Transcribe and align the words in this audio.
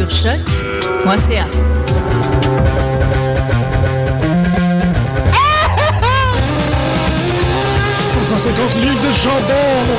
Sur 0.00 0.10
choc.ca. 0.10 1.04
«150 8.22 8.74
livres 8.76 9.02
de 9.02 9.12
chandelle 9.12 9.90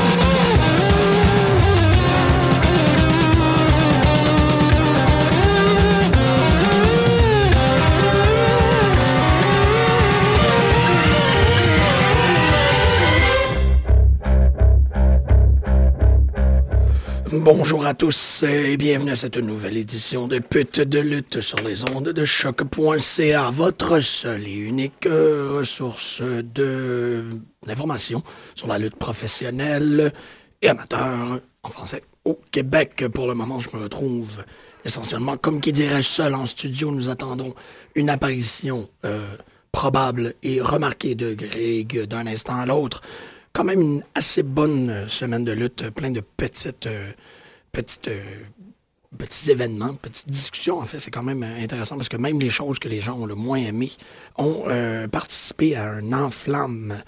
Bonjour 17.34 17.86
à 17.86 17.94
tous 17.94 18.44
et 18.44 18.76
bienvenue 18.76 19.12
à 19.12 19.16
cette 19.16 19.38
nouvelle 19.38 19.78
édition 19.78 20.28
de 20.28 20.40
Pute 20.40 20.82
de 20.82 21.00
lutte 21.00 21.40
sur 21.40 21.60
les 21.60 21.90
ondes 21.90 22.10
de 22.10 22.26
choc.ca, 22.26 23.50
votre 23.52 24.02
seule 24.02 24.46
et 24.46 24.54
unique 24.54 25.08
ressource 25.08 26.22
de 26.22 27.24
d'information 27.66 28.22
sur 28.54 28.68
la 28.68 28.78
lutte 28.78 28.98
professionnelle 28.98 30.12
et 30.62 30.68
amateur 30.68 31.40
en 31.64 31.70
français 31.70 32.04
au 32.26 32.38
Québec. 32.52 33.06
Pour 33.14 33.28
le 33.28 33.34
moment, 33.34 33.62
je 33.62 33.70
me 33.74 33.82
retrouve 33.82 34.44
essentiellement 34.84 35.38
comme 35.38 35.62
qui 35.62 35.72
dirait 35.72 36.02
seul 36.02 36.36
en 36.36 36.46
studio. 36.46 36.92
Nous 36.92 37.10
attendons 37.10 37.56
une 37.96 38.10
apparition 38.10 38.90
euh, 39.06 39.38
probable 39.72 40.34
et 40.44 40.60
remarquée 40.60 41.16
de 41.16 41.34
Greg 41.34 42.08
d'un 42.08 42.28
instant 42.28 42.58
à 42.60 42.66
l'autre 42.66 43.02
quand 43.54 43.64
même 43.64 43.82
une 43.82 44.04
assez 44.16 44.44
bonne 44.44 44.90
euh, 44.90 45.08
semaine 45.08 45.44
de 45.44 45.52
lutte, 45.52 45.90
plein 45.92 46.12
de 46.12 46.22
petites, 46.22 46.88
euh, 46.88 47.12
petites, 47.72 48.08
euh, 48.08 48.24
petits 49.18 49.52
événements, 49.52 49.94
petites 49.94 50.30
discussions. 50.30 50.80
En 50.80 50.86
fait, 50.86 51.00
c'est 51.00 51.12
quand 51.12 51.24
même 51.24 51.44
intéressant 51.44 51.98
parce 51.98 52.10
que 52.10 52.18
même 52.18 52.40
les 52.40 52.50
choses 52.50 52.80
que 52.80 52.88
les 52.88 53.00
gens 53.00 53.18
ont 53.18 53.26
le 53.26 53.36
moins 53.36 53.58
aimées 53.58 53.92
ont 54.38 54.66
participé 55.12 55.76
à 55.76 55.92
un 55.92 56.14
enflamme 56.14 57.04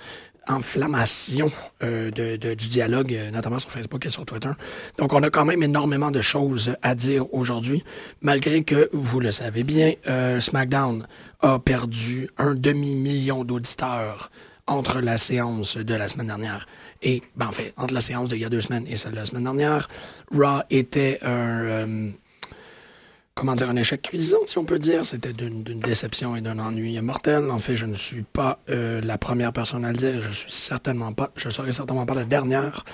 enflammation 0.50 1.50
de, 1.80 2.36
du 2.36 2.68
dialogue, 2.68 3.18
notamment 3.31 3.60
sur 3.60 3.72
Facebook 3.72 4.06
et 4.06 4.10
sur 4.10 4.25
Twitter. 4.25 4.50
Donc, 4.98 5.14
on 5.14 5.24
a 5.24 5.30
quand 5.30 5.46
même 5.46 5.64
énormément 5.64 6.12
de 6.12 6.20
choses 6.20 6.75
à 6.81 6.96
dire 6.96 7.34
aujourd'hui, 7.34 7.86
malgré 8.20 8.66
que, 8.66 8.90
vous 8.92 9.22
le 9.22 9.31
savez 9.31 9.64
bien, 9.64 9.94
SmackDown 10.42 11.08
a 11.40 11.60
perdu 11.60 12.30
un 12.38 12.56
demi-million 12.56 13.46
d'auditeurs 13.46 14.30
entre 14.68 15.01
la 15.01 15.18
séance 15.18 15.78
de 15.78 15.94
la 15.94 16.07
semaine 16.07 16.28
dernière 16.28 16.66
et, 17.01 17.22
ben, 17.35 17.47
en 17.47 17.51
fait, 17.51 17.74
entre 17.78 17.94
la 17.94 18.01
séance 18.01 18.29
d'il 18.29 18.40
y 18.40 18.46
a 18.46 18.50
deux 18.50 18.62
semaines 18.62 18.85
et 18.88 18.96
celle 18.96 19.12
de 19.12 19.18
la 19.18 19.25
semaine 19.25 19.44
dernière, 19.44 19.90
Raw 20.31 20.62
était 20.69 21.19
un, 21.22 21.63
euh, 21.66 22.09
comment 23.35 23.56
dire, 23.56 23.69
un 23.69 23.75
échec 23.75 24.01
cuisant, 24.01 24.38
si 24.46 24.57
on 24.57 24.63
peut 24.63 24.79
dire. 24.79 25.06
C'était 25.06 25.34
d'une 25.34 25.63
déception 25.63 26.35
et 26.35 26.41
d'un 26.41 26.59
ennui 26.59 27.00
mortel. 27.01 27.51
En 27.51 27.59
fait, 27.59 27.75
je 27.75 27.85
ne 27.85 27.94
suis 27.94 28.24
pas 28.24 28.59
euh, 28.69 29.01
la 29.01 29.18
première 29.18 29.51
personne 29.51 29.84
à 29.84 29.91
le 29.91 29.97
dire. 29.97 30.22
Je 30.22 30.31
suis 30.31 30.51
certainement 30.51 31.13
pas, 31.13 31.31
je 31.35 31.50
serai 31.50 31.72
certainement 31.74 32.06
pas 32.06 32.16
la 32.16 32.25
dernière. 32.25 32.85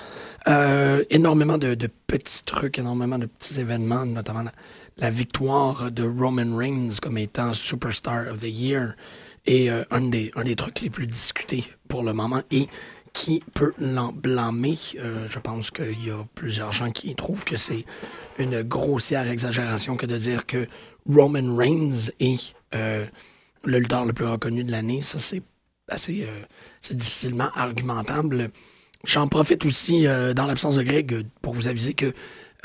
Euh, 0.48 1.04
énormément 1.10 1.58
de, 1.58 1.76
petits 2.06 2.44
trucs, 2.44 2.78
énormément 2.78 3.18
de 3.18 3.26
petits 3.26 3.60
événements, 3.60 4.06
notamment 4.06 4.42
la, 4.42 4.52
la 4.98 5.10
victoire 5.10 5.92
de 5.92 6.02
Roman 6.02 6.56
Reigns 6.56 6.96
comme 7.00 7.18
étant 7.18 7.54
Superstar 7.54 8.28
of 8.28 8.40
the 8.40 8.50
Year 8.50 8.94
et 9.46 9.70
euh, 9.70 9.84
un, 9.90 10.02
des, 10.02 10.30
un 10.36 10.44
des 10.44 10.56
trucs 10.56 10.80
les 10.80 10.90
plus 10.90 11.06
discutés 11.06 11.64
pour 11.88 12.02
le 12.02 12.12
moment 12.12 12.42
et 12.50 12.68
qui 13.12 13.42
peut 13.54 13.72
l'en 13.78 14.12
blâmer. 14.12 14.76
Euh, 14.98 15.26
je 15.28 15.38
pense 15.38 15.70
qu'il 15.70 16.04
y 16.04 16.10
a 16.10 16.24
plusieurs 16.34 16.72
gens 16.72 16.90
qui 16.90 17.14
trouvent 17.14 17.44
que 17.44 17.56
c'est 17.56 17.84
une 18.38 18.62
grossière 18.62 19.28
exagération 19.28 19.96
que 19.96 20.06
de 20.06 20.16
dire 20.16 20.46
que 20.46 20.66
Roman 21.08 21.56
Reigns 21.56 22.10
est 22.20 22.54
euh, 22.74 23.06
le 23.64 23.78
lutteur 23.78 24.04
le 24.04 24.12
plus 24.12 24.26
reconnu 24.26 24.64
de 24.64 24.70
l'année. 24.70 25.02
Ça, 25.02 25.18
c'est 25.18 25.42
assez 25.88 26.26
c'est 26.80 26.96
difficilement 26.96 27.50
argumentable. 27.54 28.50
J'en 29.04 29.26
profite 29.26 29.64
aussi, 29.64 30.04
dans 30.04 30.46
l'absence 30.46 30.76
de 30.76 30.82
Greg, 30.82 31.26
pour 31.42 31.52
vous 31.52 31.66
aviser 31.66 31.94
que 31.94 32.12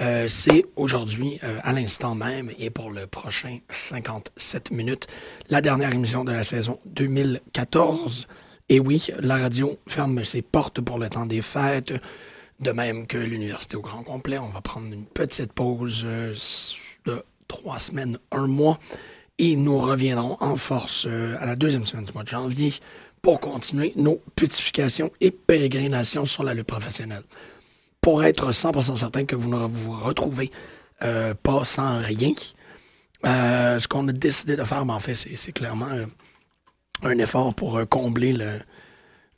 euh, 0.02 0.28
c'est 0.28 0.66
aujourd'hui, 0.76 1.40
euh, 1.44 1.58
à 1.64 1.72
l'instant 1.72 2.16
même, 2.16 2.52
et 2.58 2.70
pour 2.70 2.92
le 2.92 3.08
prochain 3.08 3.60
57 3.70 4.72
minutes, 4.72 5.08
la 5.50 5.62
dernière 5.62 5.94
émission 5.94 6.26
de 6.26 6.32
la 6.32 6.44
saison 6.44 6.80
2014. 6.86 8.28
Et 8.68 8.80
oui, 8.80 9.08
la 9.20 9.38
radio 9.38 9.78
ferme 9.88 10.24
ses 10.24 10.42
portes 10.42 10.82
pour 10.82 10.98
le 10.98 11.10
temps 11.10 11.26
des 11.26 11.42
fêtes, 11.42 11.94
de 12.60 12.72
même 12.72 13.08
que 13.08 13.18
l'université 13.18 13.78
au 13.78 13.82
grand 13.82 14.04
complet. 14.04 14.38
On 14.38 14.50
va 14.50 14.62
prendre 14.62 14.92
une 14.92 15.06
petite 15.06 15.54
pause 15.54 16.04
euh, 16.06 16.34
de 17.06 17.24
trois 17.48 17.80
semaines, 17.80 18.18
un 18.32 18.48
mois, 18.48 18.80
et 19.38 19.56
nous 19.56 19.78
reviendrons 19.78 20.38
en 20.40 20.56
force 20.56 21.08
à 21.08 21.46
la 21.46 21.56
deuxième 21.58 21.86
semaine 21.86 22.06
du 22.06 22.14
mois 22.14 22.24
de 22.24 22.30
janvier 22.30 22.74
pour 23.22 23.42
continuer 23.42 23.92
nos 23.98 24.22
putifications 24.36 25.12
et 25.20 25.32
pérégrinations 25.32 26.26
sur 26.26 26.44
la 26.44 26.54
lutte 26.54 26.68
professionnelle 26.68 27.24
pour 28.06 28.24
être 28.24 28.52
100% 28.52 28.98
certain 28.98 29.26
que 29.26 29.36
vous 29.36 29.50
ne 29.50 29.66
vous 29.66 29.92
retrouvez 29.92 30.52
euh, 31.02 31.34
pas 31.34 31.66
sans 31.66 31.98
rien. 31.98 32.34
Euh, 33.26 33.80
ce 33.80 33.88
qu'on 33.88 34.08
a 34.08 34.12
décidé 34.12 34.56
de 34.56 34.64
faire, 34.64 34.86
ben, 34.86 34.94
en 34.94 35.00
fait, 35.00 35.16
c'est 35.16 35.52
clairement 35.52 35.90
euh, 35.90 36.06
un 37.02 37.18
effort 37.18 37.56
pour 37.56 37.82
combler 37.90 38.62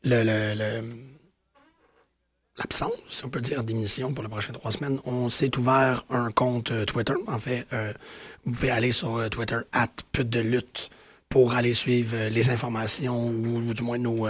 le, 0.03 0.81
l'absence, 2.57 2.91
si 3.07 3.23
on 3.23 3.29
peut 3.29 3.39
dire, 3.39 3.63
d'émission 3.63 4.11
pour 4.11 4.21
les 4.25 4.29
prochaines 4.29 4.55
trois 4.55 4.73
semaines. 4.73 4.99
On 5.05 5.29
s'est 5.29 5.57
ouvert 5.57 6.03
un 6.09 6.29
compte 6.31 6.73
Twitter. 6.87 7.15
En 7.27 7.39
fait, 7.39 7.65
vous 8.43 8.51
pouvez 8.51 8.71
aller 8.71 8.91
sur 8.91 9.29
Twitter, 9.29 9.59
at 9.71 9.87
de 10.19 10.39
lutte, 10.41 10.89
pour 11.29 11.53
aller 11.53 11.73
suivre 11.73 12.27
les 12.27 12.49
informations 12.49 13.27
ou, 13.27 13.73
du 13.73 13.81
moins 13.81 13.97
nos, 13.97 14.27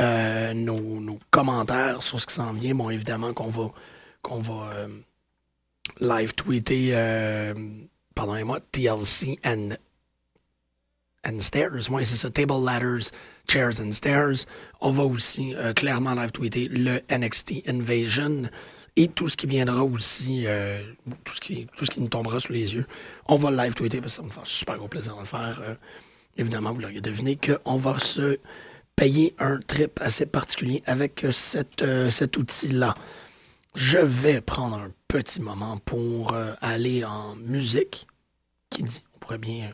euh, 0.00 0.52
nos, 0.54 1.18
commentaires 1.30 2.02
sur 2.02 2.20
ce 2.20 2.26
qui 2.26 2.34
s'en 2.34 2.52
vient. 2.52 2.74
Bon, 2.74 2.90
évidemment 2.90 3.32
qu'on 3.32 3.48
va, 3.48 3.72
qu'on 4.22 4.40
va 4.40 4.70
euh, 4.74 4.88
live 6.00 6.34
tweeter, 6.34 6.90
euh, 6.92 7.54
pardonnez-moi, 8.14 8.60
TLC 8.72 9.38
and, 9.44 9.70
Stairs. 11.40 11.90
Oui, 11.90 12.06
c'est 12.06 12.16
ça, 12.16 12.30
Table 12.30 12.64
Ladders, 12.64 13.10
Chairs 13.48 13.80
and 13.80 13.92
Stairs. 13.92 14.46
On 14.80 14.92
va 14.92 15.04
aussi 15.04 15.54
clairement 15.74 16.14
live 16.14 16.30
tweeter 16.30 16.68
le 16.68 17.00
NXT 17.10 17.68
Invasion 17.68 18.48
et 18.94 19.08
tout 19.08 19.28
ce 19.28 19.36
qui 19.36 19.48
viendra 19.48 19.82
aussi, 19.82 20.46
tout, 21.24 21.34
ce 21.34 21.40
qui, 21.40 21.66
tout 21.76 21.84
ce 21.84 21.90
qui 21.90 22.00
nous 22.00 22.06
tombera 22.06 22.38
sous 22.38 22.52
les 22.52 22.74
yeux. 22.74 22.86
On 23.26 23.36
va 23.36 23.50
live 23.50 23.74
tweeter 23.74 24.00
parce 24.00 24.16
que 24.16 24.22
ça 24.22 24.26
me 24.26 24.30
faire 24.30 24.46
super 24.46 24.76
gros 24.76 24.86
plaisir 24.86 25.16
de 25.16 25.20
le 25.20 25.26
faire. 25.26 25.60
évidemment, 26.36 26.72
vous 26.72 26.80
l'auriez 26.80 27.00
deviné 27.00 27.36
qu'on 27.36 27.76
va 27.76 27.98
se 27.98 28.38
payer 28.96 29.34
un 29.38 29.58
trip 29.60 30.00
assez 30.00 30.26
particulier 30.26 30.82
avec 30.86 31.26
cette, 31.30 31.82
euh, 31.82 32.10
cet 32.10 32.36
outil-là. 32.36 32.94
Je 33.74 33.98
vais 33.98 34.40
prendre 34.40 34.76
un 34.78 34.90
petit 35.06 35.40
moment 35.40 35.76
pour 35.78 36.32
euh, 36.32 36.54
aller 36.62 37.04
en 37.04 37.36
musique. 37.36 38.06
Qui 38.70 38.82
dit, 38.82 39.02
on 39.14 39.18
pourrait 39.18 39.38
bien 39.38 39.72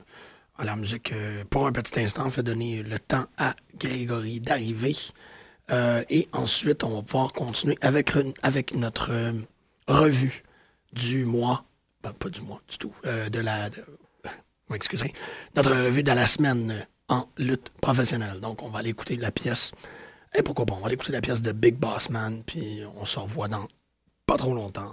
aller 0.59 0.71
en 0.71 0.77
musique 0.77 1.13
euh, 1.13 1.45
pour 1.49 1.67
un 1.67 1.73
petit 1.73 1.99
instant, 2.01 2.29
fait 2.31 2.43
donner 2.43 2.83
le 2.83 2.99
temps 2.99 3.27
à 3.39 3.55
Grégory 3.79 4.41
d'arriver. 4.41 4.97
et 5.71 6.29
ensuite, 6.33 6.85
on 6.85 6.97
va 6.97 7.03
pouvoir 7.03 7.33
continuer 7.33 7.79
avec, 7.81 8.13
avec 8.43 8.75
notre 8.75 9.11
revue 9.89 10.43
du 10.93 11.25
mois. 11.25 11.65
Ben, 12.03 12.13
pas 12.13 12.29
du 12.29 12.41
mois 12.41 12.61
du 12.69 12.79
tout, 12.79 12.93
euh, 13.07 13.29
de 13.29 13.39
la. 13.39 13.71
de- 13.71 13.85
oui, 14.69 14.77
excusez. 14.77 15.13
Notre 15.57 15.71
revue 15.75 16.03
de 16.03 16.11
la 16.13 16.27
semaine 16.27 16.71
euh, 16.73 16.81
lutte 17.39 17.71
professionnelle. 17.81 18.41
Donc, 18.41 18.63
on 18.63 18.69
va 18.69 18.81
aller 18.81 18.91
écouter 18.91 19.17
la 19.17 19.31
pièce. 19.31 19.73
Et 20.35 20.43
pourquoi 20.43 20.67
pas, 20.67 20.75
on 20.75 20.81
va 20.81 20.87
aller 20.87 20.95
écouter 20.95 21.13
la 21.13 21.21
pièce 21.21 21.43
de 21.43 21.53
Big 21.53 21.77
Boss 21.77 22.11
Man, 22.11 22.43
puis 22.47 22.83
on 22.97 23.05
se 23.05 23.19
revoit 23.19 23.49
dans 23.49 23.67
pas 24.27 24.37
trop 24.37 24.55
longtemps. 24.55 24.93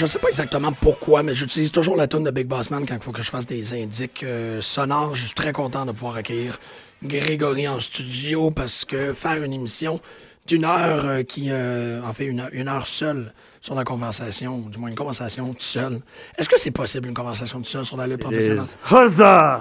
Je 0.00 0.06
ne 0.06 0.08
sais 0.08 0.18
pas 0.18 0.28
exactement 0.30 0.72
pourquoi, 0.72 1.22
mais 1.22 1.34
j'utilise 1.34 1.70
toujours 1.70 1.94
la 1.94 2.06
tonne 2.08 2.24
de 2.24 2.30
Big 2.30 2.46
Boss 2.46 2.70
Man 2.70 2.86
quand 2.88 2.94
il 2.94 3.02
faut 3.02 3.12
que 3.12 3.20
je 3.20 3.30
fasse 3.30 3.46
des 3.46 3.74
indices 3.74 4.08
euh, 4.22 4.62
sonores. 4.62 5.14
Je 5.14 5.26
suis 5.26 5.34
très 5.34 5.52
content 5.52 5.84
de 5.84 5.92
pouvoir 5.92 6.16
accueillir 6.16 6.58
Grégory 7.04 7.68
en 7.68 7.78
studio 7.80 8.50
parce 8.50 8.86
que 8.86 9.12
faire 9.12 9.42
une 9.42 9.52
émission 9.52 10.00
d'une 10.46 10.64
heure 10.64 11.04
euh, 11.04 11.22
qui, 11.22 11.48
euh, 11.50 12.00
en 12.02 12.14
fait, 12.14 12.24
une, 12.24 12.40
heure- 12.40 12.48
une 12.52 12.68
heure 12.68 12.86
seule 12.86 13.34
sur 13.60 13.74
la 13.74 13.84
conversation, 13.84 14.60
du 14.70 14.78
moins 14.78 14.88
une 14.88 14.94
conversation 14.94 15.48
toute 15.48 15.60
seule. 15.62 16.00
Est-ce 16.38 16.48
que 16.48 16.58
c'est 16.58 16.70
possible 16.70 17.06
une 17.08 17.14
conversation 17.14 17.58
toute 17.58 17.66
seule 17.68 17.84
sur 17.84 17.98
la 17.98 18.06
lutte 18.06 18.20
professionnelle? 18.20 18.64
Huzzah! 18.90 19.60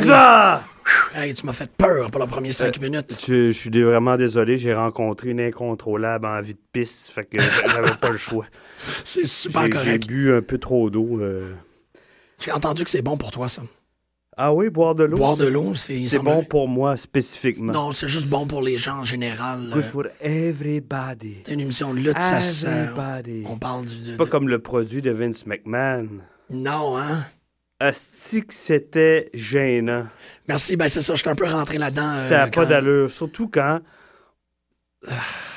Huzzah! 0.00 0.62
Hey, 1.14 1.34
tu 1.34 1.46
m'as 1.46 1.52
fait 1.52 1.70
peur 1.70 2.10
pour 2.10 2.20
les 2.20 2.26
premiers 2.26 2.52
cinq 2.52 2.80
minutes. 2.80 3.18
Je, 3.26 3.50
suis 3.50 3.70
vraiment 3.82 4.16
désolé, 4.16 4.58
j'ai 4.58 4.74
rencontré 4.74 5.30
une 5.30 5.40
incontrôlable 5.40 6.26
en 6.26 6.40
vie 6.40 6.54
de 6.54 6.60
pisse, 6.72 7.08
fait 7.08 7.24
que 7.24 7.38
j'avais 7.40 7.96
pas 8.00 8.10
le 8.10 8.16
choix. 8.16 8.46
C'est 9.04 9.26
super 9.26 9.62
J'ai 9.62 9.68
j'ai 9.68 9.74
correct. 9.74 10.06
bu 10.06 10.32
un 10.34 10.42
peu 10.42 10.58
trop 10.58 10.90
d'eau. 10.90 11.20
euh. 11.20 11.52
J'ai 12.38 12.52
entendu 12.52 12.84
que 12.84 12.90
c'est 12.90 13.02
bon 13.02 13.16
pour 13.16 13.30
toi, 13.30 13.48
ça. 13.48 13.62
Ah 14.36 14.52
oui, 14.52 14.68
boire 14.68 14.94
de 14.94 15.04
l'eau. 15.04 15.16
Boire 15.16 15.38
de 15.38 15.46
l'eau, 15.46 15.74
c'est... 15.74 16.02
C'est 16.02 16.18
bon 16.18 16.44
pour 16.44 16.68
moi 16.68 16.98
spécifiquement. 16.98 17.72
Non, 17.72 17.92
c'est 17.92 18.06
juste 18.08 18.26
bon 18.28 18.46
pour 18.46 18.60
les 18.60 18.76
gens 18.76 18.98
en 18.98 19.04
général. 19.04 19.70
Good 19.72 19.78
euh, 19.78 19.82
for 19.82 20.04
everybody. 20.20 21.38
C'est 21.46 21.52
une 21.54 21.60
émission 21.60 21.94
de 21.94 22.00
lutte, 22.00 22.20
ça- 22.20 22.36
Everybody. 22.68 23.44
On 23.48 23.58
parle 23.58 23.86
du. 23.86 23.94
C'est 24.04 24.16
pas 24.18 24.26
comme 24.26 24.48
le 24.48 24.58
produit 24.58 25.00
de 25.00 25.10
Vince 25.10 25.46
McMahon. 25.46 26.08
Non, 26.50 26.98
hein? 26.98 27.24
Asti 27.78 28.44
que 28.46 28.54
c'était 28.54 29.28
gênant. 29.34 30.06
Merci, 30.48 30.76
ben 30.76 30.88
c'est 30.88 31.00
ça, 31.02 31.14
je 31.14 31.20
suis 31.20 31.28
un 31.30 31.34
peu 31.34 31.46
rentré 31.46 31.76
là-dedans. 31.78 32.02
euh, 32.08 32.28
Ça 32.28 32.36
n'a 32.38 32.46
pas 32.46 32.62
quand- 32.62 32.68
d'allure. 32.70 33.10
Surtout 33.10 33.48
quand 33.48 33.80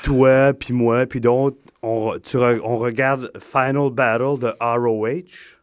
toi, 0.04 0.54
puis 0.54 0.74
moi, 0.74 1.06
puis 1.06 1.21
d'autres, 1.21 1.57
on, 1.81 2.12
re- 2.12 2.21
tu 2.21 2.38
re- 2.38 2.62
on 2.63 2.75
regarde 2.77 3.31
Final 3.39 3.89
Battle 3.92 4.38
de 4.39 4.54
ROH. 4.60 5.57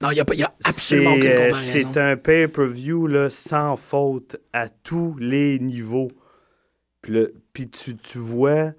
Non, 0.00 0.10
il 0.10 0.14
n'y 0.14 0.20
a, 0.42 0.46
a 0.46 0.50
absolument 0.64 1.12
aucune 1.12 1.26
euh, 1.30 1.48
comparaison. 1.50 1.90
C'est 1.92 1.96
un 2.00 2.16
pay-per-view 2.16 3.28
sans 3.30 3.76
faute 3.76 4.36
à 4.52 4.68
tous 4.68 5.16
les 5.20 5.60
niveaux. 5.60 6.08
Puis, 7.02 7.12
le- 7.12 7.34
puis 7.52 7.68
tu, 7.70 7.96
tu 7.96 8.18
vois 8.18 8.72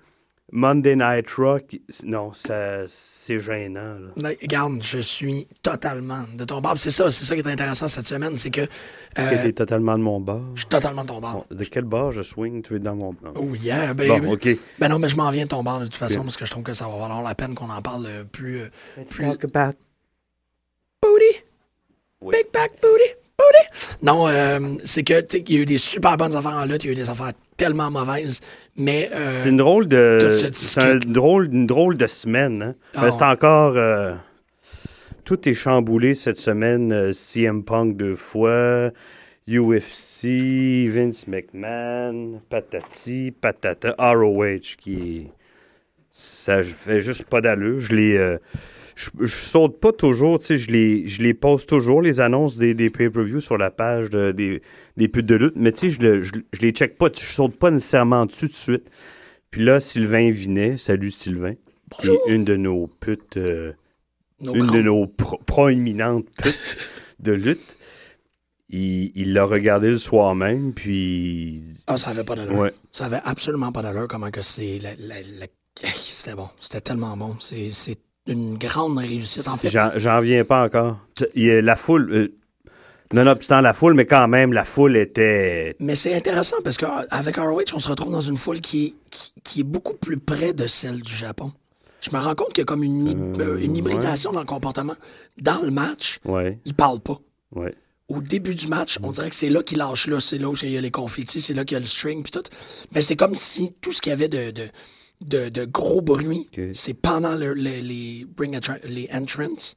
Monday 0.56 0.96
Night 0.96 1.26
qui- 1.68 1.82
Non, 2.06 2.32
ça, 2.32 2.84
c'est 2.86 3.40
gênant. 3.40 3.96
là. 3.96 4.30
Là, 4.30 4.36
Regarde, 4.40 4.82
je 4.84 5.00
suis 5.00 5.48
totalement 5.64 6.26
de 6.38 6.46
ton 6.46 6.62
bord. 6.62 6.76
C'est 6.78 6.92
ça, 6.92 7.10
c'est 7.10 7.26
ça 7.26 7.34
qui 7.36 7.42
est 7.42 7.48
intéressant 7.48 7.88
cette 7.88 8.06
semaine, 8.06 8.38
c'est 8.38 8.52
que 8.52 8.62
euh, 8.62 8.68
Que 9.30 9.42
t'es 9.42 9.52
totalement 9.54 9.98
de 9.98 10.04
mon 10.04 10.20
bord. 10.20 10.44
je 10.54 10.60
suis 10.62 10.70
totalement 10.70 11.02
de 11.02 11.08
ton 11.08 11.20
bord. 11.20 11.46
Bon, 11.50 11.56
de 11.56 11.64
quel 11.64 11.86
bord 11.86 12.12
je 12.12 12.22
swing? 12.22 12.62
Tu 12.62 12.76
es 12.76 12.80
dans 12.80 12.96
mon 12.96 13.14
bord. 13.14 13.34
Oh 13.36 13.56
yeah, 13.56 13.96
ben, 13.96 14.22
Bon, 14.22 14.34
OK. 14.34 14.48
ben 14.80 14.90
non, 14.90 15.00
mais 15.00 15.08
je 15.08 15.18
m'en 15.18 15.32
viens 15.32 15.46
de 15.46 15.50
ton 15.50 15.64
bord 15.64 15.80
de 15.80 15.86
toute 15.86 15.96
façon 15.96 16.22
parce 16.22 16.38
que 16.38 16.46
je 16.46 16.52
trouve 16.52 16.64
que 16.64 16.74
ça 16.76 16.88
va 16.88 16.98
valoir 16.98 17.24
la 17.24 17.34
peine 17.34 17.56
qu'on 17.56 17.72
en 17.72 17.82
parle 17.82 18.06
euh, 18.06 18.24
plus. 18.24 18.60
euh, 18.62 18.70
Let's 18.98 19.10
plus- 19.10 19.26
talk 19.26 19.44
about- 19.46 19.78
Booty! 21.02 21.44
Oui. 22.22 22.36
Big 22.38 22.52
back 22.54 22.72
booty! 22.82 23.23
Non, 24.02 24.28
euh, 24.28 24.60
c'est 24.84 25.04
que, 25.04 25.22
tu 25.22 25.38
sais, 25.38 25.44
il 25.48 25.54
y 25.56 25.58
a 25.58 25.62
eu 25.62 25.66
des 25.66 25.78
super 25.78 26.18
bonnes 26.18 26.36
affaires 26.36 26.58
en 26.58 26.66
lutte, 26.66 26.84
il 26.84 26.88
y 26.88 26.90
a 26.90 26.94
eu 26.94 26.96
des 26.96 27.10
affaires 27.10 27.32
tellement 27.58 27.90
mauvaises, 27.90 28.40
mais. 28.76 29.10
euh, 29.14 29.32
C'est 29.32 29.50
une 29.50 29.58
drôle 29.58 29.88
de. 29.88 30.32
C'est 30.54 30.82
un 30.82 30.96
drôle, 30.98 31.48
une 31.54 31.68
drôle 31.68 31.96
de 31.98 32.08
semaine. 32.08 32.62
Hein? 32.62 32.76
Ah 32.96 33.02
Ben, 33.04 33.12
c'est 33.12 33.24
encore. 33.24 33.74
euh, 33.78 34.14
tout 35.24 35.48
est 35.48 35.54
chamboulé 35.54 36.16
cette 36.16 36.36
semaine. 36.38 36.92
euh, 36.92 37.12
CM 37.14 37.64
Punk 37.64 37.96
deux 37.96 38.16
fois. 38.16 38.92
UFC, 39.48 40.88
Vince 40.90 41.28
McMahon, 41.28 42.42
patati, 42.50 43.32
patata, 43.32 43.96
ROH 43.98 44.78
qui. 44.78 45.28
Ça 46.12 46.62
je 46.62 46.72
fait 46.74 47.02
juste 47.02 47.26
pas 47.26 47.42
d'allure. 47.42 47.80
Je 47.80 47.96
les. 47.96 48.38
Je, 48.96 49.10
je 49.22 49.26
saute 49.36 49.80
pas 49.80 49.92
toujours, 49.92 50.40
tu 50.40 50.46
sais, 50.46 50.58
je 50.58 50.70
les, 50.72 51.08
je 51.08 51.22
les 51.22 51.34
poste 51.34 51.68
toujours, 51.70 52.02
les 52.02 52.22
annonces 52.22 52.58
des, 52.58 52.74
des 52.74 52.90
pay-per-views 52.90 53.42
sur 53.42 53.58
la 53.58 53.72
page 53.72 54.10
de- 54.10 54.32
des, 54.32 54.62
des 54.98 55.08
putes 55.08 55.26
de 55.26 55.36
lutte, 55.36 55.56
mais 55.56 55.72
tu 55.72 55.80
sais, 55.80 55.90
je, 55.90 56.02
le- 56.02 56.22
je, 56.22 56.32
je 56.52 56.60
les 56.62 56.72
check 56.72 56.98
pas, 56.98 57.10
je 57.14 57.20
saute 57.26 57.56
pas 57.58 57.72
nécessairement 57.72 58.26
dessus 58.26 58.48
de 58.48 58.54
suite. 58.54 58.90
Puis 59.52 59.64
là, 59.64 59.80
Sylvain 59.80 60.32
Vinet, 60.32 60.78
salut 60.78 61.12
Sylvain, 61.12 61.54
qui 62.00 62.08
est 62.10 62.20
une 62.28 62.44
de 62.44 62.56
nos 62.56 62.88
putes, 62.88 63.38
euh, 63.38 63.74
nos 64.42 64.56
une 64.56 64.68
de 64.72 64.82
nos 64.82 65.08
pro- 65.08 65.40
proéminentes 65.46 66.26
putes 66.42 66.78
de 67.20 67.32
lutte. 67.34 67.78
Il 68.70 69.34
l'a 69.34 69.44
regardé 69.46 69.90
le 69.90 69.98
soir 69.98 70.34
même, 70.34 70.74
puis. 70.74 71.64
Ah, 71.86 71.98
ça 71.98 72.10
avait 72.10 72.24
pas 72.24 72.36
d'allure. 72.36 72.58
Ouais. 72.58 72.74
Ça 72.92 73.06
avait 73.06 73.20
absolument 73.24 73.72
pas 73.72 73.84
d'allure 73.84 74.08
comment 74.08 74.32
que 74.32 74.42
c'est. 74.42 74.80
la- 74.80 74.96
la- 74.96 75.22
la- 75.22 75.48
Hey, 75.84 75.92
C'était 75.96 76.36
bon. 76.36 76.50
C'était 76.60 76.82
tellement 76.82 77.16
bon. 77.18 77.36
C'est 77.40 77.70
une 78.28 78.58
grande 78.58 78.98
réussite, 78.98 79.48
en 79.48 79.58
fait. 79.58 79.70
J'en 79.70 80.20
viens 80.22 80.44
pas 80.46 80.64
encore. 80.64 80.98
Il 81.36 81.50
la 81.60 81.76
foule. 81.76 82.10
euh, 82.12 82.34
nonobstant 83.14 83.62
la 83.62 83.74
foule, 83.74 83.94
mais 83.94 84.06
quand 84.06 84.28
même, 84.28 84.54
la 84.54 84.64
foule 84.64 84.98
était. 84.98 85.76
Mais 85.80 85.96
c'est 85.96 86.16
intéressant 86.16 86.56
parce 86.64 86.78
qu'avec 86.78 87.38
ROH, 87.38 87.64
on 87.76 87.80
se 87.80 87.88
retrouve 87.88 88.12
dans 88.12 88.22
une 88.22 88.38
foule 88.38 88.60
qui 88.62 88.86
est, 88.86 88.94
qui, 89.12 89.34
qui 89.44 89.60
est 89.60 89.64
beaucoup 89.66 89.94
plus 89.94 90.18
près 90.18 90.54
de 90.54 90.66
celle 90.68 91.02
du 91.02 91.14
Japon. 91.14 91.52
Je 92.02 92.10
me 92.12 92.20
rends 92.20 92.36
compte 92.36 92.50
qu'il 92.54 92.60
y 92.60 92.64
a 92.64 92.66
comme 92.66 92.84
une, 92.84 93.08
Euh, 93.40 93.54
euh, 93.54 93.58
une 93.60 93.78
hybridation 93.78 94.32
dans 94.34 94.40
le 94.42 94.46
comportement. 94.46 94.96
Dans 95.40 95.62
le 95.62 95.72
match, 95.72 96.20
Ouais, 96.26 96.58
ils 96.66 96.74
parlent 96.74 97.00
pas. 97.02 97.20
ouais. 97.56 97.74
Au 98.10 98.20
début 98.22 98.54
du 98.54 98.68
match, 98.68 99.00
on 99.02 99.12
dirait 99.12 99.30
que 99.30 99.36
c'est 99.36 99.50
là 99.50 99.64
qu'ils 99.64 99.78
lâchent 99.78 100.08
là, 100.08 100.20
c'est 100.20 100.38
là 100.38 100.50
où 100.50 100.56
il 100.62 100.72
y 100.72 100.78
a 100.78 100.82
les 100.82 100.92
confettis, 100.92 101.40
c'est 101.40 101.54
là 101.54 101.64
qu'il 101.64 101.76
y 101.76 101.78
a 101.78 101.80
le 101.80 101.86
string 101.86 102.22
puis 102.22 102.32
tout. 102.32 102.44
Mais 102.92 103.02
c'est 103.02 103.16
comme 103.16 103.34
si 103.34 103.74
tout 103.80 103.92
ce 103.94 104.02
qu'il 104.02 104.10
y 104.10 104.14
avait 104.14 104.28
de, 104.28 104.52
de, 104.52 104.68
de, 105.26 105.50
de 105.50 105.66
gros 105.66 106.02
bruit, 106.02 106.48
c'est 106.74 106.94
pendant 106.94 107.36
le- 107.36 107.54
le- 107.54 107.82
les 107.82 108.26
ring 108.38 108.56
entrances. 109.14 109.76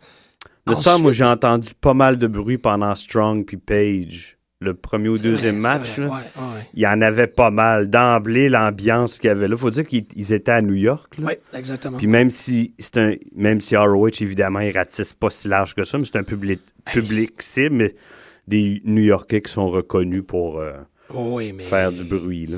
Le 0.67 0.75
soir, 0.75 0.99
moi, 0.99 1.13
j'ai 1.13 1.25
entendu 1.25 1.69
pas 1.81 1.95
mal 1.95 2.19
de 2.19 2.27
bruit 2.27 2.59
pendant 2.59 2.95
Strong 2.95 3.45
puis 3.47 3.57
Page. 3.57 4.37
Le 4.59 4.73
premier 4.73 5.11
ou 5.11 5.19
deuxième 5.19 5.61
vrai, 5.61 5.79
match, 5.79 5.93
c'est 5.97 6.01
vrai. 6.01 6.09
là. 6.09 6.15
Ouais, 6.17 6.43
ouais, 6.57 6.61
il 6.73 6.81
y 6.81 6.87
en 6.87 7.01
avait 7.03 7.27
pas 7.27 7.51
mal. 7.51 7.91
D'emblée, 7.91 8.49
l'ambiance 8.49 9.19
qu'il 9.19 9.29
y 9.29 9.31
avait 9.31 9.49
là. 9.49 9.57
Faut 9.57 9.71
dire 9.71 9.87
qu'ils 9.87 10.07
ils 10.17 10.33
étaient 10.33 10.51
à 10.53 10.63
New 10.63 10.75
York. 10.75 11.19
Là. 11.19 11.27
Ouais, 11.27 11.41
exactement. 11.53 11.99
Puis 11.99 12.07
même 12.07 12.31
si 12.31 12.75
c'est 12.79 12.97
un 12.97 13.15
même 13.35 13.61
si 13.61 13.77
ROH, 13.77 14.09
évidemment, 14.23 14.61
ils 14.61 14.77
ratissent 14.77 15.13
pas 15.13 15.29
si 15.29 15.47
large 15.49 15.75
que 15.75 15.85
ça, 15.85 15.99
mais 15.99 16.07
c'est 16.07 16.17
un 16.17 16.23
public, 16.25 16.61
public 16.91 17.43
cible, 17.43 17.75
mais 17.77 17.95
des 18.49 18.81
New 18.85 19.03
Yorkais 19.03 19.43
qui 19.43 19.53
sont 19.53 19.69
reconnus 19.69 20.25
pour 20.27 20.59
euh, 20.59 20.73
oui, 21.13 21.53
mais... 21.53 21.65
faire 21.65 21.93
du 21.93 22.05
bruit. 22.05 22.47
Là. 22.47 22.57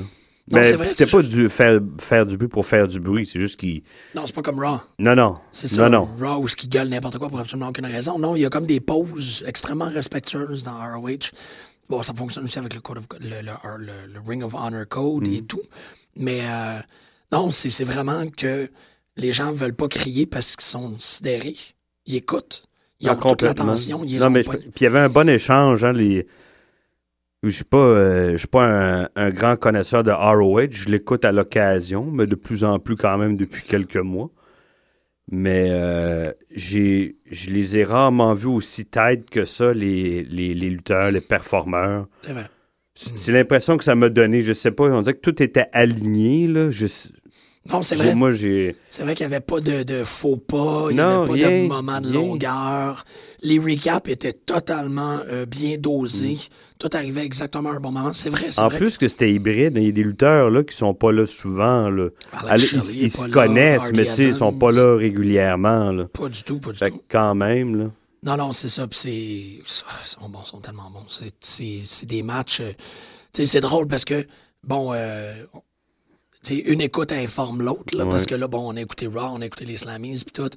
Non, 0.51 0.59
Mais 0.59 0.85
c'était 0.87 1.05
pas 1.05 1.21
du 1.21 1.47
faire, 1.49 1.79
faire 1.99 2.25
du 2.25 2.35
bruit 2.37 2.47
pour 2.47 2.65
faire 2.65 2.87
du 2.87 2.99
bruit, 2.99 3.25
c'est 3.25 3.39
juste 3.39 3.59
qu'ils. 3.59 3.83
Non, 4.15 4.23
c'est 4.25 4.33
pas 4.33 4.41
comme 4.41 4.59
Raw. 4.59 4.79
Non, 4.97 5.15
non. 5.15 5.35
C'est 5.51 5.67
ça, 5.67 5.87
Non, 5.87 6.07
non. 6.07 6.09
Raw, 6.19 6.41
où 6.43 6.47
ce 6.47 6.55
qui 6.55 6.67
gueule 6.67 6.89
n'importe 6.89 7.17
quoi 7.19 7.29
pour 7.29 7.39
absolument 7.39 7.69
aucune 7.69 7.85
raison. 7.85 8.17
Non, 8.17 8.35
il 8.35 8.41
y 8.41 8.45
a 8.45 8.49
comme 8.49 8.65
des 8.65 8.79
pauses 8.79 9.43
extrêmement 9.45 9.89
respectueuses 9.89 10.63
dans 10.63 10.73
ROH. 10.77 11.31
Bon, 11.87 12.01
ça 12.03 12.13
fonctionne 12.13 12.45
aussi 12.45 12.57
avec 12.59 12.73
le, 12.73 12.81
code 12.81 12.97
of- 12.99 13.05
le, 13.19 13.29
le- 13.41 13.77
le- 13.85 14.13
le 14.13 14.19
Ring 14.27 14.43
of 14.43 14.53
Honor 14.55 14.87
Code 14.87 15.27
Mm. 15.27 15.33
et 15.33 15.41
tout. 15.43 15.61
Mais 16.15 16.41
euh, 16.43 16.79
non, 17.31 17.51
c'est 17.51 17.83
vraiment 17.83 18.25
que 18.35 18.69
les 19.17 19.31
gens 19.31 19.51
veulent 19.51 19.73
pas 19.75 19.87
crier 19.87 20.25
parce 20.25 20.55
qu'ils 20.55 20.65
sont 20.67 20.93
sidérés. 20.97 21.55
Ils 22.05 22.15
écoutent. 22.15 22.63
Ils 23.01 23.09
ont 23.09 23.15
toute 23.15 23.41
l'attention. 23.43 23.99
Non, 24.03 24.25
ont 24.27 24.29
mais 24.29 24.43
puis 24.43 24.59
il 24.81 24.83
y 24.83 24.87
avait 24.87 24.99
un 24.99 25.09
bon 25.09 25.29
échange, 25.29 25.83
hein, 25.85 25.93
les. 25.93 26.27
Je 27.43 27.49
suis 27.49 27.63
pas, 27.63 27.77
euh, 27.77 28.31
je 28.33 28.37
suis 28.37 28.47
pas 28.47 28.65
un, 28.65 29.09
un 29.15 29.29
grand 29.29 29.55
connaisseur 29.55 30.03
de 30.03 30.11
ROH. 30.11 30.71
Je 30.71 30.89
l'écoute 30.89 31.23
à 31.23 31.31
l'occasion, 31.31 32.05
mais 32.11 32.27
de 32.27 32.35
plus 32.35 32.63
en 32.65 32.79
plus 32.79 32.97
quand 32.97 33.17
même 33.17 33.37
depuis 33.37 33.63
quelques 33.63 33.95
mois. 33.97 34.29
Mais 35.31 35.67
euh, 35.69 36.31
j'ai, 36.53 37.17
je 37.29 37.49
les 37.51 37.77
ai 37.77 37.83
rarement 37.83 38.33
vus 38.33 38.47
aussi 38.47 38.85
tight 38.85 39.29
que 39.29 39.45
ça, 39.45 39.71
les, 39.73 40.23
les, 40.23 40.53
les 40.53 40.69
lutteurs, 40.69 41.11
les 41.11 41.21
performeurs. 41.21 42.07
C'est 42.23 42.33
vrai. 42.33 42.47
C'est 42.95 43.31
l'impression 43.31 43.77
que 43.77 43.83
ça 43.85 43.95
m'a 43.95 44.09
donné. 44.09 44.41
Je 44.41 44.51
sais 44.53 44.71
pas, 44.71 44.85
on 44.85 45.01
dirait 45.01 45.13
que 45.13 45.21
tout 45.21 45.41
était 45.41 45.67
aligné. 45.71 46.47
Là. 46.47 46.69
Je, 46.71 46.87
Non, 47.71 47.81
c'est 47.83 47.95
vrai. 47.95 48.15
moi, 48.15 48.31
j'ai. 48.31 48.75
C'est 48.89 49.03
vrai 49.03 49.15
qu'il 49.15 49.25
n'y 49.27 49.33
avait 49.33 49.45
pas 49.45 49.61
de, 49.61 49.83
de 49.83 50.03
faux 50.03 50.35
pas, 50.35 50.87
il 50.89 50.95
n'y 50.95 50.99
avait 51.01 51.25
pas 51.25 51.31
rien, 51.31 51.63
de 51.63 51.67
moment 51.67 52.01
de 52.01 52.07
rien. 52.07 52.15
longueur. 52.15 53.05
Les 53.41 53.59
recaps 53.59 54.09
étaient 54.09 54.33
totalement 54.33 55.19
euh, 55.29 55.45
bien 55.45 55.77
dosés. 55.77 56.39
Tout 56.79 56.89
arrivait 56.93 57.25
exactement 57.25 57.71
à 57.71 57.73
un 57.73 57.79
bon 57.81 57.91
moment. 57.91 58.13
C'est 58.13 58.29
vrai, 58.29 58.47
c'est. 58.51 58.61
En 58.61 58.69
vrai. 58.69 58.77
plus 58.77 58.97
que 58.97 59.07
c'était 59.09 59.31
hybride, 59.31 59.73
il 59.77 59.83
y 59.83 59.89
a 59.89 59.91
des 59.91 60.01
lutteurs 60.03 60.49
là, 60.49 60.63
qui 60.63 60.75
sont 60.75 60.93
pas 60.93 61.11
là 61.11 61.25
souvent. 61.25 61.89
Là. 61.89 62.07
Allez, 62.47 62.65
Shelley 62.65 62.83
ils 62.95 63.11
se 63.11 63.27
là, 63.27 63.33
connaissent, 63.33 63.81
Harley 63.83 63.97
mais 63.97 64.05
tu 64.05 64.11
sais, 64.13 64.23
ils 64.23 64.33
sont 64.35 64.47
Evans. 64.49 64.59
pas 64.59 64.71
là 64.71 64.95
régulièrement. 64.95 65.91
Là. 65.91 66.05
Pas 66.05 66.29
du 66.29 66.41
tout, 66.43 66.59
pas 66.59 66.71
du 66.71 66.77
Fait 66.77 66.89
tout. 66.91 67.01
quand 67.09 67.35
même, 67.35 67.75
là. 67.77 67.85
Non, 68.23 68.37
non, 68.37 68.51
c'est 68.53 68.69
ça. 68.69 68.87
Puis 68.87 68.97
c'est. 68.99 69.11
Ils 69.11 69.61
sont 70.05 70.29
bons, 70.29 70.39
ils 70.45 70.47
sont 70.49 70.61
tellement 70.61 70.89
bons. 70.89 71.05
C'est- 71.41 72.05
des 72.05 72.23
matchs. 72.23 72.61
euh, 72.61 72.71
c'est 73.33 73.59
drôle 73.59 73.87
parce 73.87 74.05
que, 74.05 74.25
bon, 74.63 74.93
euh, 74.93 75.33
une 76.49 76.81
écoute 76.81 77.11
informe 77.11 77.61
l'autre, 77.61 77.97
Ouais. 77.97 78.05
parce 78.09 78.25
que 78.25 78.33
là, 78.35 78.47
bon, 78.47 78.71
on 78.71 78.77
a 78.77 78.81
écouté 78.81 79.07
Raw, 79.07 79.31
on 79.33 79.41
a 79.41 79.45
écouté 79.45 79.65
les 79.65 79.75
Slammies, 79.77 80.23
puis 80.25 80.31
tout. 80.33 80.49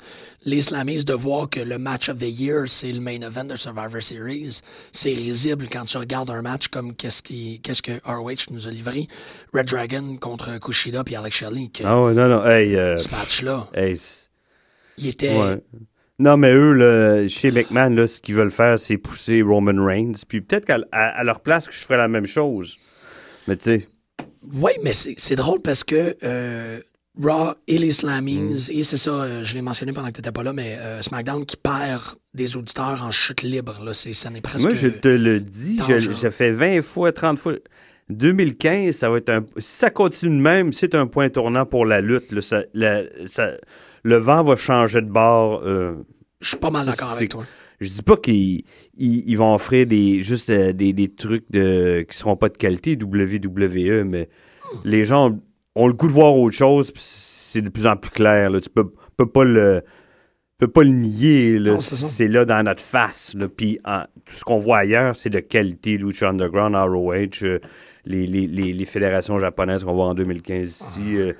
Les 0.44 0.62
Slammies, 0.62 1.04
de 1.04 1.12
voir 1.12 1.50
que 1.50 1.60
le 1.60 1.76
match 1.78 2.08
of 2.08 2.18
the 2.18 2.28
year, 2.40 2.64
c'est 2.68 2.92
le 2.92 3.00
main 3.00 3.20
event 3.20 3.44
de 3.44 3.56
Survivor 3.56 4.00
Series, 4.02 4.60
c'est 4.92 5.12
risible 5.12 5.66
quand 5.70 5.84
tu 5.84 5.96
regardes 5.98 6.30
un 6.30 6.40
match 6.42 6.68
comme 6.68 6.94
qu'est-ce 6.94 7.22
qui, 7.22 7.60
qu'est-ce 7.62 7.82
que 7.82 7.92
ROH 8.04 8.50
nous 8.52 8.68
a 8.68 8.70
livré. 8.70 9.08
Red 9.52 9.66
Dragon 9.66 10.16
contre 10.20 10.58
Kushida 10.60 11.02
puis 11.04 11.16
Alex 11.16 11.36
Shelley, 11.36 11.68
que 11.68 11.82
Ah 11.84 12.00
ouais, 12.00 12.14
non, 12.14 12.28
non. 12.28 12.44
Hey, 12.46 12.76
euh, 12.76 12.96
ce 12.96 13.10
match-là, 13.10 13.68
hey, 13.74 14.00
il 14.98 15.08
était. 15.08 15.36
ouais. 15.36 15.58
Non, 16.18 16.36
mais 16.36 16.52
eux, 16.54 16.72
là, 16.74 17.26
chez 17.26 17.50
McMahon, 17.50 17.88
là, 17.90 18.06
ce 18.06 18.20
qu'ils 18.20 18.36
veulent 18.36 18.52
faire, 18.52 18.78
c'est 18.78 18.98
pousser 18.98 19.42
Roman 19.42 19.84
Reigns. 19.84 20.12
Puis 20.28 20.40
peut-être 20.42 20.64
qu'à 20.66 20.78
leur 21.24 21.40
place, 21.40 21.66
que 21.66 21.74
je 21.74 21.80
ferais 21.80 21.96
la 21.96 22.06
même 22.06 22.26
chose. 22.26 22.76
Mais 23.48 23.56
tu 23.56 23.64
sais, 23.64 23.88
Oui, 24.54 24.72
mais 24.82 24.92
c'est 24.92 25.34
drôle 25.37 25.61
parce 25.62 25.84
que 25.84 26.16
euh, 26.25 26.80
Raw 27.20 27.52
et 27.68 27.78
les 27.78 27.92
Slammies, 27.92 28.38
Mm. 28.38 28.56
et 28.70 28.84
c'est 28.84 28.96
ça, 28.96 29.11
euh, 29.11 29.44
je 29.44 29.54
l'ai 29.54 29.62
mentionné 29.62 29.92
pendant 29.92 30.08
que 30.08 30.12
tu 30.14 30.20
n'étais 30.20 30.32
pas 30.32 30.42
là, 30.42 30.52
mais 30.52 30.76
euh, 30.80 31.02
SmackDown 31.02 31.44
qui 31.44 31.56
perd 31.56 32.02
des 32.34 32.56
auditeurs 32.56 33.04
en 33.04 33.11
chute 33.11 33.42
libre, 33.42 33.80
là, 33.84 33.92
c'est, 33.94 34.12
ça 34.14 34.30
n'est 34.30 34.40
presque... 34.40 34.64
moi, 34.64 34.72
je 34.75 34.88
te 34.88 35.08
le 35.08 35.38
dis, 35.40 35.78
je, 35.87 35.99
je 35.99 36.30
fais 36.30 36.50
20 36.52 36.82
fois, 36.82 37.12
30 37.12 37.38
fois. 37.38 37.54
2015, 38.11 38.94
ça 38.96 39.08
va 39.11 39.18
être 39.18 39.28
un. 39.30 39.44
Si 39.58 39.76
ça 39.78 39.90
continue 39.90 40.37
de 40.37 40.42
même, 40.42 40.72
c'est 40.72 40.94
un 40.94 41.06
point 41.06 41.28
tournant 41.28 41.64
pour 41.66 41.87
la 41.87 42.00
lutte. 42.00 42.32
là. 42.32 42.40
Ça- 42.40 42.64
la- 42.75 43.02
ça- 43.26 43.52
le 44.02 44.16
vent 44.18 44.42
va 44.42 44.56
changer 44.56 45.00
de 45.00 45.06
bord. 45.11 45.62
euh, 45.64 45.94
Je 46.40 46.49
suis 46.49 46.56
pas 46.56 46.70
mal 46.70 46.84
d'accord 46.87 47.12
avec 47.12 47.28
toi. 47.30 47.44
Je 47.82 47.90
dis 47.90 48.02
pas 48.02 48.16
qu'ils 48.16 48.64
ils, 48.96 49.28
ils 49.28 49.36
vont 49.36 49.54
offrir 49.54 49.86
des 49.86 50.22
juste 50.22 50.50
euh, 50.50 50.72
des, 50.72 50.92
des 50.92 51.08
trucs 51.08 51.50
de 51.50 52.04
qui 52.08 52.16
seront 52.16 52.36
pas 52.36 52.48
de 52.48 52.56
qualité 52.56 52.96
WWE, 53.00 54.04
mais 54.04 54.28
les 54.84 55.04
gens 55.04 55.38
ont, 55.74 55.86
le 55.86 55.92
goût 55.92 56.06
de 56.06 56.12
voir 56.12 56.36
autre 56.36 56.56
chose, 56.56 56.90
puis 56.90 57.02
c'est 57.04 57.62
de 57.62 57.68
plus 57.68 57.86
en 57.86 57.96
plus 57.96 58.10
clair. 58.10 58.50
Là. 58.50 58.60
Tu 58.60 58.70
peux, 58.70 58.92
peux 59.16 59.26
pas 59.26 59.44
le 59.44 59.82
peux 60.58 60.68
pas 60.68 60.84
le 60.84 60.90
nier. 60.90 61.58
c'est 61.78 62.28
là 62.28 62.44
dans 62.44 62.62
notre 62.62 62.82
face. 62.82 63.34
là. 63.34 63.48
Puis 63.48 63.80
tout 64.24 64.34
ce 64.34 64.44
qu'on 64.44 64.58
voit 64.58 64.78
ailleurs, 64.78 65.16
c'est 65.16 65.30
de 65.30 65.40
qualité. 65.40 65.96
Lucha 65.96 66.28
Underground, 66.28 66.76
ROH, 66.76 67.44
euh, 67.44 67.58
les, 68.04 68.26
les, 68.26 68.46
les, 68.46 68.72
les 68.72 68.86
fédérations 68.86 69.38
japonaises 69.38 69.82
qu'on 69.82 69.94
voit 69.94 70.06
en 70.06 70.14
2015 70.14 70.68
ici. 70.68 71.00
Ah. 71.00 71.18
euh, 71.18 71.32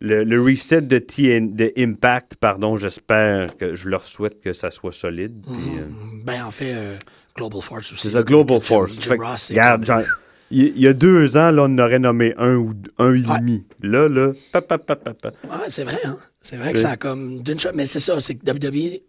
le, 0.00 0.24
le 0.24 0.42
reset 0.42 0.82
de, 0.82 0.98
TN, 0.98 1.54
de 1.54 1.72
Impact, 1.76 2.36
pardon, 2.36 2.76
j'espère 2.76 3.56
que 3.56 3.74
je 3.74 3.88
leur 3.88 4.04
souhaite 4.04 4.40
que 4.40 4.52
ça 4.52 4.70
soit 4.70 4.92
solide. 4.92 5.42
puis, 5.42 5.78
euh, 5.78 5.86
Ben, 6.24 6.44
en 6.44 6.50
fait, 6.50 6.72
euh, 6.74 6.96
Global 7.36 7.60
Force 7.62 7.92
aussi. 7.92 8.02
c'est 8.02 8.10
ça, 8.10 8.22
Global 8.22 8.58
Jim- 8.60 8.64
Force. 8.66 9.00
Jim 9.00 9.16
Ross, 9.18 9.48
regarde, 9.50 9.86
comme- 9.86 10.04
il 10.50 10.78
y 10.78 10.86
a 10.86 10.92
deux 10.92 11.36
ans, 11.36 11.50
là, 11.50 11.64
on 11.68 11.78
aurait 11.78 11.98
nommé 11.98 12.32
un 12.36 12.54
ou 12.56 12.74
un 12.98 13.14
et 13.14 13.22
demi. 13.22 13.64
Là, 13.82 14.06
là. 14.08 14.32
Ouais, 14.54 15.66
c'est 15.68 15.84
vrai, 15.84 15.98
hein? 16.04 16.16
C'est 16.42 16.56
vrai 16.56 16.72
que 16.72 16.78
ça 16.78 16.90
a 16.90 16.96
comme 16.96 17.42
d'une 17.42 17.58
shot, 17.58 17.70
mais 17.74 17.86
c'est 17.86 17.98
ça, 17.98 18.20
c'est 18.20 18.36
que 18.36 18.44
WWE 18.44 19.00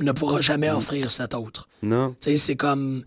ne 0.00 0.12
pourra 0.12 0.38
Mm. 0.38 0.42
jamais 0.42 0.70
offrir 0.70 1.12
cet 1.12 1.34
autre. 1.34 1.68
Non. 1.82 2.16
Tu 2.20 2.30
sais, 2.30 2.36
c'est 2.36 2.56
comme. 2.56 3.04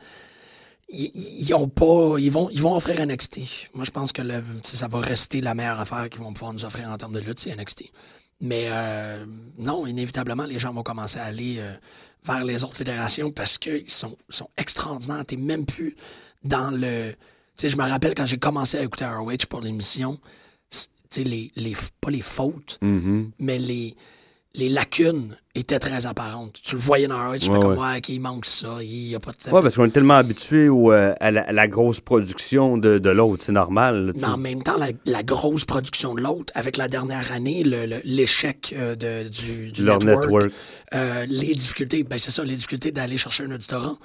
Ils, 0.94 1.54
ont 1.56 1.68
pas. 1.68 2.18
Ils 2.20 2.32
vont, 2.32 2.50
ils 2.52 2.62
vont 2.62 2.76
offrir 2.76 3.06
NXT. 3.06 3.40
Moi, 3.74 3.84
je 3.84 3.92
pense 3.92 4.12
que 4.12 4.22
le- 4.22 4.44
ça 4.64 4.88
va 4.88 5.00
rester 5.00 5.42
la 5.42 5.56
meilleure 5.56 5.80
affaire 5.80 6.10
qu'ils 6.10 6.22
vont 6.22 6.34
pouvoir 6.34 6.54
nous 6.54 6.64
offrir 6.66 6.88
en 6.90 6.98
termes 6.98 7.14
de 7.14 7.20
lutte, 7.20 7.40
c'est 7.40 7.56
NXT. 7.56 7.86
Mais 8.42 8.66
euh, 8.70 9.26
non, 9.58 9.88
inévitablement, 9.88 10.44
les 10.46 10.60
gens 10.60 10.74
vont 10.74 10.84
commencer 10.84 11.18
à 11.18 11.24
aller 11.26 11.56
euh, 11.60 11.74
vers 12.26 12.44
les 12.44 12.64
autres 12.64 12.76
fédérations 12.76 13.32
parce 13.32 13.58
qu'ils 13.58 13.90
sont, 13.90 14.18
sont 14.30 14.50
extraordinaires. 14.58 15.24
T'es 15.26 15.38
même 15.38 15.66
plus 15.66 15.96
dans 16.44 16.70
le. 16.72 17.14
Tu 17.58 17.62
sais, 17.62 17.70
je 17.70 17.78
me 17.78 17.84
rappelle 17.84 18.14
quand 18.16 18.26
j'ai 18.26 18.38
commencé 18.40 18.78
à 18.78 18.84
écouter 18.84 19.06
ROH 19.06 19.46
pour 19.50 19.62
l'émission, 19.62 20.20
tu 20.70 20.80
sais, 21.10 21.24
les, 21.24 21.52
les, 21.56 21.76
pas 22.02 22.10
les 22.12 22.22
fautes, 22.22 22.78
Mhm. 22.82 23.32
mais 23.40 23.58
les, 23.58 23.96
les 24.56 24.70
lacunes 24.70 25.36
étaient 25.56 25.80
très 25.80 26.06
apparentes. 26.06 26.60
Tu 26.64 26.76
le 26.76 26.82
voyais 26.82 27.08
dans 27.08 27.34
tu 27.34 27.46
fais 27.48 27.52
Ouais, 27.52 27.60
comme, 27.60 27.72
ouais. 27.78 27.94
ouais, 27.94 28.02
qu'il 28.02 28.22
manque 28.22 28.46
ça, 28.46 28.78
il 28.82 29.08
n'y 29.08 29.16
a 29.16 29.20
pas 29.20 29.32
de 29.32 29.52
Ouais, 29.52 29.62
parce 29.64 29.76
qu'on 29.76 29.86
est 29.86 29.90
tellement 29.92 30.14
habitué 30.16 30.68
euh, 30.68 31.14
à, 31.20 31.32
la, 31.32 31.42
à 31.42 31.52
la 31.52 31.68
grosse 31.68 32.00
production 32.00 32.78
de, 32.78 33.00
de 33.00 33.10
l'autre. 33.10 33.44
C'est 33.46 33.52
normal. 33.52 34.14
là, 34.16 34.34
en 34.34 34.38
même 34.38 34.62
temps, 34.62 34.78
la, 34.78 34.90
la 35.06 35.24
grosse 35.24 35.66
production 35.66 36.14
de 36.14 36.22
l'autre, 36.22 36.54
avec 36.56 36.78
la 36.78 36.88
dernière 36.88 37.32
année, 37.32 37.64
le- 37.64 37.88
le- 37.88 38.02
l'échec 38.04 38.76
euh, 38.78 38.96
du, 39.30 39.72
du 39.72 39.84
Leur 39.84 39.98
network, 40.00 40.24
network. 40.26 40.52
euh, 40.94 41.26
les 41.28 41.54
difficultés, 41.56 42.04
ben 42.04 42.20
c'est 42.20 42.32
ça, 42.32 42.44
les 42.44 42.56
difficultés 42.56 42.92
d'aller 42.92 43.18
chercher 43.18 43.46
un 43.46 43.52
auditorat, 43.52 43.96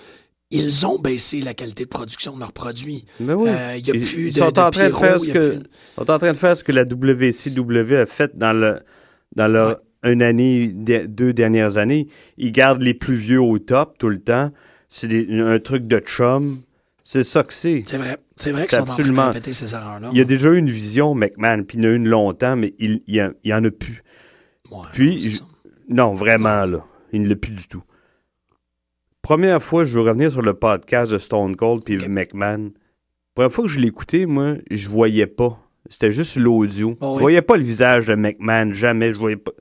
ils 0.50 0.86
ont 0.86 0.98
baissé 0.98 1.42
la 1.42 1.52
qualité 1.52 1.84
de 1.84 1.90
production 1.90 2.34
de 2.34 2.40
leurs 2.40 2.54
produits. 2.54 3.04
Mais 3.20 3.34
oui. 3.34 3.50
Euh, 3.50 3.74
Il 3.76 3.86
y 3.86 3.90
a 3.90 3.94
Ils- 3.94 4.02
plus 4.06 4.26
ils 4.28 4.34
de, 4.34 4.38
sont 4.38 4.50
de 4.50 4.60
en 4.60 4.70
train 4.70 4.88
de 4.88 4.94
faire 4.94 5.16
il 5.18 5.26
ce 5.26 5.30
que 5.30 5.48
plus- 5.58 5.62
sont 5.96 6.10
en 6.10 6.18
train 6.18 6.32
de 6.32 6.38
faire 6.38 6.56
ce 6.56 6.64
que 6.64 6.72
la 6.72 6.84
WCW 6.84 7.96
a 7.96 8.06
fait 8.06 8.36
dans 8.36 8.54
le 8.54 8.80
dans 9.36 9.46
leur 9.46 9.76
une 10.04 10.22
année 10.22 10.68
de- 10.68 11.06
deux 11.06 11.32
dernières 11.32 11.76
années. 11.76 12.08
Ils 12.36 12.52
gardent 12.52 12.82
les 12.82 12.94
plus 12.94 13.14
vieux 13.16 13.40
au 13.40 13.58
top 13.58 13.98
tout 13.98 14.08
le 14.08 14.18
temps. 14.18 14.52
C'est 14.88 15.08
un 15.30 15.58
truc 15.58 15.86
de 15.86 15.98
chum. 15.98 16.62
C'est 17.04 17.24
ça 17.24 17.42
que 17.42 17.52
c'est. 17.54 17.84
C'est 17.86 17.96
vrai. 17.96 18.18
C'est 18.36 18.52
vrai 18.52 18.62
C'est 18.64 18.68
qu'ils 18.68 18.76
sont 18.78 18.82
en 18.82 18.84
train 18.86 18.94
de 18.96 19.00
absolument- 19.00 19.26
répéter 19.28 19.52
ces 19.52 19.74
erreurs-là. 19.74 20.10
Il 20.12 20.18
y 20.18 20.20
a 20.20 20.24
déjà 20.24 20.50
eu 20.50 20.58
une 20.58 20.70
vision, 20.70 21.14
McMahon, 21.14 21.64
puis 21.64 21.78
il 21.78 21.84
y 21.84 21.86
en 21.86 21.90
a 21.90 21.92
eu 21.92 21.96
une 21.96 22.08
longtemps, 22.08 22.54
mais 22.56 22.74
il 22.78 23.00
il 23.06 23.14
y, 23.16 23.22
en- 23.22 23.32
il 23.44 23.50
y 23.50 23.54
en 23.54 23.64
a 23.64 23.70
plus. 23.70 24.02
Ouais, 24.70 24.86
Puis, 24.92 25.40
non, 25.88 26.14
je- 26.14 26.18
vraiment, 26.20 26.64
là. 26.66 26.84
Il 27.12 27.22
ne 27.22 27.28
l'a 27.28 27.36
plus 27.36 27.52
du 27.52 27.66
tout. 27.66 27.82
Première 29.22 29.62
fois, 29.62 29.84
je 29.84 29.94
veux 29.98 30.02
revenir 30.04 30.30
sur 30.30 30.42
le 30.42 30.54
podcast 30.54 31.10
de 31.12 31.18
Stone 31.18 31.56
Cold 31.56 31.82
puis 31.84 31.96
Ok. 31.96 32.08
McMahon. 32.08 32.70
Première 33.34 33.52
fois 33.52 33.64
que 33.64 33.70
je 33.70 33.78
l'écoutais, 33.80 34.26
moi, 34.26 34.54
je 34.70 34.88
voyais 34.88 35.26
pas. 35.26 35.58
C'était 35.90 36.12
juste 36.12 36.36
l'audio. 36.36 36.96
Oh 37.00 37.12
oui. 37.12 37.14
Je 37.16 37.20
voyais 37.20 37.42
pas 37.42 37.56
le 37.56 37.62
visage 37.62 38.06
de 38.06 38.14
McMahon, 38.14 38.72
jamais. 38.72 39.12
Je 39.12 39.18
voyais 39.18 39.36
pas. 39.36 39.52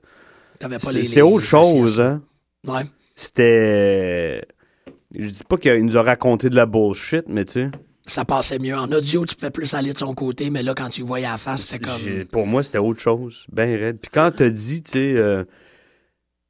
T'avais 0.58 0.78
pas 0.78 0.88
C'est 0.88 0.98
les- 0.98 1.04
c'est 1.04 1.14
les- 1.16 1.22
autre 1.22 1.44
chose, 1.44 2.00
hein. 2.00 2.22
Ouais. 2.66 2.82
C'était. 3.14 4.42
Je 5.14 5.26
dis 5.28 5.44
pas 5.48 5.56
qu'il 5.56 5.84
nous 5.84 5.96
a 5.96 6.02
raconté 6.02 6.50
de 6.50 6.56
la 6.56 6.66
bullshit, 6.66 7.24
mais 7.28 7.44
tu 7.44 7.52
sais. 7.52 7.70
Ça 8.06 8.24
passait 8.24 8.58
mieux. 8.58 8.74
En 8.76 8.90
audio, 8.90 9.24
tu 9.26 9.34
pouvais 9.34 9.50
plus 9.50 9.72
aller 9.74 9.92
de 9.92 9.98
son 9.98 10.14
côté, 10.14 10.48
mais 10.50 10.62
là, 10.62 10.72
quand 10.74 10.88
tu 10.88 11.00
le 11.02 11.06
voyais 11.06 11.26
à 11.26 11.32
la 11.32 11.36
face, 11.38 11.66
c'était 11.66 11.84
comme. 11.84 12.24
Pour 12.30 12.46
moi, 12.46 12.62
c'était 12.62 12.78
autre 12.78 13.00
chose. 13.00 13.46
Ben 13.52 13.68
raide. 13.78 13.98
Puis 14.00 14.10
quand 14.12 14.30
t'as 14.34 14.48
dit, 14.50 14.82
tu 14.82 14.92
sais, 14.92 15.12
euh, 15.16 15.44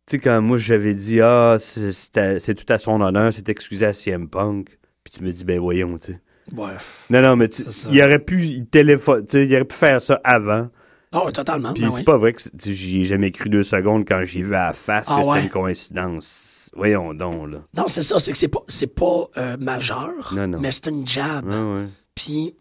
tu 0.06 0.12
sais, 0.16 0.18
quand 0.18 0.40
moi 0.40 0.56
j'avais 0.58 0.94
dit, 0.94 1.20
ah, 1.20 1.56
c'est- 1.58 2.54
tout 2.54 2.72
à 2.72 2.78
son 2.78 3.00
honneur, 3.00 3.32
c'est 3.32 3.48
excusé 3.48 3.86
à 3.86 3.92
CM 3.92 4.28
Punk. 4.28 4.78
Puis 5.04 5.14
tu 5.18 5.24
me 5.24 5.32
dis, 5.32 5.44
ben 5.44 5.58
voyons, 5.60 5.96
tu 5.98 6.12
sais. 6.12 6.20
Bref. 6.52 7.04
Non, 7.10 7.20
non, 7.22 7.36
mais 7.36 7.48
il 7.90 8.02
aurait 8.02 8.18
pu, 8.20 8.42
il 8.44 8.66
téléphone, 8.66 9.24
tu 9.26 9.32
sais, 9.32 9.46
il 9.46 9.54
aurait 9.54 9.64
pu 9.64 9.74
faire 9.76 10.00
ça 10.00 10.20
avant. 10.24 10.68
Oh, 11.12 11.30
totalement. 11.32 11.72
Puis 11.72 11.82
ben 11.82 11.90
c'est 11.90 11.98
oui. 11.98 12.04
pas 12.04 12.16
vrai 12.18 12.32
que 12.34 12.40
j'y 12.66 13.00
ai 13.00 13.04
jamais 13.04 13.30
cru 13.30 13.48
deux 13.48 13.62
secondes 13.62 14.06
quand 14.06 14.22
j'ai 14.24 14.42
vu 14.42 14.54
à 14.54 14.66
la 14.68 14.72
face 14.72 15.06
Ah 15.08 15.16
que 15.18 15.22
c'était 15.22 15.30
ouais? 15.30 15.42
une 15.42 15.48
coïncidence. 15.48 16.70
Voyons 16.76 17.14
donc, 17.14 17.50
là. 17.50 17.58
Non, 17.76 17.84
c'est 17.88 18.02
ça. 18.02 18.18
C'est 18.18 18.32
que 18.32 18.38
c'est 18.38 18.48
pas, 18.48 18.60
c'est 18.68 18.94
pas 18.94 19.26
euh, 19.38 19.56
majeur, 19.58 20.32
Non, 20.34 20.46
non. 20.46 20.60
mais 20.60 20.70
c'est 20.72 20.86
une 20.88 21.06
jab. 21.06 21.46
Ouais, 21.46 21.54
ouais. 21.56 21.86
Puis, 22.14 22.54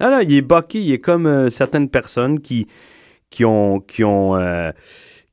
Non, 0.00 0.10
non, 0.10 0.20
il 0.20 0.32
est 0.34 0.40
bucké. 0.42 0.80
Il 0.80 0.92
est 0.92 1.00
comme 1.00 1.26
euh, 1.26 1.50
certaines 1.50 1.88
personnes 1.90 2.40
qui, 2.40 2.66
qui 3.30 3.44
ont, 3.44 3.80
qui 3.80 4.04
ont, 4.04 4.36
euh, 4.36 4.72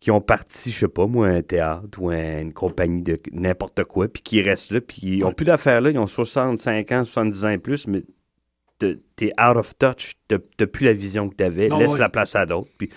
qui 0.02 0.12
ont 0.12 0.20
parti, 0.22 0.70
je 0.72 0.80
sais 0.80 0.88
pas, 0.90 1.08
moi, 1.08 1.28
un 1.28 1.42
théâtre 1.42 1.98
ou 2.02 2.10
un- 2.10 2.42
une 2.42 2.54
compagnie 2.54 3.04
de 3.04 3.20
n'importe 3.32 3.84
quoi, 3.86 4.08
puis 4.10 4.22
qui 4.22 4.42
restent 4.42 4.72
là, 4.72 4.82
puis 4.82 5.00
ils 5.18 5.24
ont 5.26 5.32
plus 5.34 5.46
d'affaires 5.46 5.80
là. 5.82 5.90
Ils 5.90 5.98
ont 6.00 6.08
65 6.08 6.92
ans, 6.92 7.04
70 7.06 7.46
ans 7.46 7.50
et 7.50 7.58
plus, 7.58 7.88
mais 7.88 8.04
t'es 9.16 9.32
out 9.40 9.58
of 9.58 9.78
touch. 9.78 10.14
T'as 10.28 10.66
plus 10.68 10.86
la 10.86 10.94
vision 10.94 11.30
que 11.30 11.36
t'avais. 11.36 11.70
Laisse 11.70 11.92
ouais. 11.94 12.00
la 12.00 12.10
place 12.10 12.36
à 12.36 12.46
d'autres. 12.46 12.70
Puis 12.78 12.90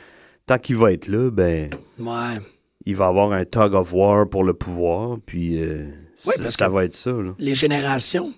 tant 0.47 0.59
qu'il 0.59 0.77
va 0.77 0.93
être 0.93 1.09
là, 1.09 1.31
ben, 1.31 1.71
ouais. 1.99 2.41
il 2.87 2.97
va 2.97 3.07
avoir 3.07 3.33
un 3.33 3.45
tug 3.45 3.75
of 3.75 3.93
war 3.93 4.29
pour 4.29 4.45
le 4.45 4.55
pouvoir, 4.55 5.19
puis 5.25 5.61
euh, 5.62 5.87
Ouais, 6.25 6.35
ça, 6.37 6.43
parce 6.43 6.57
ça 6.57 6.67
que- 6.67 6.73
va 6.73 6.85
être 6.85 6.95
ça. 6.95 7.11
Là. 7.11 7.35
Les 7.39 7.55
générations 7.55 8.33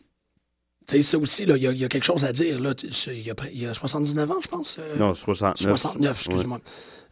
Tu 0.86 0.96
sais, 0.96 1.02
ça 1.02 1.18
aussi, 1.18 1.44
il 1.44 1.48
y, 1.56 1.66
a- 1.66 1.72
il 1.72 1.78
y 1.78 1.84
a 1.84 1.88
quelque 1.88 2.04
chose 2.04 2.24
à 2.24 2.32
dire. 2.32 2.58
Il 3.06 3.12
y, 3.54 3.58
y 3.60 3.66
a 3.66 3.72
79 3.74 4.30
ans, 4.30 4.40
je 4.42 4.48
pense. 4.48 4.76
euh, 4.78 4.96
Non, 4.96 5.14
69. 5.14 5.70
69, 5.70 6.16
excuse-moi. 6.26 6.60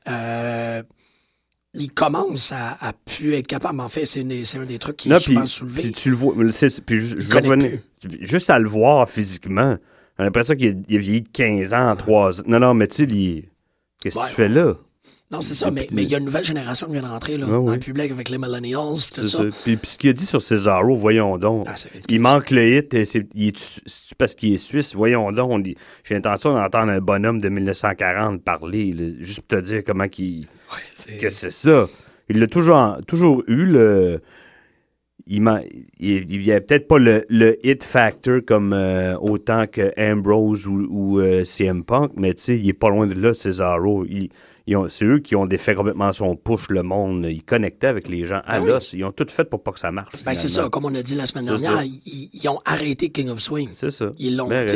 Euh, 0.08 0.82
il 1.74 1.90
commence 1.90 2.52
à, 2.52 2.76
à 2.86 2.92
plus 2.92 3.32
être 3.34 3.46
capable. 3.46 3.80
En 3.80 3.88
fait, 3.88 4.04
c'est 4.04 4.20
un 4.20 4.64
des 4.66 4.78
trucs 4.78 4.96
qui 4.98 5.08
Non, 5.08 5.16
est 5.16 5.20
souvent 5.20 5.46
soulevé. 5.46 5.82
puis 5.82 5.92
tu 5.92 6.10
le 6.10 6.16
vois. 6.16 6.34
Puis 6.86 7.00
je, 7.00 7.16
revenais- 7.34 7.82
Juste 8.20 8.50
à 8.50 8.58
le 8.58 8.68
voir 8.68 9.08
physiquement, 9.08 9.78
j'ai 10.22 10.26
l'impression 10.26 10.54
qu'il 10.56 10.68
a, 10.68 10.72
il 10.88 10.96
a 10.96 10.98
vieilli 11.00 11.22
de 11.22 11.28
15 11.28 11.72
ans 11.74 11.90
en 11.90 11.96
3 11.96 12.40
ans. 12.40 12.44
Non, 12.46 12.58
non, 12.60 12.74
mais 12.74 12.86
tu 12.88 13.06
sais, 13.06 13.44
qu'est-ce 14.02 14.14
que 14.14 14.20
Ouais. 14.20 14.28
tu 14.28 14.34
fais 14.34 14.48
là? 14.48 14.74
Non, 15.30 15.40
c'est 15.40 15.54
ça, 15.54 15.70
mais 15.70 15.86
mais 15.92 16.02
il 16.02 16.10
y 16.10 16.14
a 16.14 16.18
une 16.18 16.26
nouvelle 16.26 16.44
génération 16.44 16.86
qui 16.86 16.92
vient 16.92 17.00
de 17.02 17.06
rentrer 17.08 17.38
là, 17.38 17.46
Ouais, 17.46 17.64
dans 17.64 17.72
le 17.72 17.78
public 17.78 18.10
avec 18.10 18.28
les 18.28 18.36
millennials 18.36 18.96
puis 19.02 19.12
tout 19.22 19.26
ça. 19.26 19.38
ça. 19.38 19.44
Puis, 19.64 19.76
puis 19.78 19.90
ce 19.92 19.96
qu'il 19.98 20.10
a 20.10 20.12
dit 20.12 20.26
sur 20.26 20.42
Cesaro, 20.42 20.94
voyons 20.94 21.38
donc. 21.38 21.64
Ah, 21.66 21.74
il 22.10 22.20
manque 22.20 22.50
le 22.50 22.76
hit. 22.76 22.92
et 22.92 23.06
c'est- 23.06 23.26
parce 24.18 24.34
qu'il 24.34 24.52
est 24.52 24.56
suisse. 24.58 24.94
Voyons 24.94 25.30
donc. 25.32 25.50
on 25.50 25.62
J'ai 26.04 26.14
l'intention 26.14 26.52
d'entendre 26.52 26.92
un 26.92 27.00
bonhomme 27.00 27.40
de 27.40 27.48
1940 27.48 28.42
parler, 28.42 28.92
là, 28.92 29.06
juste 29.20 29.40
pour 29.40 29.58
te 29.58 29.64
dire 29.64 29.82
comment 29.86 30.06
qu'il. 30.06 30.40
Ouais, 30.40 30.78
c'est- 30.94 31.16
que 31.16 31.30
c'est 31.30 31.50
ça. 31.50 31.88
Il 32.28 32.38
l'a 32.38 32.46
toujours, 32.46 32.98
toujours 33.08 33.42
eu, 33.46 33.64
le. 33.64 34.20
Il, 35.26 35.42
m'a- 35.42 35.60
il, 36.00 36.30
il 36.32 36.46
y 36.46 36.52
a 36.52 36.60
peut-être 36.60 36.88
pas 36.88 36.98
le, 36.98 37.24
le 37.28 37.56
hit 37.66 37.84
factor 37.84 38.40
comme 38.46 38.72
euh, 38.72 39.16
autant 39.18 39.66
que 39.66 39.92
Ambrose 39.96 40.66
ou, 40.66 40.86
ou, 40.90 41.20
euh, 41.20 41.44
CM 41.44 41.84
Punk, 41.84 42.12
mais 42.16 42.34
tu 42.34 42.42
sais, 42.42 42.58
il 42.58 42.68
est 42.68 42.72
pas 42.72 42.88
loin 42.90 43.06
de 43.06 43.14
là, 43.14 43.32
Cesaro. 43.32 44.04
Il- 44.04 44.28
C'est 44.88 45.04
eux 45.04 45.18
qui 45.18 45.34
ont 45.36 45.46
défait 45.46 45.74
complètement 45.74 46.12
son 46.12 46.36
push, 46.36 46.68
le 46.70 46.82
monde. 46.82 47.26
Ils 47.28 47.42
connectaient 47.42 47.88
avec 47.88 48.08
les 48.08 48.24
gens 48.24 48.40
à 48.46 48.60
oui. 48.60 48.68
l'os. 48.68 48.92
Ils 48.92 49.04
ont 49.04 49.10
tout 49.12 49.26
fait 49.28 49.44
pour 49.44 49.62
pas 49.62 49.72
que 49.72 49.78
ça 49.80 49.90
marche. 49.90 50.12
Ben, 50.24 50.34
c'est 50.34 50.46
ça, 50.48 50.68
comme 50.70 50.84
on 50.84 50.94
a 50.94 51.02
dit 51.02 51.14
la 51.16 51.26
semaine 51.26 51.46
dernière, 51.46 51.82
ils, 51.82 52.28
ils 52.32 52.48
ont 52.48 52.58
arrêté 52.64 53.10
King 53.10 53.28
of 53.28 53.40
Swing. 53.40 53.68
C'est 53.72 53.90
ça. 53.90 54.12
Ils 54.18 54.36
l'ont, 54.36 54.48
Ben, 54.48 54.66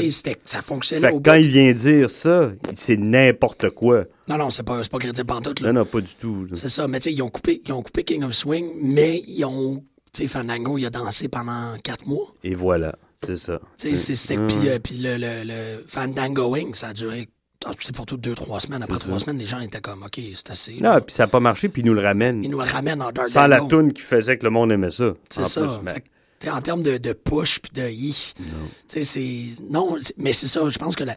ça 0.44 0.62
fonctionnait 0.62 1.08
Fait 1.08 1.12
au 1.14 1.20
que 1.20 1.28
quand 1.30 1.36
bout. 1.36 1.42
il 1.44 1.48
vient 1.48 1.72
dire 1.72 2.10
ça, 2.10 2.50
c'est 2.74 2.96
n'importe 2.96 3.70
quoi. 3.70 4.04
Non, 4.28 4.38
non, 4.38 4.50
c'est 4.50 4.64
pas, 4.64 4.80
pas 4.90 4.98
crédible 4.98 5.26
pantoute, 5.26 5.60
là. 5.60 5.72
Non, 5.72 5.80
non, 5.80 5.86
pas 5.86 6.00
du 6.00 6.14
tout. 6.20 6.46
C'est 6.54 6.68
ça, 6.68 6.86
mais 6.88 6.98
tu 7.00 7.10
sais, 7.10 7.14
ils 7.14 7.22
ont 7.22 7.30
coupé, 7.30 7.62
ils 7.64 7.72
ont 7.72 7.82
coupé 7.82 8.02
King 8.04 8.24
of 8.24 8.32
Swing, 8.32 8.66
mais 8.82 9.22
ils 9.28 9.44
ont, 9.44 9.84
tu 10.16 10.22
sais, 10.22 10.28
Fandango, 10.28 10.78
il 10.78 10.86
a 10.86 10.90
dansé 10.90 11.28
pendant 11.28 11.76
quatre 11.82 12.06
mois. 12.06 12.32
Et 12.44 12.54
voilà, 12.54 12.94
c'est 13.24 13.36
ça. 13.36 13.60
Tu 13.78 13.88
sais, 13.90 13.94
c'est- 13.96 14.14
c'était, 14.16 14.38
Ouais. 14.38 14.46
puis, 14.46 14.68
euh, 14.68 14.78
puis 14.78 14.96
le, 14.98 15.16
le, 15.18 15.44
le 15.44 15.84
Fandangoing, 15.86 16.74
ça 16.74 16.88
a 16.88 16.92
duré, 16.92 17.28
ah, 17.64 17.70
c'était 17.78 17.92
pour 17.92 18.06
tout 18.06 18.16
deux, 18.16 18.34
trois 18.34 18.60
semaines. 18.60 18.82
Après 18.82 18.98
C'est 18.98 19.06
trois 19.06 19.18
semaines, 19.18 19.38
les 19.38 19.46
gens 19.46 19.60
étaient 19.60 19.80
comme, 19.80 20.02
OK, 20.02 20.20
c'est 20.34 20.50
assez. 20.50 20.74
Non, 20.80 21.00
puis 21.00 21.14
ça 21.14 21.24
n'a 21.24 21.28
pas 21.28 21.40
marché, 21.40 21.68
puis 21.68 21.82
ils 21.82 21.84
nous 21.84 21.94
le 21.94 22.02
ramènent. 22.02 22.42
Ils 22.44 22.50
nous 22.50 22.58
le 22.58 22.64
ramènent 22.64 23.02
en 23.02 23.12
Dark 23.12 23.28
Sans 23.28 23.46
la 23.46 23.60
toune 23.60 23.92
qui 23.92 24.02
faisait 24.02 24.36
que 24.38 24.44
le 24.44 24.50
monde 24.50 24.72
aimait 24.72 24.90
ça. 24.90 25.12
C'est 25.30 25.44
ça. 25.46 25.60
plus, 25.62 25.70
mais- 25.82 25.94
Fait 25.94 26.00
que, 26.00 26.06
tu 26.40 26.46
sais, 26.46 26.50
en 26.52 26.60
termes 26.60 26.82
de, 26.82 26.98
de 26.98 27.12
push 27.12 27.60
puis 27.60 27.72
de 27.74 29.02
c'est. 29.02 29.44
Non, 29.70 29.96
c'est- 30.00 30.14
mais 30.18 30.32
c'est 30.32 30.46
ça. 30.48 30.68
Je 30.68 30.78
pense 30.78 30.96
que 30.96 31.04
la, 31.04 31.14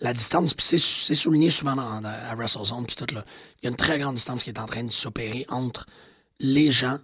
la 0.00 0.12
distance, 0.14 0.54
puis 0.54 0.64
c'est 0.64 0.78
c'est 0.78 1.14
souligné 1.14 1.50
souvent 1.50 1.76
dans, 1.76 2.00
dans- 2.00 2.08
à 2.08 2.34
WrestleZone, 2.36 2.86
puis 2.86 2.96
tout, 2.96 3.12
là. 3.14 3.24
Il 3.62 3.66
y 3.66 3.68
a 3.68 3.70
une 3.70 3.76
très 3.76 3.98
grande 3.98 4.14
distance 4.14 4.42
qui 4.44 4.50
est 4.50 4.58
en 4.58 4.66
train 4.66 4.84
de 4.84 4.90
s'opérer 4.92 5.44
entre 5.50 5.86
les 6.38 6.70
gens 6.70 6.98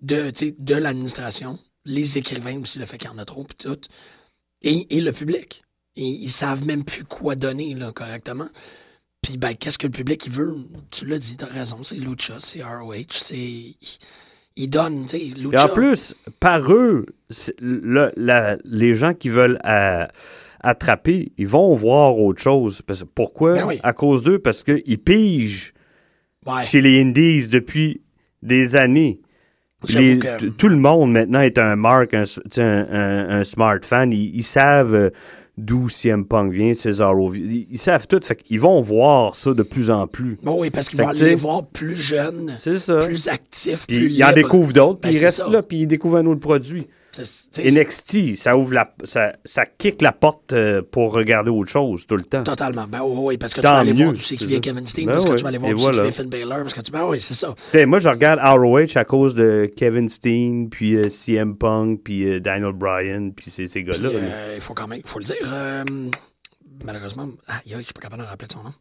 de, 0.00 0.32
de 0.58 0.74
l'administration, 0.74 1.58
les 1.84 2.18
écrivains 2.18 2.60
aussi, 2.60 2.78
le 2.78 2.86
fait 2.86 2.98
qu'il 2.98 3.08
y 3.08 3.12
en 3.12 3.18
a 3.18 3.24
trop, 3.24 3.44
puis 3.44 3.56
tout, 3.56 3.78
et, 4.62 4.96
et 4.96 5.00
le 5.00 5.12
public. 5.12 5.62
Et 5.96 6.04
ils 6.06 6.30
savent 6.30 6.64
même 6.66 6.84
plus 6.84 7.04
quoi 7.04 7.36
donner, 7.36 7.74
là, 7.74 7.92
correctement. 7.92 8.48
Puis, 9.22 9.38
ben, 9.38 9.54
qu'est-ce 9.54 9.78
que 9.78 9.86
le 9.86 9.92
public, 9.92 10.26
il 10.26 10.32
veut? 10.32 10.54
Tu 10.90 11.06
l'as 11.06 11.18
dit, 11.18 11.36
t'as 11.36 11.46
raison, 11.46 11.82
c'est 11.82 11.96
Lucha, 11.96 12.36
c'est 12.38 12.62
ROH, 12.62 12.94
c'est. 13.10 13.74
Ils 14.58 14.70
donnent, 14.70 15.04
tu 15.04 15.10
sais, 15.18 15.20
Et 15.20 15.30
Lucha. 15.30 15.66
en 15.70 15.74
plus, 15.74 16.14
par 16.40 16.72
eux, 16.72 17.06
c'est- 17.30 17.54
le- 17.60 18.12
la- 18.16 18.56
les 18.64 18.94
gens 18.94 19.14
qui 19.14 19.28
veulent 19.28 19.58
euh, 19.66 20.06
attraper, 20.60 21.32
ils 21.38 21.46
vont 21.48 21.74
voir 21.74 22.18
autre 22.18 22.42
chose. 22.42 22.82
Parce, 22.82 23.04
pourquoi? 23.14 23.54
Ben 23.54 23.66
oui. 23.66 23.80
À 23.82 23.92
cause 23.92 24.22
d'eux, 24.22 24.38
parce 24.38 24.62
qu'ils 24.64 24.98
pigent 24.98 25.72
Ouais. 26.46 26.62
chez 26.62 26.80
les 26.80 27.00
Indies 27.02 27.48
depuis 27.48 28.02
des 28.42 28.76
années. 28.76 29.20
Les- 29.94 30.18
que- 30.18 30.46
Tout 30.46 30.68
le 30.68 30.76
monde 30.76 31.12
maintenant 31.12 31.40
est 31.40 31.58
un 31.58 31.76
mark, 31.76 32.14
un, 32.14 32.24
un, 32.58 32.62
un- 32.62 33.40
un 33.40 33.44
smart 33.44 33.78
fan. 33.82 34.12
Ils, 34.12 34.34
ils 34.36 34.42
savent 34.42 34.94
euh, 34.94 35.10
d'où 35.58 35.88
CM 35.88 36.24
Punk 36.26 36.52
vient, 36.52 36.74
Cesaro. 36.74 37.32
Ils, 37.34 37.66
ils 37.70 37.78
savent 37.78 38.06
tout. 38.06 38.20
Fait 38.22 38.36
qu'ils 38.36 38.60
vont 38.60 38.80
voir 38.80 39.34
ça 39.34 39.54
de 39.54 39.62
plus 39.62 39.90
en 39.90 40.06
plus. 40.06 40.38
Bon, 40.42 40.60
oui, 40.60 40.70
parce 40.70 40.88
qu'ils 40.88 41.00
vont 41.00 41.10
les 41.12 41.34
voir 41.34 41.64
plus 41.66 41.96
jeunes, 41.96 42.52
plus 43.00 43.28
actifs, 43.28 43.86
Puis 43.86 43.96
plus 43.98 44.12
ils 44.12 44.24
en 44.24 44.32
découvrent 44.32 44.72
d'autres, 44.72 45.00
puis 45.00 45.10
Ben, 45.12 45.16
ils 45.18 45.24
restent 45.24 45.42
ça. 45.44 45.50
là, 45.50 45.62
puis 45.62 45.78
ils 45.82 45.86
découvrent 45.86 46.18
un 46.18 46.26
autre 46.26 46.40
produit. 46.40 46.86
Tu 47.22 47.24
sais, 47.24 47.70
NXT, 47.70 48.36
ça 48.36 48.56
ouvre 48.56 48.74
la, 48.74 48.94
ça, 49.04 49.32
ça 49.44 49.64
kick 49.66 50.02
la 50.02 50.12
porte 50.12 50.52
euh, 50.52 50.82
pour 50.82 51.12
regarder 51.14 51.50
autre 51.50 51.70
chose 51.70 52.06
tout 52.06 52.16
le 52.16 52.24
temps. 52.24 52.42
Totalement. 52.42 52.86
Ben 52.86 53.00
oui, 53.02 53.14
oui, 53.18 53.38
parce 53.38 53.54
que 53.54 53.60
tu 53.60 53.66
vas 53.66 53.78
aller 53.78 53.92
voir 53.92 54.08
mieux, 54.08 54.14
d'où 54.16 54.20
c'est 54.22 54.36
qui 54.36 54.46
vient. 54.46 54.60
Kevin 54.60 54.86
Steen, 54.86 55.06
Ben 55.06 55.12
parce 55.12 55.24
que 55.24 55.34
tu 55.34 55.42
vas 55.42 55.48
aller 55.48 55.58
voir 55.58 55.72
d'où 55.72 55.78
c'est 55.78 55.84
qui 55.84 55.90
voilà. 55.92 56.02
vient 56.02 56.10
Finn 56.12 56.28
Balor, 56.28 56.58
parce 56.58 56.74
que 56.74 56.80
tu... 56.80 56.90
Ben 56.90 57.04
oui, 57.06 57.20
c'est 57.20 57.34
ça. 57.34 57.54
T'sais, 57.70 57.86
moi, 57.86 57.98
je 57.98 58.08
regarde 58.08 58.40
ROH 58.42 58.96
à 58.98 59.04
cause 59.04 59.34
de 59.34 59.70
Kevin 59.76 60.08
Steen, 60.08 60.68
puis 60.68 60.96
euh, 60.96 61.08
CM 61.10 61.56
Punk, 61.56 62.02
puis 62.04 62.28
euh, 62.28 62.40
Daniel 62.40 62.72
Bryan, 62.72 63.32
puis 63.32 63.50
ces, 63.50 63.66
ces 63.66 63.82
gars-là. 63.82 64.10
là. 64.12 64.18
euh, 64.18 64.52
il 64.56 64.60
faut 64.60 64.74
quand 64.74 64.86
même, 64.86 65.00
faut 65.04 65.18
le 65.18 65.24
dire, 65.24 65.84
malheureusement, 66.84 67.28
ah, 67.48 67.60
je 67.66 67.76
suis 67.80 67.92
pas 67.92 68.02
capable 68.02 68.22
de 68.22 68.28
rappeler 68.28 68.48
de 68.48 68.52
son 68.52 68.62
nom. 68.62 68.72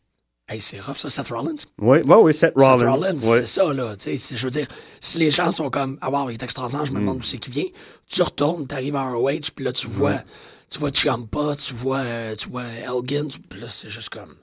Hey, 0.47 0.61
c'est 0.61 0.79
rough, 0.79 0.97
ça, 0.97 1.09
Seth 1.09 1.29
Rollins? 1.29 1.55
Oui, 1.79 1.99
ouais, 2.01 2.15
ouais, 2.17 2.33
Seth 2.33 2.53
Rollins. 2.55 2.77
Seth 2.77 2.87
Rollins, 2.87 3.13
ouais. 3.29 3.39
c'est 3.39 3.45
ça, 3.47 3.73
là. 3.73 3.95
Je 4.05 4.43
veux 4.43 4.51
dire, 4.51 4.67
si 4.99 5.17
les 5.17 5.31
gens 5.31 5.51
sont 5.51 5.71
comme, 5.71 5.97
ah, 6.01 6.11
wow, 6.11 6.29
il 6.29 6.33
est 6.33 6.43
extraordinaire, 6.43 6.85
je 6.85 6.91
Mm. 6.91 6.95
me 6.95 6.99
demande 6.99 7.17
d'où 7.17 7.23
c'est 7.23 7.39
qui 7.39 7.49
vient, 7.49 7.65
tu 8.07 8.21
retournes, 8.21 8.67
tu 8.67 8.75
arrives 8.75 8.95
à 8.95 9.09
ROH, 9.09 9.51
puis 9.55 9.65
là, 9.65 9.71
tu 9.73 9.87
vois, 9.87 10.21
tu 10.69 10.77
vois 10.77 10.91
Ciampa, 10.91 11.55
tu 11.55 11.73
vois, 11.73 11.97
euh, 11.99 12.35
tu 12.35 12.49
vois 12.49 12.63
Elgin, 12.63 13.27
puis 13.49 13.59
là, 13.59 13.67
c'est 13.69 13.89
juste 13.89 14.09
comme. 14.09 14.35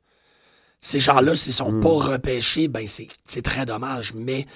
Ces 0.81 0.99
gens-là, 0.99 1.37
s'ils 1.37 1.53
sont 1.53 1.71
Mm. 1.71 1.81
pas 1.81 1.89
repêchés, 1.91 2.67
ben, 2.67 2.87
c'est 2.89 3.07
c'est 3.25 3.43
très 3.43 3.65
dommage, 3.65 4.13
mais 4.15 4.47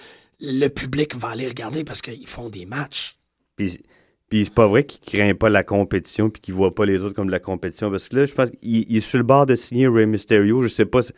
le 0.41 0.67
public 0.67 1.15
va 1.15 1.29
aller 1.29 1.47
regarder 1.47 1.85
parce 1.85 2.03
qu'ils 2.03 2.27
font 2.27 2.49
des 2.49 2.67
matchs. 2.67 3.17
Puis, 3.55 3.81
puis 4.29 4.45
c'est 4.45 4.55
pas 4.55 4.67
vrai 4.67 4.85
qu'il 4.85 5.01
craint 5.01 5.35
pas 5.35 5.49
la 5.49 5.62
compétition, 5.62 6.31
puis 6.31 6.41
qu'il 6.43 6.55
voit 6.55 6.75
pas 6.75 6.85
les 6.87 7.03
autres 7.03 7.15
comme 7.15 7.27
de 7.29 7.33
la 7.33 7.39
compétition. 7.41 7.91
Parce 7.91 8.09
que 8.09 8.17
là, 8.17 8.25
je 8.25 8.35
pense 8.35 8.51
qu'il 8.51 8.85
il 8.91 8.97
est 8.97 9.01
sur 9.01 9.19
le 9.19 9.25
bord 9.25 9.47
de 9.47 9.55
signer 9.55 9.87
Rey 9.89 10.07
Mysterio. 10.07 10.62
Je 10.62 10.69
sais 10.69 10.87
pas. 10.87 11.03
si- 11.03 11.12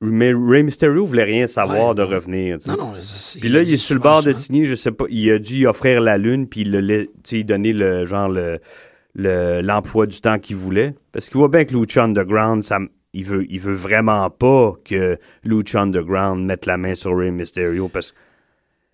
Mais 0.00 0.32
Rey 0.34 0.62
Mysterio 0.62 1.06
voulait 1.06 1.24
rien 1.24 1.46
savoir 1.46 1.88
Ouais, 1.90 1.94
de 1.94 2.02
non. 2.02 2.08
revenir. 2.08 2.58
tu 2.58 2.64
sais. 2.64 2.70
Non, 2.70 2.76
non, 2.76 2.92
c'est- 3.00 3.38
Puis 3.40 3.48
là, 3.48 3.60
il 3.62 3.72
est 3.72 3.76
sur 3.76 3.94
le 3.94 4.00
bord 4.02 4.22
de 4.22 4.32
ça. 4.32 4.38
signer, 4.40 4.66
je 4.66 4.74
sais 4.74 4.92
pas. 4.92 5.06
Il 5.08 5.30
a 5.30 5.38
dû 5.38 5.66
offrir 5.66 6.00
la 6.00 6.18
lune, 6.18 6.46
puis 6.46 6.60
il 6.62 6.72
le, 6.72 7.08
donner 7.44 7.72
le 7.72 8.04
genre 8.04 8.28
le 8.28 8.58
le- 9.16 9.60
l'emploi 9.62 10.06
du 10.06 10.20
temps 10.20 10.40
qu'il 10.40 10.56
voulait. 10.56 10.92
Parce 11.12 11.28
qu'il 11.28 11.38
voit 11.38 11.48
bien 11.48 11.64
que 11.64 11.72
Lucha 11.72 12.02
Underground, 12.02 12.64
ça, 12.64 12.80
il 13.12 13.24
veut, 13.24 13.46
il 13.48 13.60
veut 13.60 13.72
vraiment 13.72 14.28
pas 14.28 14.74
que 14.84 15.16
Lucha 15.44 15.82
Underground 15.82 16.44
mette 16.44 16.66
la 16.66 16.76
main 16.76 16.96
sur 16.96 17.16
Rey 17.16 17.30
Mysterio. 17.30 17.88
Parce 17.88 18.10
que 18.10 18.16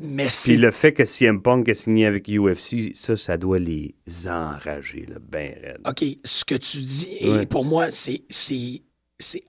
Mais 0.03 0.29
puis 0.29 0.57
le 0.57 0.71
fait 0.71 0.95
que 0.95 1.05
CM 1.05 1.43
Punk 1.43 1.69
a 1.69 1.75
signé 1.75 2.07
avec 2.07 2.27
UFC, 2.27 2.95
ça, 2.95 3.19
ça 3.19 3.37
doit 3.37 3.59
les 3.59 3.95
enrager, 4.27 5.05
là, 5.07 5.17
ben 5.21 5.53
raide. 5.63 5.81
OK, 5.87 6.05
ce 6.25 6.45
que 6.47 6.55
tu 6.55 6.79
dis, 6.79 7.19
et 7.21 7.45
pour 7.45 7.67
moi, 7.67 7.89
c'est, 7.91 8.23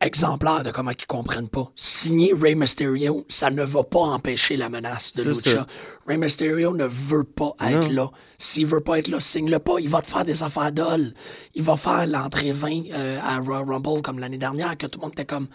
exemplaire 0.02 0.64
de 0.64 0.72
comment 0.72 0.92
ils 0.92 1.08
comprennent 1.08 1.48
pas. 1.48 1.72
Signer 1.78 2.34
Rey 2.34 2.56
Mysterio, 2.56 3.26
ça 3.30 3.50
ne 3.50 3.64
va 3.64 3.84
pas 3.84 4.02
empêcher 4.02 4.58
la 4.58 4.68
menace 4.68 5.14
de 5.14 5.24
Lucha. 5.24 5.52
ça. 5.52 5.68
Ray 6.06 6.18
Mysterio 6.18 6.76
ne 6.76 6.84
veut 6.84 7.24
pas 7.24 7.54
être 7.62 7.88
Non. 7.88 8.04
là. 8.04 8.12
S'il 8.38 8.66
veut 8.66 8.82
pas 8.82 9.00
être 9.00 9.08
là, 9.08 9.22
signe-le 9.22 9.60
pas. 9.60 9.80
Il 9.80 9.88
va 9.88 10.02
te 10.02 10.08
faire 10.08 10.26
des 10.26 10.44
affaires 10.44 10.74
d'ol. 10.74 11.14
Il 11.56 11.64
va 11.64 11.78
faire 11.78 12.06
l'entrée 12.08 12.52
20 12.52 12.92
euh, 12.92 13.20
à 13.24 13.40
Royal 13.40 13.64
Rumble 13.70 14.02
comme 14.02 14.20
l'année 14.20 14.38
dernière, 14.38 14.78
que 14.78 14.88
tout 14.88 15.00
le 15.00 15.04
monde 15.04 15.14
était 15.14 15.24
comme 15.24 15.48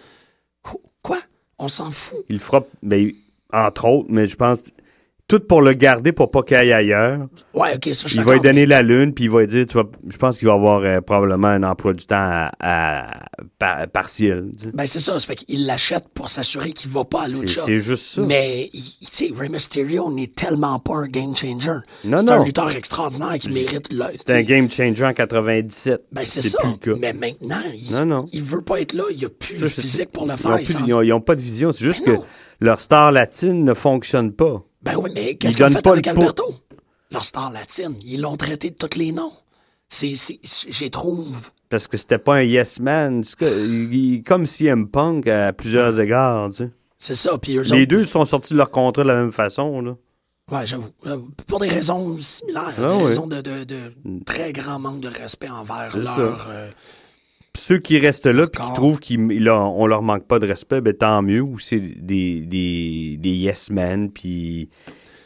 Quoi? 1.03 1.19
On 1.59 1.69
s'en 1.69 1.91
fout. 1.91 2.25
Il 2.31 2.41
fera, 2.41 2.65
ben, 2.83 3.13
entre 3.53 3.85
autres, 3.85 4.09
mais 4.11 4.27
je 4.27 4.37
pense, 4.37 4.61
tout 5.29 5.41
pour 5.41 5.61
le 5.61 5.73
garder 5.73 6.13
pour 6.13 6.31
pas 6.31 6.43
qu'il 6.45 6.57
aille 6.57 6.73
ailleurs. 6.73 7.27
Ouais, 7.53 7.75
ok, 7.75 7.95
ça, 7.95 8.07
je 8.07 8.15
Il 8.17 8.23
va 8.23 8.35
lui 8.35 8.41
donner 8.41 8.65
la 8.65 8.83
lune, 8.83 9.13
puis 9.13 9.25
il 9.25 9.31
va 9.31 9.41
lui 9.41 9.47
dire, 9.49 9.67
tu 9.67 9.75
vas, 9.77 9.83
je 10.09 10.17
pense 10.19 10.39
qu'il 10.39 10.47
va 10.47 10.55
avoir 10.55 10.83
euh, 10.85 11.01
probablement 11.01 11.49
un 11.49 11.65
emploi 11.65 11.95
du 11.95 12.07
temps 12.07 12.15
à, 12.17 12.53
à- 12.61 13.25
pa- 13.59 13.87
partiel. 13.89 14.51
tu 14.57 14.67
sais. 14.67 14.71
Ben, 14.73 14.87
c'est 14.87 15.01
ça. 15.01 15.19
Ça 15.19 15.27
fait 15.27 15.35
qu'il 15.35 15.67
l'achète 15.67 16.05
pour 16.15 16.31
s'assurer 16.31 16.71
qu'il 16.73 16.91
va 16.93 17.05
pas 17.05 17.23
à 17.23 17.29
Lucha. 17.29 17.63
c'est 17.65 17.81
juste 17.81 18.07
ça. 18.07 18.23
Mais, 18.23 18.71
tu 18.73 18.81
sais, 19.11 19.31
Rey 19.37 19.49
Mysterio 19.49 20.13
n'est 20.13 20.29
tellement 20.29 20.79
pas 20.79 20.95
un 20.95 21.09
game 21.09 21.35
changer. 21.35 21.79
Non, 22.05 22.19
c'est 22.19 22.31
un 22.31 22.45
lutteur 22.45 22.71
extraordinaire 22.71 23.39
qui 23.41 23.49
mérite 23.51 23.93
le. 23.93 24.05
C'est 24.25 24.33
un 24.37 24.43
game 24.43 24.71
changer 24.71 25.05
en 25.07 25.13
97. 25.13 26.03
Ben, 26.13 26.25
c'est 26.25 26.43
ça. 26.43 26.59
Mais 27.01 27.13
maintenant, 27.13 27.63
il, 27.75 27.93
Non, 27.93 28.07
non. 28.07 28.27
il 28.33 28.43
veut 28.45 28.63
pas 28.63 28.81
être 28.81 28.93
là. 28.93 29.05
Il 29.11 29.25
a 29.25 29.29
plus 29.29 29.59
le 29.59 29.69
physique 29.69 30.11
pour 30.13 30.27
le 30.27 30.37
faire. 30.37 30.51
n'ont 30.53 30.59
ils 30.87 30.95
ont- 30.95 31.03
ils 31.03 31.13
ont 31.13 31.21
pas 31.21 31.35
de 31.35 31.41
vision. 31.41 31.73
C'est 31.73 31.85
juste 31.85 32.05
Ben 32.07 32.19
que 32.19 32.23
leur 32.61 32.79
star 32.81 33.11
latine 33.11 33.65
ne 33.65 33.75
fonctionne 33.75 34.31
pas. 34.33 34.63
Ben 34.87 34.97
oui, 34.97 35.11
mais 35.15 35.35
qu'est-ce 35.37 35.53
Ils 35.53 35.57
qu'ils 35.57 35.65
ont 35.65 35.69
donnent 35.69 35.77
fait 35.77 35.83
pas 35.83 35.91
avec. 35.93 36.07
Alberto? 36.07 36.55
Leur 37.11 37.25
star 37.25 37.53
latine. 37.53 37.95
Ils 38.05 38.21
l'ont 38.23 38.37
traité 38.37 38.71
de 38.71 38.77
tous 38.77 38.99
les 38.99 39.13
noms. 39.13 39.33
C'est, 39.89 40.15
j'ai 40.69 40.91
trouve. 40.91 41.51
Parce 41.69 41.87
que 41.87 41.97
c'était 41.97 42.19
pas 42.19 42.37
un 42.37 42.43
yes 42.43 42.81
man. 42.81 43.23
Comme 44.27 44.47
CM 44.47 44.89
Punk 44.89 45.27
à 45.29 45.53
plusieurs 45.53 45.99
égards. 46.01 46.51
tu 46.51 46.57
sais. 46.57 46.71
C'est 46.99 47.15
ça. 47.15 47.37
Puis 47.39 47.57
eux 47.57 47.63
Les 47.63 47.73
autres- 47.73 47.85
deux 47.85 48.05
sont 48.05 48.25
sortis 48.25 48.53
de 48.55 48.59
leur 48.59 48.71
contrat 48.71 49.03
de 49.03 49.09
la 49.09 49.15
même 49.15 49.33
façon. 49.33 49.81
Là. 49.81 49.95
Ouais, 50.51 50.65
j'avoue. 50.67 50.89
Euh, 51.07 51.19
Pour 51.47 51.59
des 51.61 51.69
raisons 51.69 52.17
similaires, 52.21 52.75
Ah 52.79 52.97
des 52.99 53.05
raisons 53.05 53.27
de, 53.27 53.41
de, 53.41 53.65
de 53.65 53.93
très 54.25 54.53
grand 54.53 54.79
manque 54.79 55.01
de 55.01 55.09
respect 55.09 55.49
envers 55.51 55.97
leur. 55.97 56.47
euh, 56.51 56.71
Puis 57.57 57.65
ceux 57.65 57.79
qui 57.79 57.99
restent 57.99 58.27
là 58.27 58.47
puis 58.47 58.63
qui 58.63 58.73
trouvent 58.75 59.01
qu'on 59.01 59.87
leur 59.87 60.03
manque 60.03 60.27
pas 60.27 60.39
de 60.39 60.47
respect, 60.47 60.83
ben 60.83 60.93
tant 60.93 61.23
mieux. 61.23 61.41
Ou 61.41 61.59
c'est 61.59 61.81
des, 61.81 62.43
des, 62.43 63.17
des 63.19 63.31
yes 63.31 63.71
men, 63.71 64.11
puis 64.11 64.69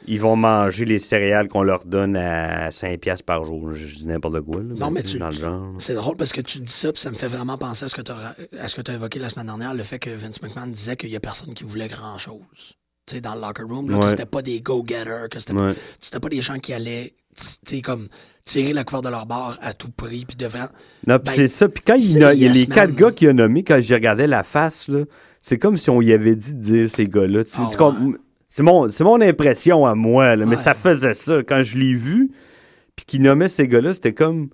ils 0.07 0.21
vont 0.21 0.37
manger 0.37 0.85
les 0.85 1.01
céréales 1.01 1.49
qu'on 1.49 1.65
leur 1.65 1.85
donne 1.87 2.15
à 2.17 2.71
5 2.71 3.01
piastres 3.01 3.25
par 3.25 3.45
jour. 3.45 3.73
Je 3.75 3.97
dis 3.97 4.07
n'importe 4.07 4.41
quoi. 4.43 4.61
Là, 4.63 4.75
Non, 4.79 4.91
mais 4.93 5.03
tu 5.03 5.19
Dans 5.19 5.27
le 5.27 5.33
genre. 5.33 5.73
C'est 5.79 5.95
drôle 5.95 6.17
parce 6.17 6.33
que 6.33 6.41
tu 6.41 6.61
dis 6.61 6.71
ça, 6.73 6.93
puis 6.93 7.03
ça 7.03 7.11
me 7.11 7.17
fait 7.17 7.27
vraiment 7.27 7.59
penser 7.59 7.87
à 7.87 7.89
ce 7.89 7.95
que 7.97 8.03
tu 8.03 8.13
as, 8.13 8.95
évoqué 8.95 9.19
la 9.19 9.29
semaine 9.29 9.47
dernière, 9.47 9.75
le 9.75 9.83
fait 9.83 9.99
que 9.99 10.11
Vince 10.11 10.41
McMahon 10.41 10.69
disait 10.69 10.97
qu'il 10.97 11.11
y 11.11 11.17
a 11.17 11.21
personne 11.21 11.53
qui 11.53 11.65
voulait 11.65 11.89
grand-chose. 11.89 12.77
Tu 13.07 13.17
sais, 13.17 13.21
dans 13.21 13.35
le 13.35 13.41
locker 13.41 13.65
room, 13.65 13.91
là, 13.91 13.97
que 13.99 14.03
Ouais. 14.05 14.11
c'était 14.11 14.25
pas 14.27 14.43
des 14.43 14.61
go-getters, 14.61 15.29
que 15.31 15.41
c'était 15.41 15.53
Ouais. 15.53 15.75
c'était 15.99 16.21
pas 16.21 16.29
des 16.29 16.41
gens 16.41 16.59
qui 16.61 16.73
allaient, 16.73 17.13
tu 17.37 17.45
sais, 17.65 17.83
comme 17.83 18.07
tirer 18.53 18.73
la 18.73 18.85
couverture 18.85 19.11
de 19.11 19.15
leur 19.15 19.27
barre 19.27 19.59
à 19.61 19.73
tout 19.73 19.91
prix, 19.91 20.25
puis 20.27 20.37
devant. 20.37 20.67
Non, 21.07 21.19
puis 21.19 21.27
Ben, 21.27 21.33
c'est 21.37 21.49
ça. 21.49 21.69
Puis 21.69 21.83
quand 21.87 21.95
il, 21.97 22.19
y 22.19 22.25
a 22.25 22.35
yes 22.35 22.55
les 22.61 22.67
quatre 22.67 22.95
gars 22.95 23.11
qu'il 23.13 23.29
a 23.29 23.33
nommés, 23.33 23.63
quand 23.65 23.81
j'y 23.81 23.95
regardais 23.95 24.27
la 24.27 24.43
face, 24.43 24.89
là, 24.89 25.05
c'est 25.41 25.59
comme 25.59 25.77
si 25.77 25.91
on 25.91 26.01
y 26.03 26.13
avait 26.13 26.37
dit 26.37 26.55
de 26.55 26.61
dire 26.61 26.91
ces 26.91 27.07
gars-là. 27.07 27.45
Tu 27.45 27.57
comprends? 27.77 28.13
C'est 28.49 28.63
mon, 28.63 28.89
c'est 28.89 29.05
mon 29.05 29.21
impression 29.21 29.87
à 29.87 29.95
moi, 29.95 30.35
là, 30.37 30.45
mais 30.45 30.57
Ouais. 30.57 30.63
ça 30.63 30.75
faisait 30.75 31.15
ça. 31.15 31.43
Quand 31.45 31.63
je 31.63 31.79
l'ai 31.79 31.95
vu, 31.95 32.31
puis 32.97 33.05
qu'il 33.07 33.23
nommait 33.23 33.49
ces 33.49 33.69
gars-là, 33.69 33.95
c'était 33.95 34.13
comme, 34.13 34.49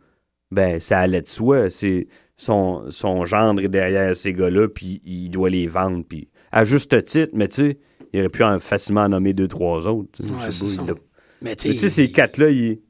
ben, 0.50 0.78
ça 0.80 0.98
allait 1.00 1.22
de 1.22 1.28
soi. 1.28 1.70
C'est 1.70 2.06
son, 2.36 2.84
son 2.90 3.24
gendre 3.24 3.62
est 3.62 3.68
derrière 3.68 4.14
ces 4.14 4.32
gars-là, 4.34 4.68
puis 4.68 5.00
il 5.06 5.30
doit 5.30 5.48
les 5.50 5.66
vendre, 5.66 6.04
puis 6.06 6.28
à 6.52 6.62
juste 6.64 7.02
titre, 7.04 7.32
mais 7.34 7.48
tu 7.48 7.54
sais, 7.54 7.78
il 8.12 8.20
aurait 8.20 8.28
pu 8.28 8.44
en- 8.44 8.60
facilement 8.60 9.02
en 9.02 9.08
nommer 9.08 9.32
deux, 9.32 9.48
trois 9.48 9.86
autres. 9.86 10.22
Ouais, 10.22 10.50
il 10.50 10.90
a- 10.90 10.94
Mais 11.42 11.56
tu 11.56 11.76
sais, 11.78 11.88
ces 11.88 12.10
quatre-là, 12.10 12.50
ils... 12.50 12.80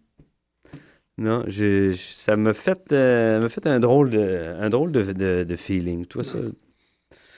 Non, 1.19 1.45
j'ai- 1.47 1.95
j'- 1.95 2.13
ça 2.15 2.37
m'a 2.37 2.53
fait, 2.55 2.93
euh, 2.93 3.41
m'a 3.41 3.49
fait 3.49 3.67
un 3.67 3.81
drôle 3.81 4.11
de, 4.11 4.55
un 4.61 4.69
drôle 4.69 4.93
de, 4.93 5.03
de, 5.13 5.45
de 5.49 5.57
feeling. 5.57 6.05
Toi, 6.07 6.25
ça... 6.25 6.39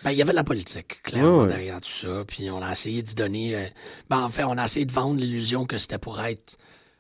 Ben, 0.05 0.11
il 0.13 0.17
y 0.19 0.23
avait 0.23 0.31
de 0.33 0.37
la 0.37 0.45
politique, 0.45 1.03
clairement, 1.03 1.39
Ouais, 1.39 1.43
ouais. 1.45 1.49
derrière 1.49 1.81
tout 1.81 1.89
ça. 1.91 2.25
Puis 2.27 2.51
on 2.51 2.63
a 2.63 2.71
essayé 2.73 3.03
d'y 3.03 3.15
donner. 3.15 3.57
euh, 3.57 3.65
ben, 4.11 4.19
en 4.23 4.29
fait, 4.29 4.45
on 4.45 4.57
a 4.59 4.65
essayé 4.65 4.85
de 4.87 4.93
vendre 4.93 5.19
l'illusion 5.21 5.65
que 5.67 5.77
c'était 5.79 5.99
pour 5.99 6.21
être 6.21 6.57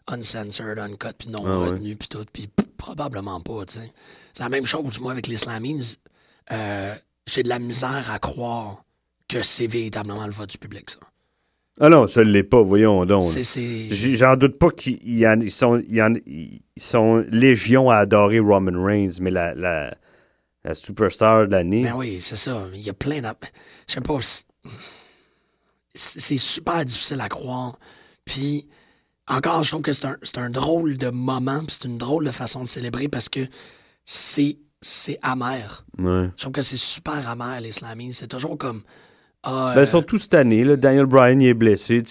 uncensored, 0.09 0.79
uncut, 0.79 1.15
puis 1.19 1.29
non 1.29 1.45
Ah 1.47 1.57
retenu, 1.71 1.97
puis 1.97 2.09
tout. 2.09 2.25
Puis 2.33 2.49
probablement 2.77 3.41
pas, 3.41 3.67
tu 3.67 3.75
sais. 3.75 3.93
C'est 4.33 4.43
la 4.43 4.49
même 4.49 4.67
chose, 4.67 4.99
moi, 5.01 5.13
avec 5.13 5.27
les 5.27 5.37
Slammies. 5.37 5.97
Euh, 6.53 6.95
J'ai 7.27 7.43
de 7.43 7.49
la 7.49 7.59
misère 7.59 8.11
à 8.11 8.19
croire 8.19 8.85
que 9.29 9.43
c'est 9.43 9.67
véritablement 9.67 10.27
le 10.27 10.33
vote 10.33 10.51
du 10.51 10.59
public, 10.59 10.91
ça. 10.91 10.99
Ah 11.81 11.89
non, 11.89 12.07
ça 12.07 12.25
ne 12.25 12.31
l'est 12.31 12.43
pas, 12.43 12.61
voyons 12.61 13.05
donc. 13.07 13.29
J'en 14.17 14.37
doute 14.37 14.59
pas 14.59 14.71
qu'ils 14.71 14.99
y 15.19 15.27
en- 15.27 15.41
ils 15.41 15.51
sont, 15.51 15.81
ils 15.89 16.61
sont 16.77 17.25
légion 17.31 17.91
à 17.91 17.99
adorer 17.99 18.41
Roman 18.41 18.83
Reigns, 18.85 19.13
mais 19.21 19.31
la, 19.31 19.55
la, 19.55 19.95
la 20.65 20.75
superstar 20.75 21.47
de 21.47 21.53
l'année... 21.53 21.83
Ben 21.85 21.95
oui, 21.97 22.21
c'est 22.21 22.37
ça. 22.37 22.67
Il 22.75 22.81
y 22.81 22.91
a 22.91 22.95
plein 22.95 23.21
de. 23.21 23.29
Je 23.87 23.95
sais 23.95 24.01
pas. 24.01 24.19
c'est- 25.95 26.39
super 26.39 26.85
difficile 26.85 27.21
à 27.21 27.29
croire. 27.29 27.79
Puis, 28.25 28.67
encore, 29.29 29.63
je 29.63 29.71
trouve 29.71 29.83
que 29.83 29.93
c'est 29.93 30.07
un, 30.07 30.17
un 30.37 30.51
drôle 30.51 30.97
de 30.99 31.11
moment, 31.11 31.61
puis 31.65 31.77
c'est 31.81 31.89
une 31.89 31.99
drôle 31.99 32.25
de 32.27 32.31
façon 32.31 32.65
de 32.65 32.69
célébrer 32.69 33.09
parce 33.09 33.29
que 33.29 33.47
c'est 34.05 34.59
c'est 34.81 35.19
amer. 35.23 35.85
Ouais. 35.99 36.29
Je 36.37 36.43
trouve 36.43 36.53
que 36.53 36.63
c'est 36.63 36.77
super 36.77 37.29
amer, 37.29 37.61
les. 37.61 37.73
C'est 38.13 38.29
toujours 38.29 38.57
comme. 38.59 38.83
Ah, 39.51 39.73
Ben, 39.75 39.83
euh, 39.83 39.87
surtout 39.87 40.19
cette 40.19 40.35
année, 40.35 40.63
là, 40.65 40.77
Daniel 40.77 41.07
Bryan 41.07 41.41
il 41.41 41.49
est 41.49 41.55
blessé. 41.55 42.03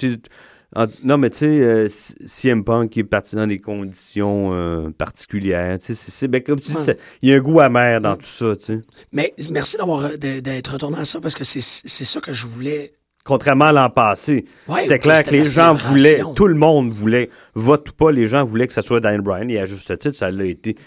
non, 1.04 1.18
mais 1.18 1.30
tu 1.30 1.38
sais, 1.38 1.46
euh, 1.46 1.88
CM 2.26 2.64
Punk 2.64 2.96
il 2.96 3.00
est 3.02 3.04
parti 3.04 3.36
dans 3.36 3.48
des 3.48 3.60
conditions 3.60 4.54
euh, 4.54 4.90
particulières. 4.90 5.78
tu 5.80 5.94
sais, 5.96 6.28
ben, 6.28 6.42
comme 6.42 6.60
tu 6.60 6.72
dis, 6.72 6.92
il 7.22 7.30
y 7.30 7.34
a 7.34 7.36
un 7.38 7.40
goût 7.40 7.60
amer 7.60 8.02
dans 8.02 8.16
tout 8.16 8.26
ça. 8.26 8.56
tu 8.56 8.66
sais. 8.66 8.80
Mais 9.12 9.34
merci 9.52 9.78
d'avoir 9.78 10.06
euh, 10.06 10.18
d'être 10.18 10.74
retourné 10.74 10.98
à 11.00 11.06
ça 11.06 11.20
parce 11.22 11.36
que 11.36 11.44
c'est 11.44 11.62
ça 11.62 12.20
que 12.20 12.34
je 12.34 12.48
voulais. 12.48 12.94
Contrairement 13.24 13.66
à 13.66 13.72
l'an 13.74 13.90
passé, 13.90 14.46
Ouais, 14.70 14.84
c'était 14.84 15.00
clair 15.00 15.22
que 15.22 15.32
les 15.32 15.44
gens 15.44 15.74
voulaient, 15.74 16.22
tout 16.34 16.48
le 16.48 16.56
monde 16.56 16.92
voulait, 16.92 17.30
vote 17.56 17.90
ou 17.90 17.94
pas, 17.94 18.10
les 18.10 18.26
gens 18.26 18.46
voulaient 18.46 18.68
que 18.68 18.74
ça 18.74 18.82
soit 18.82 19.02
Daniel 19.02 19.20
Bryan. 19.20 19.50
Et 19.52 19.60
à 19.60 19.66
juste 19.66 19.98
titre, 20.00 20.16
ça 20.16 20.32
l'a 20.32 20.46
été. 20.46 20.78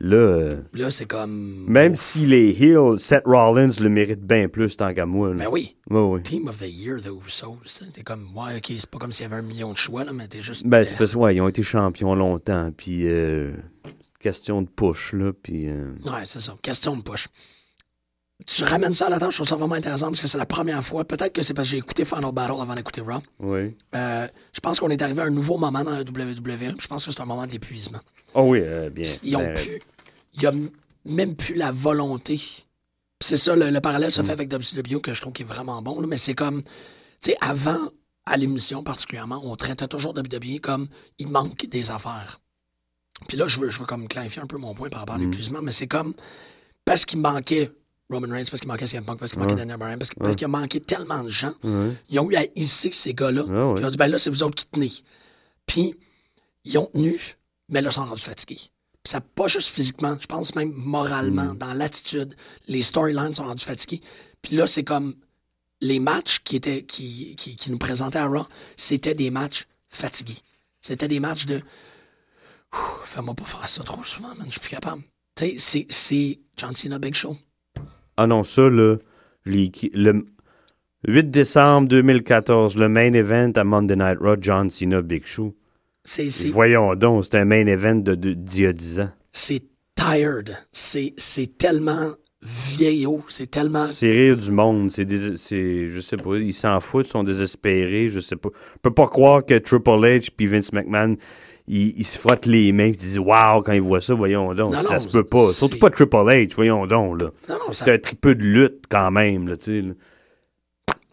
Là, 0.00 0.16
euh, 0.16 0.56
Là, 0.72 0.90
c'est 0.90 1.06
comme. 1.06 1.66
même 1.68 1.94
s'il 1.94 2.32
est 2.34 2.50
heel, 2.50 2.98
Seth 2.98 3.22
Rollins 3.26 3.70
le 3.80 3.88
mérite 3.88 4.20
bien 4.26 4.48
plus 4.48 4.76
tant 4.76 4.92
qu'à 4.92 5.06
moi. 5.06 5.28
là. 5.30 5.44
Ben 5.44 5.48
oui. 5.52 5.76
Ouais, 5.88 6.00
ouais. 6.00 6.22
Team 6.22 6.48
of 6.48 6.58
the 6.58 6.66
Year, 6.68 7.00
The 7.00 7.10
Usos. 7.24 7.58
T'es 7.92 8.02
comme, 8.02 8.26
ouais, 8.36 8.56
ok, 8.56 8.72
c'est 8.78 8.86
pas 8.90 8.98
comme 8.98 9.12
s'il 9.12 9.22
y 9.22 9.26
avait 9.26 9.36
un 9.36 9.42
million 9.42 9.70
de 9.72 9.76
choix, 9.78 10.02
là, 10.04 10.12
mais 10.12 10.26
t'es 10.26 10.40
juste. 10.40 10.66
Ben, 10.66 10.82
c'est 10.84 10.96
parce 10.96 11.12
que, 11.12 11.18
ouais, 11.18 11.36
ils 11.36 11.40
ont 11.40 11.48
été 11.48 11.62
champions 11.62 12.16
longtemps. 12.16 12.72
Puis, 12.76 13.06
euh, 13.06 13.52
question 14.18 14.62
de 14.62 14.66
push, 14.68 15.12
là. 15.12 15.32
Puis, 15.32 15.68
euh, 15.68 15.92
Ouais, 16.04 16.22
c'est 16.24 16.40
ça. 16.40 16.56
Question 16.60 16.96
de 16.96 17.02
push. 17.02 17.28
Tu 18.46 18.64
ramènes 18.64 18.92
ça 18.92 19.06
à 19.06 19.10
la 19.10 19.18
tâche, 19.18 19.34
je 19.34 19.38
trouve 19.38 19.48
ça 19.48 19.56
vraiment 19.56 19.76
intéressant 19.76 20.08
parce 20.08 20.20
que 20.20 20.26
c'est 20.26 20.38
la 20.38 20.46
première 20.46 20.82
fois. 20.84 21.04
Peut-être 21.04 21.32
que 21.32 21.42
c'est 21.42 21.54
parce 21.54 21.68
que 21.68 21.72
j'ai 21.72 21.78
écouté 21.78 22.04
Final 22.04 22.32
Battle 22.32 22.60
avant 22.60 22.74
d'écouter 22.74 23.00
Raw. 23.00 23.20
oui. 23.38 23.76
Euh, 23.94 24.26
je 24.52 24.60
pense 24.60 24.80
qu'on 24.80 24.90
est 24.90 25.00
arrivé 25.00 25.22
à 25.22 25.26
un 25.26 25.30
nouveau 25.30 25.56
moment 25.56 25.84
dans 25.84 25.92
la 25.92 26.00
WWE. 26.00 26.74
Je 26.80 26.86
pense 26.88 27.04
que 27.04 27.12
c'est 27.12 27.20
un 27.20 27.26
moment 27.26 27.46
d'épuisement. 27.46 28.00
Oh 28.34 28.42
oui, 28.48 28.58
euh, 28.60 28.90
bien. 28.90 29.08
Ils 29.22 29.36
ont 29.36 29.44
ben, 29.44 29.54
pu. 29.54 29.80
Il 30.34 30.42
y 30.42 30.46
a 30.46 30.52
même 31.04 31.36
plus 31.36 31.54
la 31.54 31.70
volonté. 31.70 32.40
C'est 33.20 33.36
ça, 33.36 33.54
le, 33.54 33.70
le 33.70 33.80
parallèle 33.80 34.10
se 34.10 34.20
fait 34.22 34.32
avec 34.32 34.52
WCW 34.52 35.00
que 35.00 35.12
je 35.12 35.20
trouve 35.20 35.32
qui 35.32 35.42
est 35.42 35.46
vraiment 35.46 35.80
bon. 35.80 36.00
là, 36.00 36.06
mais 36.06 36.18
c'est 36.18 36.34
comme, 36.34 36.62
tu 36.62 37.30
sais, 37.30 37.36
avant, 37.40 37.78
à 38.26 38.36
l'émission 38.36 38.82
particulièrement, 38.82 39.40
on 39.44 39.54
traitait 39.54 39.86
toujours 39.86 40.12
WWE 40.12 40.58
comme 40.60 40.88
il 41.18 41.28
manque 41.28 41.66
des 41.66 41.90
affaires. 41.90 42.40
Puis 43.28 43.36
là, 43.36 43.46
je 43.46 43.60
veux, 43.60 43.70
je 43.70 43.78
veux 43.78 43.86
comme 43.86 44.08
clarifier 44.08 44.42
un 44.42 44.46
peu 44.46 44.58
mon 44.58 44.74
point 44.74 44.88
par 44.88 45.00
rapport 45.00 45.14
à 45.14 45.18
l'épuisement, 45.18 45.62
mais 45.62 45.70
c'est 45.70 45.86
comme 45.86 46.14
parce 46.84 47.04
qu'il 47.04 47.20
manquait 47.20 47.70
Roman 48.10 48.28
Reigns, 48.32 48.44
parce 48.50 48.60
qu'il 48.60 48.68
manquait 48.68 48.86
CM 48.86 49.04
Punk, 49.04 49.18
parce 49.18 49.30
qu'il 49.32 49.40
manquait. 49.40 49.54
Daniel 49.54 49.78
Bryan, 49.78 49.98
parce, 49.98 50.10
que- 50.10 50.18
parce 50.20 50.36
qu'il 50.36 50.44
a 50.44 50.48
manqué 50.48 50.80
tellement 50.80 51.22
de 51.22 51.28
gens. 51.30 51.54
Ils 52.08 52.18
ont 52.20 52.30
eu 52.30 52.36
à 52.36 52.44
hisser 52.54 52.92
ces 52.92 53.14
gars-là. 53.14 53.42
Ah. 53.48 53.72
Puis 53.74 53.82
ils 53.82 53.86
ont 53.86 53.88
dit, 53.88 53.96
ben 53.96 54.08
là, 54.08 54.18
c'est 54.18 54.30
vous 54.30 54.42
autres 54.42 54.54
qui 54.56 54.66
tenez. 54.66 54.92
Puis 55.66 55.94
ils 56.64 56.76
ont 56.78 56.86
tenu, 56.92 57.18
mais 57.68 57.80
là, 57.80 57.90
ils 57.90 57.92
sont 57.94 58.04
rendus 58.04 58.22
fatigués. 58.22 58.56
Puis 59.02 59.10
ça, 59.10 59.20
pas 59.20 59.46
juste 59.48 59.68
physiquement, 59.68 60.16
je 60.20 60.26
pense 60.26 60.54
même 60.54 60.72
moralement, 60.72 61.54
Mm. 61.54 61.58
dans 61.58 61.72
l'attitude. 61.74 62.36
Les 62.68 62.82
storylines 62.82 63.34
sont 63.34 63.44
rendus 63.44 63.64
fatigués. 63.64 64.00
Puis 64.42 64.56
là, 64.56 64.66
c'est 64.66 64.84
comme 64.84 65.14
les 65.80 65.98
matchs 65.98 66.40
qui, 66.44 66.56
étaient, 66.56 66.82
qui, 66.84 67.34
qui, 67.36 67.56
qui 67.56 67.70
nous 67.70 67.78
présentaient 67.78 68.18
à 68.18 68.26
Raw, 68.26 68.46
c'était 68.76 69.14
des 69.14 69.30
matchs 69.30 69.66
fatigués. 69.88 70.38
C'était 70.80 71.08
des 71.08 71.20
matchs 71.20 71.46
de. 71.46 71.56
Ouh, 72.72 72.76
Fais-moi 73.04 73.34
pas 73.34 73.44
faire 73.44 73.68
ça 73.68 73.82
trop 73.82 74.02
souvent, 74.04 74.28
man. 74.34 74.46
Je 74.46 74.52
suis 74.52 74.60
plus 74.60 74.70
capable. 74.70 75.02
Tu 75.36 75.44
sais, 75.44 75.56
c'est- 75.58 75.86
c'est 75.90 76.40
John 76.56 76.74
Cena 76.74 76.98
Big 76.98 77.14
Show. 77.14 77.36
Ah 78.16 78.26
non, 78.26 78.44
ça, 78.44 78.68
là, 78.68 78.96
le 79.44 80.24
8 81.06 81.30
décembre 81.30 81.88
2014, 81.88 82.76
le 82.76 82.88
main 82.88 83.12
event 83.12 83.52
à 83.56 83.64
Monday 83.64 83.96
Night 83.96 84.18
Raw, 84.20 84.36
John 84.40 84.70
Cena, 84.70 85.02
Big 85.02 85.26
Show. 85.26 85.54
C'est 86.04 86.28
c'est- 86.30 86.48
Voyons 86.48 86.94
donc, 86.94 87.24
c'était 87.24 87.38
un 87.38 87.44
main 87.44 87.66
event 87.66 87.96
de, 87.96 88.14
de- 88.14 88.32
d'il 88.34 88.62
y 88.62 88.66
a 88.66 88.72
10 88.72 89.00
ans. 89.00 89.10
c'est 89.32 89.62
tired. 89.96 90.56
C'est 90.72 91.14
c'est 91.16 91.56
tellement 91.58 92.12
vieillot. 92.42 93.22
C'est 93.28 93.50
tellement. 93.50 93.86
C'est 93.86 94.10
rire 94.10 94.36
du 94.36 94.50
monde, 94.50 94.90
c'est 94.90 95.04
des, 95.06 95.36
c'est, 95.36 95.88
je 95.88 96.00
sais 96.00 96.16
pas, 96.16 96.36
ils 96.36 96.52
s'en 96.52 96.78
foutent, 96.80 97.06
ils 97.06 97.10
sont 97.10 97.24
désespérés, 97.24 98.08
je 98.10 98.20
sais 98.20 98.36
pas. 98.36 98.50
Je 98.74 98.78
peux 98.82 98.92
pas 98.92 99.06
croire 99.06 99.44
que 99.44 99.54
Triple 99.58 99.90
H 99.90 100.28
puis 100.36 100.46
Vince 100.46 100.72
McMahon, 100.72 101.16
ils, 101.66 101.98
ils 101.98 102.04
se 102.04 102.18
frottent 102.18 102.46
les 102.46 102.72
mains, 102.72 102.86
ils 102.86 102.96
disent 102.96 103.18
waouh 103.18 103.62
quand 103.62 103.72
ils 103.72 103.80
voient 103.80 104.00
ça, 104.00 104.14
voyons 104.14 104.54
donc, 104.54 104.72
Non, 104.72 104.82
ça 104.82 104.94
non, 104.94 104.98
se 105.00 105.08
peut 105.08 105.24
pas. 105.24 105.52
Surtout 105.52 105.78
pas 105.78 105.90
Triple 105.90 106.16
H, 106.16 106.54
voyons 106.54 106.86
donc 106.86 107.22
là. 107.22 107.30
Non, 107.48 107.54
non, 107.66 107.72
ça- 107.72 107.84
C'est 107.86 107.92
un 107.94 107.98
tripeux 107.98 108.34
de 108.34 108.42
lutte 108.44 108.84
quand 108.88 109.10
même, 109.10 109.48
là, 109.48 109.56
tu 109.56 109.80
sais. 109.80 109.86
là. 109.86 109.94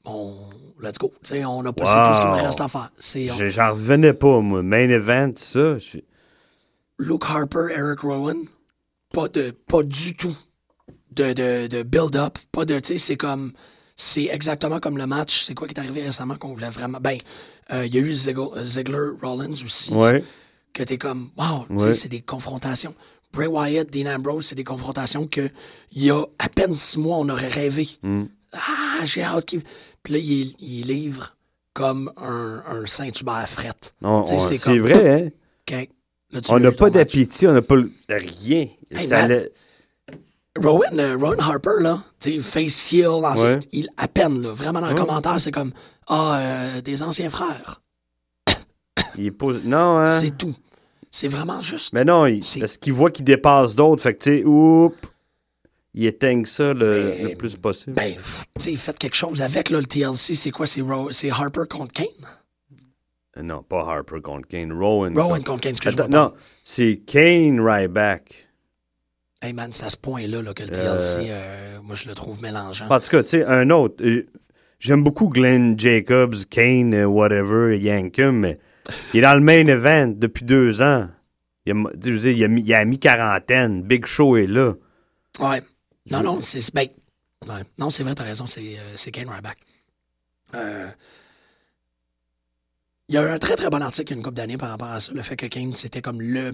on, 0.06 0.34
let's 0.82 0.98
go. 0.98 1.14
On 1.32 1.66
a 1.66 1.74
passé 1.74 1.94
tout 2.10 2.16
ce 2.16 2.22
qu'il 2.22 2.30
nous 2.30 2.46
reste 2.48 2.62
à 2.62 2.68
faire. 2.68 2.90
C'est 3.00 3.32
on- 3.32 3.36
Je- 3.36 3.48
J'en 3.48 3.72
revenais 3.72 4.14
pas, 4.14 4.40
moi. 4.42 4.62
Main 4.64 4.90
event, 4.90 5.32
ça. 5.36 5.78
je- 5.78 6.00
Luke 7.00 7.24
Harper, 7.28 7.68
Eric 7.76 8.00
Rowan. 8.02 8.38
Pas 9.14 9.28
de, 9.28 9.52
pas 9.68 9.84
du 9.84 10.16
tout 10.16 10.36
de, 11.12 11.34
de, 11.34 11.68
de 11.68 11.84
build-up. 11.84 12.38
Pas 12.52 12.64
de, 12.66 12.80
tu 12.80 12.94
sais, 12.94 12.98
c'est 12.98 13.18
comme, 13.18 13.52
c'est 13.96 14.26
exactement 14.26 14.80
comme 14.80 14.98
le 14.98 15.06
match. 15.08 15.44
C'est 15.44 15.54
quoi 15.54 15.68
qui 15.68 15.74
est 15.74 15.80
arrivé 15.80 16.02
récemment 16.04 16.36
qu'on 16.36 16.54
voulait 16.54 16.70
vraiment. 16.70 17.00
Ben, 17.02 17.18
euh, 17.74 17.86
il 17.86 17.94
y 17.94 17.98
a 17.98 18.02
eu 18.02 18.14
Ziggler, 18.14 18.48
Ziggler 18.64 19.10
Rollins 19.22 19.52
aussi. 19.66 19.94
Ouais. 19.94 20.24
Que 20.74 20.84
t'es 20.84 20.98
comme, 20.98 21.30
wow, 21.38 21.66
Ouais. 21.70 21.94
c'est 21.94 22.08
des 22.10 22.22
confrontations. 22.22 22.94
Bray 23.34 23.48
Wyatt, 23.48 23.90
Dean 23.92 24.08
Ambrose, 24.14 24.46
c'est 24.46 24.56
des 24.56 24.64
confrontations 24.64 25.28
que 25.28 25.50
il 25.92 26.04
y 26.06 26.12
a 26.12 26.24
à 26.40 26.50
peine 26.50 26.76
six 26.76 26.98
mois, 26.98 27.18
on 27.18 27.28
aurait 27.30 27.48
rêvé. 27.48 27.88
Mm. 28.04 28.24
Ah, 28.54 29.04
j'ai 29.06 29.24
hâte 29.24 29.46
qu'il. 29.46 29.64
Puis 30.04 30.14
là, 30.14 30.20
il, 30.20 30.56
il 30.60 30.88
livre 30.88 31.36
comme 31.74 32.12
un, 32.18 32.64
un 32.68 32.86
Saint-Hubert 32.86 33.48
fret. 33.48 33.72
C'est 34.28 34.58
comme- 34.62 34.80
vrai, 34.80 35.32
hein? 35.70 35.82
Là, 36.34 36.40
On 36.50 36.60
n'a 36.60 36.72
pas 36.72 36.90
d'appétit, 36.90 37.48
on 37.48 37.54
n'a 37.54 37.62
pas 37.62 37.76
rien. 38.10 38.68
Hey, 38.90 39.08
Ça 39.08 39.16
man. 39.22 39.32
allait- 39.32 39.52
Rowan, 40.58 41.00
euh, 41.00 41.16
Rowan 41.18 41.40
Harper, 41.40 41.80
là, 41.80 42.04
face 42.42 42.92
heel, 42.92 43.08
Ouais. 43.08 43.60
il, 43.72 43.90
à 43.98 44.08
peine, 44.10 44.42
là, 44.42 44.54
vraiment 44.54 44.82
dans 44.82 44.90
le 44.90 44.96
commentaire, 44.96 45.40
c'est 45.40 45.52
comme, 45.52 45.72
ah, 46.08 46.40
euh, 46.42 46.82
des 46.82 47.04
anciens 47.04 47.30
frères. 47.30 47.82
Il 49.18 49.26
est 49.28 49.32
pas... 49.32 49.48
Non, 49.64 50.00
hein? 50.00 50.06
C'est 50.06 50.38
tout. 50.38 50.56
C'est 51.10 51.28
vraiment 51.28 51.60
juste. 51.62 51.94
Mais 51.94 52.06
non, 52.06 52.26
il... 52.26 52.40
Parce 52.60 52.78
qu'il 52.78 52.94
voit 52.94 53.12
qu'il 53.12 53.26
dépasse 53.26 53.76
d'autres. 53.76 54.02
Fait 54.02 54.14
que, 54.16 54.24
tu 54.24 54.38
sais, 54.40 54.44
oups, 54.46 54.96
il 55.94 56.06
éteigne 56.06 56.46
ça 56.46 56.74
le, 56.74 57.14
Mais- 57.18 57.30
le 57.32 57.36
plus 57.36 57.56
possible. 57.58 57.94
Ben, 57.94 58.16
tu 58.16 58.62
sais, 58.62 58.76
faites 58.76 58.98
quelque 58.98 59.16
chose 59.16 59.42
avec, 59.42 59.70
là, 59.70 59.80
le 59.80 59.86
TLC. 59.86 60.36
C'est 60.36 60.52
quoi? 60.52 60.66
C'est 60.68 60.82
Ro- 60.82 61.12
c'est 61.12 61.30
Harper 61.30 61.64
contre 61.70 61.92
Kane? 61.94 62.06
Euh, 63.38 63.42
Non, 63.42 63.62
pas 63.64 63.82
Harper 63.86 64.22
contre 64.22 64.48
Kane. 64.48 64.72
Rowan. 64.72 65.14
Rowan 65.18 65.40
contre- 65.40 65.46
contre 65.52 65.62
Kane, 65.64 65.72
excuse-moi. 65.72 66.08
Non, 66.08 66.34
c'est 66.64 67.02
Kane 67.06 67.60
Ryback. 67.60 68.48
Hey 69.42 69.54
man, 69.54 69.70
c'est 69.74 69.86
à 69.86 69.90
ce 69.90 69.98
point-là 69.98 70.42
là, 70.44 70.54
que 70.54 70.62
le 70.64 70.70
TLC, 70.70 71.28
euh, 71.30 71.80
moi, 71.82 71.96
je 71.96 72.08
le 72.08 72.14
trouve 72.14 72.40
mélangeant. 72.42 72.88
En 72.90 73.00
tout 73.00 73.10
cas, 73.10 73.24
tu 73.24 73.30
sais, 73.30 73.46
un 73.46 73.70
autre. 73.72 73.96
euh, 74.06 74.26
J'aime 74.80 75.04
beaucoup 75.04 75.30
Glenn 75.30 75.78
Jacobs, 75.80 76.36
Kane, 76.50 76.94
euh, 76.94 77.06
whatever, 77.06 77.78
Yankum, 77.78 78.40
mais 78.40 78.60
il 79.14 79.20
est 79.20 79.22
dans 79.24 79.34
le 79.36 79.42
main 79.42 79.66
event 79.66 80.08
depuis 80.16 80.44
deux 80.46 80.82
ans. 80.82 81.08
Il 81.66 81.74
a, 81.74 81.76
sais, 82.20 82.34
il 82.36 82.44
a, 82.44 82.48
mis- 82.48 82.64
il 82.64 82.74
a 82.74 82.84
mis 82.86 82.98
quarantaine. 83.00 83.84
Big 83.84 84.06
Show 84.06 84.36
est 84.38 84.48
là. 84.48 84.74
Ouais. 85.40 85.62
Non, 86.10 86.24
non, 86.24 86.42
c'est. 86.42 86.74
Ben, 86.74 86.88
ouais. 87.48 87.62
Non, 87.78 87.90
c'est 87.92 88.04
vrai, 88.04 88.16
t'as 88.16 88.24
raison, 88.24 88.48
c'est 88.48 88.78
euh, 88.80 89.12
Kane 89.12 89.30
Ryback. 89.30 89.58
Euh, 90.56 90.90
Il 93.10 93.16
y 93.16 93.18
a 93.18 93.24
eu 93.24 93.30
un 93.30 93.38
très 93.38 93.56
très 93.56 93.70
bon 93.70 93.82
article 93.82 94.12
il 94.12 94.16
y 94.16 94.16
a 94.16 94.18
une 94.18 94.24
couple 94.24 94.36
d'années 94.38 94.58
par 94.58 94.70
rapport 94.70 94.90
à 94.90 95.00
ça, 95.00 95.12
le 95.14 95.22
fait 95.22 95.36
que 95.36 95.46
Kane 95.46 95.74
c'était 95.74 96.02
comme 96.02 96.22
le, 96.22 96.54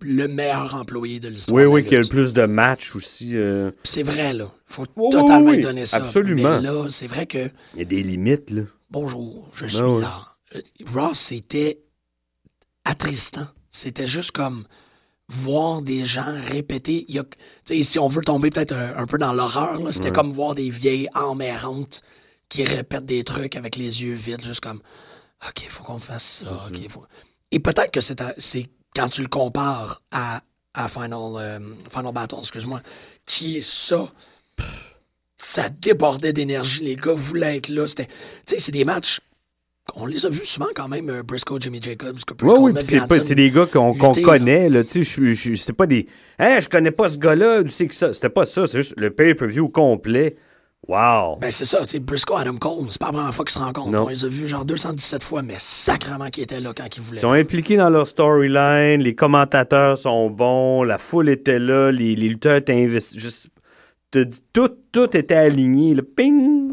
le 0.00 0.26
meilleur 0.28 0.74
employé 0.74 1.18
de 1.20 1.28
l'histoire. 1.28 1.56
Oui, 1.56 1.64
oui, 1.64 1.82
qu'il 1.84 1.92
y 1.94 1.96
a 1.96 2.00
le 2.00 2.08
plus 2.08 2.32
de 2.32 2.44
matchs 2.44 2.94
aussi. 2.94 3.36
euh, 3.36 3.70
C'est 3.84 4.02
vrai, 4.02 4.32
là. 4.34 4.46
Faut 4.66 4.86
totalement 4.86 5.50
oui, 5.50 5.56
oui, 5.56 5.60
donner 5.62 5.86
ça. 5.86 5.96
absolument. 5.98 6.60
Mais 6.60 6.66
là, 6.68 6.86
c'est 6.90 7.06
vrai 7.06 7.26
que. 7.26 7.50
Il 7.74 7.78
y 7.78 7.82
a 7.82 7.84
des 7.84 8.02
limites, 8.02 8.50
là. 8.50 8.62
Bonjour, 8.90 9.48
je 9.54 9.62
Ben 9.62 9.68
suis 9.70 10.00
là. 10.00 10.35
Ross, 10.86 11.18
c'était 11.18 11.80
attristant. 12.84 13.48
C'était 13.70 14.06
juste 14.06 14.30
comme 14.32 14.64
voir 15.28 15.82
des 15.82 16.04
gens 16.04 16.34
répéter. 16.46 17.04
Il 17.08 17.16
y 17.16 17.18
a- 17.18 17.82
si 17.82 17.98
on 17.98 18.08
veut 18.08 18.22
tomber 18.22 18.50
peut-être 18.50 18.72
un, 18.72 18.96
un 18.96 19.06
peu 19.06 19.18
dans 19.18 19.32
l'horreur, 19.32 19.80
c'était 19.92 20.06
Ouais. 20.06 20.12
comme 20.12 20.32
voir 20.32 20.54
des 20.54 20.70
vieilles 20.70 21.08
emmerrantes 21.14 22.02
qui 22.48 22.62
répètent 22.64 23.06
des 23.06 23.24
trucs 23.24 23.56
avec 23.56 23.76
les 23.76 24.02
yeux 24.02 24.14
vides, 24.14 24.42
juste 24.44 24.60
comme 24.60 24.80
OK, 25.46 25.62
il 25.64 25.68
faut 25.68 25.82
qu'on 25.84 25.98
fasse 25.98 26.42
ça. 26.44 26.68
Mhm. 26.70 26.76
OK, 26.76 26.90
faut... 26.90 27.04
Et 27.50 27.58
peut-être 27.58 27.90
que 27.90 28.00
c'est 28.00 28.70
quand 28.94 29.08
tu 29.08 29.20
le 29.22 29.28
compares 29.28 30.00
à, 30.10 30.42
à 30.74 30.88
Final, 30.88 31.10
euh, 31.36 31.58
Final 31.90 32.12
Battle, 32.14 32.36
excuse-moi, 32.40 32.80
qui 33.26 33.58
est 33.58 33.60
ça? 33.68 34.10
Ça 35.36 35.68
débordait 35.68 36.32
d'énergie. 36.32 36.82
Les 36.84 36.96
gars 36.96 37.12
voulaient 37.12 37.58
être 37.58 37.68
là. 37.68 37.86
C'était, 37.86 38.06
tu 38.06 38.12
sais, 38.54 38.58
c'est 38.58 38.72
des 38.72 38.84
matchs. 38.84 39.20
On 39.94 40.04
les 40.06 40.26
a 40.26 40.28
vus 40.28 40.44
souvent 40.44 40.66
quand 40.74 40.88
même, 40.88 41.08
euh, 41.10 41.22
Briscoe, 41.22 41.60
Jimmy 41.60 41.80
Jacobs, 41.80 42.18
que 42.26 42.34
Oui, 42.44 42.52
oui, 42.58 42.72
c'est 43.22 43.34
des 43.36 43.50
gars 43.50 43.66
qu'on 43.66 43.94
connaît, 43.94 44.68
là, 44.68 44.82
tu 44.84 45.04
sais, 45.04 45.24
je- 45.24 45.32
je- 45.34 45.54
c'est 45.54 45.72
pas 45.72 45.86
des... 45.86 46.06
Hein, 46.38 46.58
je 46.60 46.68
connais 46.68 46.90
pas 46.90 47.08
ce 47.08 47.18
gars-là, 47.18 47.62
tu 47.62 47.68
sais 47.70 47.86
que 47.86 47.94
ça... 47.94 48.12
C'était 48.12 48.28
pas 48.28 48.46
ça, 48.46 48.66
c'est 48.66 48.78
juste 48.78 48.98
le 49.00 49.10
pay-per-view 49.10 49.68
complet. 49.68 50.36
Wow! 50.88 51.38
Ben, 51.40 51.50
c'est 51.50 51.64
ça, 51.64 51.80
tu 51.82 51.88
sais, 51.88 51.98
Briscoe, 52.00 52.34
Adam 52.36 52.56
Cole, 52.56 52.86
c'est 52.88 53.00
pas 53.00 53.06
la 53.06 53.12
première 53.12 53.34
fois 53.34 53.44
qu'ils 53.44 53.54
se 53.54 53.58
rencontrent. 53.58 53.90
Non. 53.90 54.04
On 54.04 54.08
les 54.08 54.24
a 54.24 54.28
vus 54.28 54.46
genre 54.48 54.64
217 54.64 55.22
fois, 55.24 55.42
mais 55.42 55.54
sacrément 55.58 56.28
qu'ils 56.30 56.44
étaient 56.44 56.60
là 56.60 56.72
quand 56.76 56.96
ils 56.96 57.02
voulaient. 57.02 57.18
Ils 57.18 57.22
sont 57.22 57.32
impliqués 57.32 57.76
dans 57.76 57.90
leur 57.90 58.06
storyline, 58.06 59.00
les 59.02 59.14
commentateurs 59.14 59.98
sont 59.98 60.30
bons, 60.30 60.82
la 60.84 60.98
foule 60.98 61.28
était 61.28 61.58
là, 61.58 61.90
les, 61.90 62.14
les 62.14 62.28
lutteurs 62.28 62.56
étaient 62.56 62.74
investis. 62.84 63.18
Juste, 63.20 63.48
tout, 64.52 64.68
tout 64.92 65.16
était 65.16 65.34
aligné. 65.34 65.94
là. 65.94 66.02
Ping! 66.16 66.65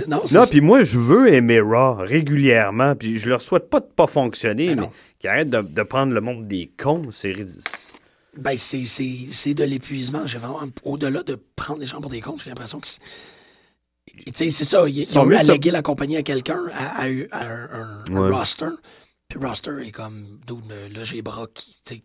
Non, 0.08 0.22
Non, 0.32 0.46
puis 0.50 0.60
moi, 0.60 0.82
je 0.82 0.98
veux 0.98 1.32
aimer 1.32 1.60
Raw 1.60 1.94
régulièrement, 1.98 2.94
puis 2.96 3.18
je 3.18 3.28
leur 3.28 3.40
souhaite 3.42 3.68
pas 3.70 3.80
de 3.80 3.86
pas 3.86 4.06
fonctionner, 4.06 4.74
Ben 4.74 4.82
mais 4.82 4.90
qu'ils 5.18 5.30
arrêtent 5.30 5.50
de, 5.50 5.60
de 5.62 5.82
prendre 5.82 6.12
le 6.12 6.20
monde 6.20 6.46
des 6.48 6.70
cons. 6.76 7.02
C'est 7.12 7.32
ridicule. 7.32 7.62
Ben, 8.36 8.56
c'est, 8.56 8.84
c'est, 8.84 9.14
c'est 9.30 9.54
de 9.54 9.62
l'épuisement. 9.64 10.26
J'ai 10.26 10.38
vraiment, 10.38 10.60
au-delà 10.82 11.22
de 11.22 11.38
prendre 11.56 11.80
les 11.80 11.86
gens 11.86 12.00
pour 12.00 12.10
des 12.10 12.20
comptes, 12.20 12.42
j'ai 12.42 12.50
l'impression 12.50 12.80
que 12.80 12.86
c'est. 12.86 13.00
Tu 14.06 14.32
sais, 14.34 14.50
c'est 14.50 14.64
ça. 14.64 14.88
Ils, 14.88 15.18
ont 15.18 15.30
eu 15.30 15.34
à 15.34 15.42
léguer 15.42 15.70
la 15.70 15.82
compagnie 15.82 16.16
à 16.16 16.22
quelqu'un, 16.22 16.60
à, 16.72 17.02
à- 17.02 17.06
à 17.30 17.46
un, 17.46 17.68
un- 17.72 18.04
un 18.08 18.12
Ouais. 18.12 18.30
roster. 18.30 18.66
Puis 19.28 19.38
roster 19.38 19.70
est 19.86 19.90
comme, 19.92 20.38
euh, 20.70 20.88
là, 20.94 21.04
j'ai 21.04 21.22
tu 21.22 21.62
sais, 21.84 22.02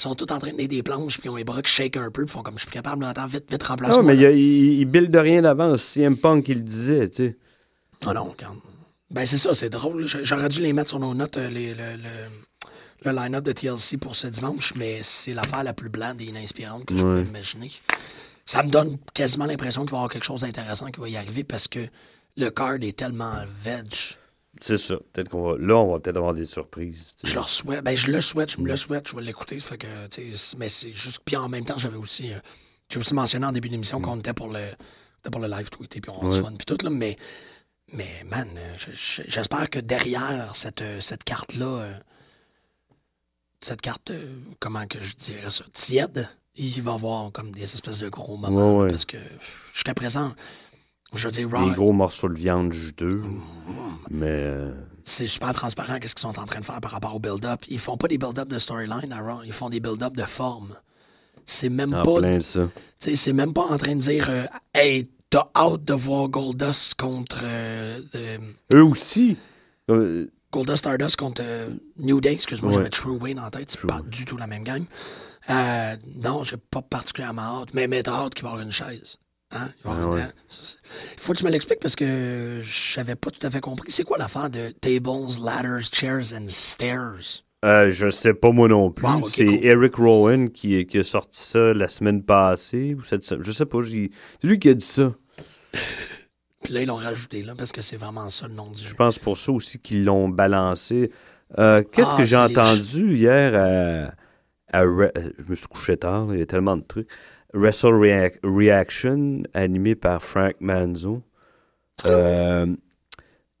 Ils 0.00 0.04
sont 0.04 0.14
tous 0.14 0.32
en 0.32 0.38
train 0.38 0.48
de 0.48 0.52
tenir 0.56 0.68
des 0.68 0.82
planches, 0.82 1.18
puis 1.18 1.28
ils 1.28 1.30
ont 1.30 1.36
les 1.36 1.44
bras 1.44 1.60
qui 1.60 1.70
shake 1.70 1.98
un 1.98 2.10
peu, 2.10 2.24
puis 2.24 2.32
font 2.32 2.42
comme, 2.42 2.56
je 2.56 2.62
suis 2.62 2.70
capable, 2.70 3.04
attends, 3.04 3.26
vite, 3.26 3.44
vite, 3.50 3.62
remplace-moi. 3.62 4.02
Non, 4.02 4.08
mais 4.08 4.16
il, 4.16 4.38
il, 4.38 4.80
il 4.80 4.84
build 4.86 5.14
rien 5.14 5.42
d'avance. 5.42 5.82
CM 5.82 6.16
Punk, 6.16 6.48
il 6.48 6.54
le 6.58 6.60
disait, 6.62 7.08
tu 7.10 7.16
sais. 7.26 7.36
Ah 8.06 8.14
non, 8.14 8.24
regarde. 8.24 8.56
Ben, 9.10 9.26
c'est 9.26 9.36
ça, 9.36 9.52
c'est 9.52 9.68
drôle. 9.68 10.06
J'a- 10.06 10.24
J'aurais 10.24 10.48
dû 10.48 10.62
les 10.62 10.72
mettre 10.72 10.88
sur 10.88 10.98
nos 11.00 11.12
notes, 11.14 11.36
euh, 11.36 11.48
les- 11.50 11.74
le, 11.74 11.96
le, 11.96 13.10
le 13.10 13.12
line-up 13.12 13.44
de 13.44 13.52
TLC 13.52 13.98
pour 13.98 14.16
ce 14.16 14.26
dimanche, 14.28 14.72
mais 14.74 15.00
c'est 15.02 15.34
l'affaire 15.34 15.64
la 15.64 15.74
plus 15.74 15.90
blande 15.90 16.18
et 16.22 16.24
ininspirante 16.24 16.86
que 16.86 16.96
je 16.96 17.02
pouvais 17.02 17.22
imaginer. 17.22 17.70
Ça 18.46 18.62
me 18.62 18.70
donne 18.70 18.96
quasiment 19.12 19.44
l'impression 19.46 19.82
qu'il 19.82 19.90
va 19.90 19.96
y 19.96 20.00
avoir 20.00 20.10
quelque 20.10 20.24
chose 20.24 20.40
d'intéressant 20.40 20.86
qui 20.90 20.98
va 21.00 21.08
y 21.10 21.16
arriver 21.16 21.44
parce 21.44 21.68
que 21.68 21.80
le 22.38 22.48
card 22.50 22.76
est 22.80 22.96
tellement 22.96 23.34
veg. 23.62 23.92
C'est 24.60 24.76
ça. 24.78 24.96
Peut-être 25.12 25.28
qu'on 25.30 25.52
va. 25.52 25.58
Là, 25.58 25.76
on 25.76 25.92
va 25.92 26.00
peut-être 26.00 26.16
avoir 26.18 26.34
des 26.34 26.44
surprises. 26.44 27.02
Je 27.24 27.34
leur 27.34 27.48
souhaite. 27.48 27.82
Ben, 27.82 27.96
je 27.96 28.10
le 28.10 28.20
souhaite, 28.20 28.50
je 28.52 28.60
me 28.60 28.68
le 28.68 28.76
souhaite, 28.76 29.08
je 29.08 29.16
vais 29.16 29.22
l'écouter. 29.22 29.58
Fait 29.60 29.78
que, 29.78 29.86
mais 30.58 30.68
c'est 30.68 30.92
juste. 30.92 31.20
Puis 31.24 31.36
en 31.36 31.48
même 31.48 31.64
temps, 31.64 31.78
j'avais 31.78 31.96
aussi. 31.96 32.32
euh, 32.32 32.38
J'ai 32.90 32.98
aussi 32.98 33.14
mentionné 33.14 33.46
en 33.46 33.52
début 33.52 33.68
d'émission 33.68 34.00
qu'on 34.00 34.18
était 34.18 34.32
pour 34.34 34.48
le, 34.48 34.70
pour 35.30 35.40
le 35.40 35.46
live 35.48 35.70
tweeté, 35.70 36.00
puis 36.00 36.10
on 36.14 36.24
Ouais. 36.26 36.30
se 36.36 36.42
fun, 36.42 36.52
puis 36.58 36.66
tout, 36.66 36.76
là. 36.84 36.90
Mais, 36.90 37.14
mais 37.92 38.24
man, 38.26 38.48
euh, 38.56 38.74
je- 38.76 38.90
je- 38.92 39.22
j'espère 39.30 39.70
que 39.70 39.78
derrière 39.78 40.54
cette, 40.56 40.82
euh, 40.82 41.00
cette 41.00 41.22
carte-là, 41.24 42.00
cette 43.60 43.80
carte, 43.80 44.10
comment 44.58 44.86
que 44.86 45.00
je 45.00 45.14
dirais 45.16 45.50
ça, 45.50 45.64
tiède, 45.72 46.28
il 46.56 46.82
va 46.82 46.92
y 46.92 46.94
avoir 46.94 47.30
comme 47.32 47.52
des 47.52 47.62
espèces 47.62 47.98
de 48.00 48.08
gros 48.08 48.36
moments. 48.36 48.78
Ouais, 48.78 48.84
ouais. 48.84 48.90
Parce 48.90 49.04
que 49.04 49.18
jusqu'à 49.74 49.94
présent, 49.94 50.34
je 51.14 51.28
Des 51.28 51.44
gros 51.44 51.92
morceaux 51.92 52.28
de 52.28 52.34
viande 52.38 52.72
juteux. 52.72 53.22
Mais. 54.10 54.26
euh, 54.28 54.72
c'est 55.04 55.26
super 55.26 55.52
transparent 55.52 55.98
qu'est-ce 55.98 56.14
qu'ils 56.14 56.22
sont 56.22 56.38
en 56.38 56.44
train 56.44 56.60
de 56.60 56.64
faire 56.64 56.80
par 56.80 56.92
rapport 56.92 57.14
au 57.14 57.18
build-up. 57.18 57.60
Ils 57.68 57.78
font 57.78 57.96
pas 57.96 58.06
des 58.08 58.18
build-up 58.18 58.48
de 58.48 58.58
storyline 58.58 59.12
à 59.12 59.20
Raw, 59.20 59.42
ils 59.44 59.52
font 59.52 59.68
des 59.70 59.80
build-up 59.80 60.14
de 60.16 60.24
forme. 60.24 60.74
C'est 61.46 61.68
même 61.70 61.94
en 61.94 62.02
pas, 62.04 62.18
plein 62.20 62.40
ça. 62.40 62.68
c'est 63.00 63.32
même 63.32 63.52
pas 63.52 63.62
en 63.64 63.76
train 63.76 63.96
de 63.96 64.00
dire, 64.00 64.28
euh, 64.30 64.44
hey, 64.74 65.08
t'as 65.30 65.48
hâte 65.56 65.84
de 65.84 65.94
voir 65.94 66.28
Goldust 66.28 66.94
contre 66.94 67.40
euh, 67.42 68.00
Eux 68.72 68.84
aussi. 68.84 69.36
euh, 69.90 70.30
Goldust 70.52 70.78
Stardust 70.78 71.16
contre 71.16 71.42
New 71.98 72.20
Day. 72.20 72.34
Excuse-moi, 72.34 72.70
Ouais. 72.70 72.76
j'avais 72.76 72.90
True 72.90 73.16
Wayne 73.18 73.40
en 73.40 73.50
tête. 73.50 73.70
C'est 73.72 73.78
True 73.78 73.88
pas 73.88 74.02
du 74.06 74.24
tout 74.24 74.36
la 74.36 74.46
même 74.46 74.62
gang. 74.64 74.84
Non, 76.22 76.44
j'ai 76.44 76.56
pas 76.56 76.82
particulièrement 76.82 77.62
hâte, 77.62 77.74
mais 77.74 77.88
mais 77.88 78.02
t'as 78.02 78.12
hâte 78.12 78.34
qu'il 78.34 78.44
va 78.44 78.50
avoir 78.50 78.64
une 78.64 78.70
chaise. 78.72 79.18
Hein? 79.52 79.68
Il 79.84 79.90
Ah 79.90 80.08
ouais. 80.08 80.22
hein? 80.22 80.32
Il 81.16 81.20
faut 81.20 81.32
que 81.32 81.38
tu 81.38 81.44
me 81.44 81.50
l'expliques 81.50 81.80
parce 81.80 81.96
que 81.96 82.60
j'avais 82.62 83.16
pas 83.16 83.30
tout 83.30 83.44
à 83.46 83.50
fait 83.50 83.60
compris. 83.60 83.90
C'est 83.90 84.04
quoi 84.04 84.16
l'affaire 84.18 84.48
de 84.50 84.70
tables, 84.80 85.10
ladders, 85.44 85.80
chairs 85.92 86.32
and 86.34 86.48
stairs? 86.48 87.42
Euh, 87.64 87.90
je 87.90 88.08
sais 88.10 88.32
pas 88.32 88.50
moi 88.52 88.68
non 88.68 88.90
plus. 88.90 89.06
Wow, 89.06 89.24
c'est 89.28 89.44
cool. 89.44 89.58
Eric 89.64 89.94
Rowan 89.96 90.50
qui, 90.50 90.86
qui 90.86 90.98
a 90.98 91.02
sorti 91.02 91.40
ça 91.40 91.74
la 91.74 91.88
semaine 91.88 92.22
passée 92.22 92.94
ou 92.94 93.02
cette 93.02 93.24
semaine. 93.24 93.44
Je 93.44 93.52
sais 93.52 93.66
pas. 93.66 93.78
C'est 93.82 94.10
lui 94.46 94.58
qui 94.58 94.68
a 94.70 94.74
dit 94.74 94.84
ça. 94.84 95.12
Puis 96.62 96.72
là, 96.74 96.82
ils 96.82 96.86
l'ont 96.86 96.96
rajouté 96.96 97.42
là 97.42 97.54
parce 97.56 97.72
que 97.72 97.80
c'est 97.82 97.96
vraiment 97.96 98.28
ça 98.30 98.46
le 98.46 98.54
nom 98.54 98.70
du 98.70 98.86
Je 98.86 98.94
pense 98.94 99.18
pour 99.18 99.36
ça 99.36 99.50
aussi 99.52 99.78
qu'ils 99.78 100.04
l'ont 100.04 100.28
balancé. 100.28 101.10
Euh, 101.58 101.82
Qu'est-ce 101.90 102.10
Ah, 102.12 102.16
que 102.18 102.24
j'ai 102.24 102.36
les 102.36 102.42
entendu 102.42 103.16
hier 103.16 104.14
à, 104.72 104.78
à 104.78 104.84
Re- 104.84 105.10
Je 105.38 105.50
me 105.50 105.54
suis 105.54 105.66
couché 105.66 105.96
tard, 105.96 106.28
il 106.32 106.38
y 106.38 106.42
a 106.42 106.46
tellement 106.46 106.76
de 106.76 106.82
trucs. 106.82 107.08
Wrestle 107.54 107.94
Reac- 107.94 108.38
Reaction, 108.42 109.42
animé 109.54 109.94
par 109.94 110.22
Frank 110.22 110.54
Manzo. 110.60 111.22
Euh, 112.06 112.66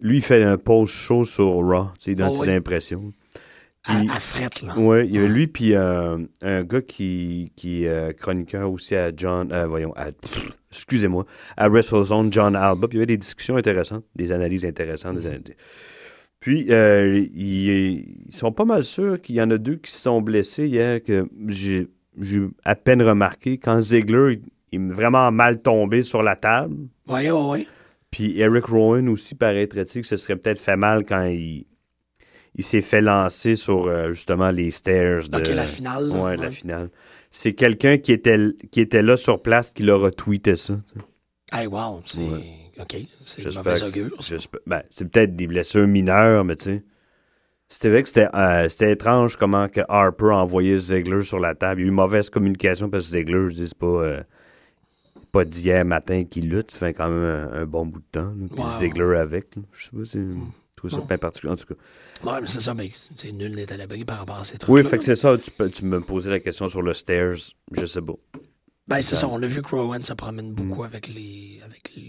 lui, 0.00 0.18
il 0.18 0.22
fait 0.22 0.42
un 0.42 0.56
post-show 0.56 1.24
sur 1.24 1.46
Raw. 1.46 1.88
tu 1.98 2.04
sais, 2.04 2.10
Il 2.12 2.16
donne 2.16 2.30
Oh, 2.32 2.42
ses 2.42 2.50
oui. 2.50 2.56
impressions. 2.56 3.12
à, 3.84 3.98
Puis- 4.00 4.10
à 4.10 4.18
frette, 4.20 4.62
là. 4.62 4.74
Oui, 4.76 5.06
il 5.06 5.14
y 5.14 5.18
a 5.18 5.26
lui 5.26 5.46
puis 5.46 5.74
euh, 5.74 6.18
un 6.42 6.62
gars 6.64 6.82
qui, 6.82 7.52
qui 7.56 7.84
est 7.84 7.88
euh, 7.88 8.12
chroniqueur 8.12 8.70
aussi 8.70 8.94
à 8.94 9.10
John, 9.16 9.50
euh, 9.52 9.66
voyons, 9.66 9.94
excusez-moi, 10.70 11.24
à 11.56 11.68
WrestleZone, 11.68 12.30
John 12.32 12.54
Alba. 12.56 12.88
Puis 12.88 12.96
il 12.96 13.00
y 13.00 13.02
avait 13.02 13.06
des 13.06 13.16
discussions 13.16 13.56
intéressantes, 13.56 14.04
des 14.14 14.32
analyses 14.32 14.64
intéressantes. 14.66 15.16
des 15.18 15.26
ana- 15.26 15.38
Puis 16.40 16.66
euh, 16.70 17.26
ils, 17.34 18.28
ils 18.28 18.34
sont 18.36 18.52
pas 18.52 18.64
mal 18.66 18.84
sûrs 18.84 19.20
qu'il 19.20 19.36
y 19.36 19.42
en 19.42 19.50
a 19.50 19.58
deux 19.58 19.76
qui 19.76 19.90
se 19.90 19.98
sont 20.00 20.20
blessés 20.20 20.66
hier 20.66 21.02
que 21.02 21.26
j'ai 21.48 21.88
j'ai 22.18 22.40
à 22.64 22.74
peine 22.74 23.02
remarqué 23.02 23.58
quand 23.58 23.80
Ziegler 23.80 24.40
il, 24.72 24.80
est 24.80 24.92
vraiment 24.92 25.30
mal 25.30 25.60
tombé 25.62 26.02
sur 26.02 26.22
la 26.22 26.36
table. 26.36 26.76
Ouais, 27.08 27.30
ouais, 27.30 27.48
ouais. 27.50 27.66
Puis 28.10 28.38
Eric 28.40 28.64
Rowan 28.66 29.08
aussi 29.08 29.34
paraîtrait-il 29.34 30.02
que 30.02 30.08
ce 30.08 30.16
serait 30.16 30.36
peut-être 30.36 30.58
fait 30.60 30.76
mal 30.76 31.04
quand 31.04 31.24
il, 31.26 31.66
il 32.56 32.64
s'est 32.64 32.80
fait 32.80 33.00
lancer 33.00 33.54
sur 33.56 33.86
euh, 33.86 34.12
justement 34.12 34.50
les 34.50 34.70
stairs 34.70 35.28
de 35.28 35.38
Ok, 35.38 35.48
la 35.48 35.64
finale. 35.64 36.08
là, 36.08 36.22
ouais, 36.22 36.36
la 36.36 36.50
finale. 36.50 36.90
C'est 37.30 37.52
quelqu'un 37.54 37.98
qui 37.98 38.12
était 38.12 38.36
qui 38.72 38.80
était 38.80 39.02
là 39.02 39.16
sur 39.16 39.40
place 39.42 39.70
qui 39.72 39.84
leur 39.84 40.04
a 40.04 40.10
tweeté 40.10 40.56
ça. 40.56 40.74
tu 40.92 40.98
sais. 40.98 41.06
Hey, 41.52 41.66
wow, 41.68 42.00
c'est. 42.04 42.22
Ouais. 42.22 42.44
OK, 42.80 42.96
c'est 43.20 43.44
mauvais 43.54 43.74
c'est- 43.76 43.86
augure. 43.88 44.16
ben, 44.66 44.82
c'est 44.90 45.08
peut-être 45.10 45.36
des 45.36 45.46
blessures 45.46 45.86
mineures, 45.86 46.44
mais 46.44 46.56
tu 46.56 46.64
sais. 46.64 46.82
C'était 47.72 47.88
vrai 47.88 48.02
que 48.02 48.08
c'était 48.08 48.28
euh, 48.34 48.68
c'était 48.68 48.90
étrange 48.92 49.36
comment 49.36 49.68
que 49.68 49.80
Harper 49.88 50.26
a 50.32 50.38
envoyé 50.38 50.76
Ziggler 50.76 51.22
sur 51.22 51.38
la 51.38 51.54
table. 51.54 51.80
Il 51.80 51.84
y 51.84 51.86
a 51.86 51.88
eu 51.88 51.92
mauvaise 51.92 52.28
communication 52.28 52.90
parce 52.90 53.04
que 53.04 53.10
Ziggler, 53.12 53.48
je 53.48 53.54
dis, 53.54 53.68
c'est 53.68 53.78
pas, 53.78 53.86
euh, 53.86 54.20
pas 55.30 55.44
d'hier 55.44 55.84
matin 55.84 56.24
qu'il 56.24 56.50
lutte. 56.50 56.72
Ça 56.72 56.78
fait 56.78 56.94
quand 56.94 57.08
même 57.08 57.22
un, 57.22 57.62
un 57.62 57.66
bon 57.66 57.86
bout 57.86 58.00
de 58.00 58.04
temps. 58.10 58.34
là. 58.36 58.46
Puis 58.52 58.60
Ouais, 58.60 58.68
Ziggler 58.78 59.16
avec. 59.18 59.54
là. 59.54 59.62
Je 59.72 59.84
sais 59.84 59.90
pas, 59.92 60.04
c'est. 60.04 60.18
Je 60.18 60.88
trouve 60.88 60.90
ça 60.90 61.06
bien 61.06 61.18
particulier. 61.18 61.52
En 61.52 61.56
tout 61.56 61.66
cas. 61.74 62.28
Ouais, 62.32 62.40
mais 62.40 62.48
c'est 62.48 62.60
ça, 62.60 62.74
mais 62.74 62.88
c'est 63.14 63.30
nul 63.32 63.54
n'est 63.54 63.70
à 63.72 63.76
l'abri 63.76 64.04
par 64.04 64.18
rapport 64.18 64.38
à 64.38 64.44
ces 64.44 64.58
trucs. 64.58 64.68
Oui, 64.74 64.82
fait 64.82 64.98
que 64.98 65.04
c'est 65.04 65.14
ça. 65.14 65.38
Tu, 65.38 65.50
peux- 65.52 65.70
tu 65.70 65.84
me 65.84 66.00
posais 66.00 66.30
la 66.30 66.40
question 66.40 66.68
sur 66.68 66.82
le 66.82 66.92
stairs. 66.94 67.34
Je 67.72 67.86
sais 67.86 68.00
pas. 68.02 68.14
Ben, 68.88 69.00
c'est 69.02 69.14
ça, 69.14 69.28
on 69.28 69.40
a 69.40 69.46
vu 69.46 69.62
que 69.62 69.68
Rowan 69.76 70.02
se 70.02 70.12
promène 70.14 70.52
beaucoup 70.52 70.82
avec 70.82 71.06
les, 71.06 71.60
avec 71.64 71.92
les, 71.94 72.02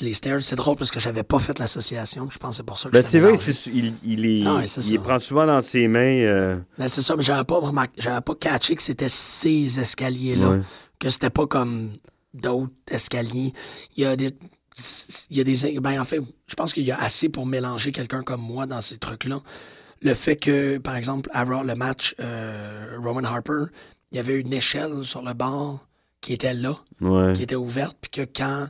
les, 0.00 0.14
stairs. 0.14 0.42
C'est 0.42 0.56
drôle 0.56 0.76
parce 0.76 0.90
que 0.90 1.00
j'avais 1.00 1.22
pas 1.22 1.38
fait 1.38 1.58
l'association. 1.58 2.28
Je 2.30 2.38
pense 2.38 2.56
c'est 2.56 2.62
pour 2.62 2.78
ça 2.78 2.88
que 2.88 2.94
Ben, 2.94 3.02
c'est 3.06 3.20
vrai, 3.20 3.34
il, 3.72 3.94
il, 4.04 4.26
est- 4.26 4.46
Ah 4.46 4.56
ouais, 4.56 4.64
il 4.66 5.00
prend 5.00 5.18
souvent 5.18 5.46
dans 5.46 5.60
ses 5.60 5.88
mains. 5.88 6.00
euh, 6.00 6.56
Ben, 6.78 6.88
c'est 6.88 7.02
ça, 7.02 7.16
mais 7.16 7.22
j'avais 7.22 7.44
pas 7.44 7.58
remarqué, 7.58 7.92
j'avais 7.98 8.20
pas 8.20 8.34
catché 8.34 8.74
que 8.76 8.82
c'était 8.82 9.08
ces 9.08 9.78
escaliers-là. 9.80 10.50
Ouais. 10.50 10.60
Que 10.98 11.08
c'était 11.08 11.30
pas 11.30 11.46
comme 11.46 11.92
d'autres 12.32 12.72
escaliers. 12.90 13.52
Il 13.96 14.04
y 14.04 14.06
a 14.06 14.16
des. 14.16 14.30
Il 15.30 15.36
y 15.36 15.40
a 15.40 15.44
des. 15.44 15.80
Ben, 15.80 16.00
en 16.00 16.04
fait, 16.04 16.20
je 16.46 16.54
pense 16.54 16.72
qu'il 16.72 16.84
y 16.84 16.90
a 16.92 17.00
assez 17.00 17.28
pour 17.28 17.46
mélanger 17.46 17.92
quelqu'un 17.92 18.22
comme 18.22 18.40
moi 18.40 18.66
dans 18.66 18.80
ces 18.80 18.98
trucs-là. 18.98 19.40
Le 20.02 20.14
fait 20.14 20.36
que, 20.36 20.78
par 20.78 20.96
exemple, 20.96 21.30
Raw, 21.32 21.62
le 21.64 21.74
match 21.74 22.14
euh, 22.20 22.98
Roman 23.02 23.24
Harper, 23.24 23.66
il 24.12 24.16
y 24.16 24.18
avait 24.18 24.38
une 24.40 24.52
échelle 24.52 25.04
sur 25.04 25.22
le 25.22 25.32
bord 25.32 25.86
qui 26.20 26.32
était 26.34 26.54
là. 26.54 26.76
ouais. 27.00 27.32
qui 27.34 27.42
était 27.42 27.54
ouverte, 27.54 27.96
puis 28.00 28.10
que 28.10 28.30
quand 28.36 28.68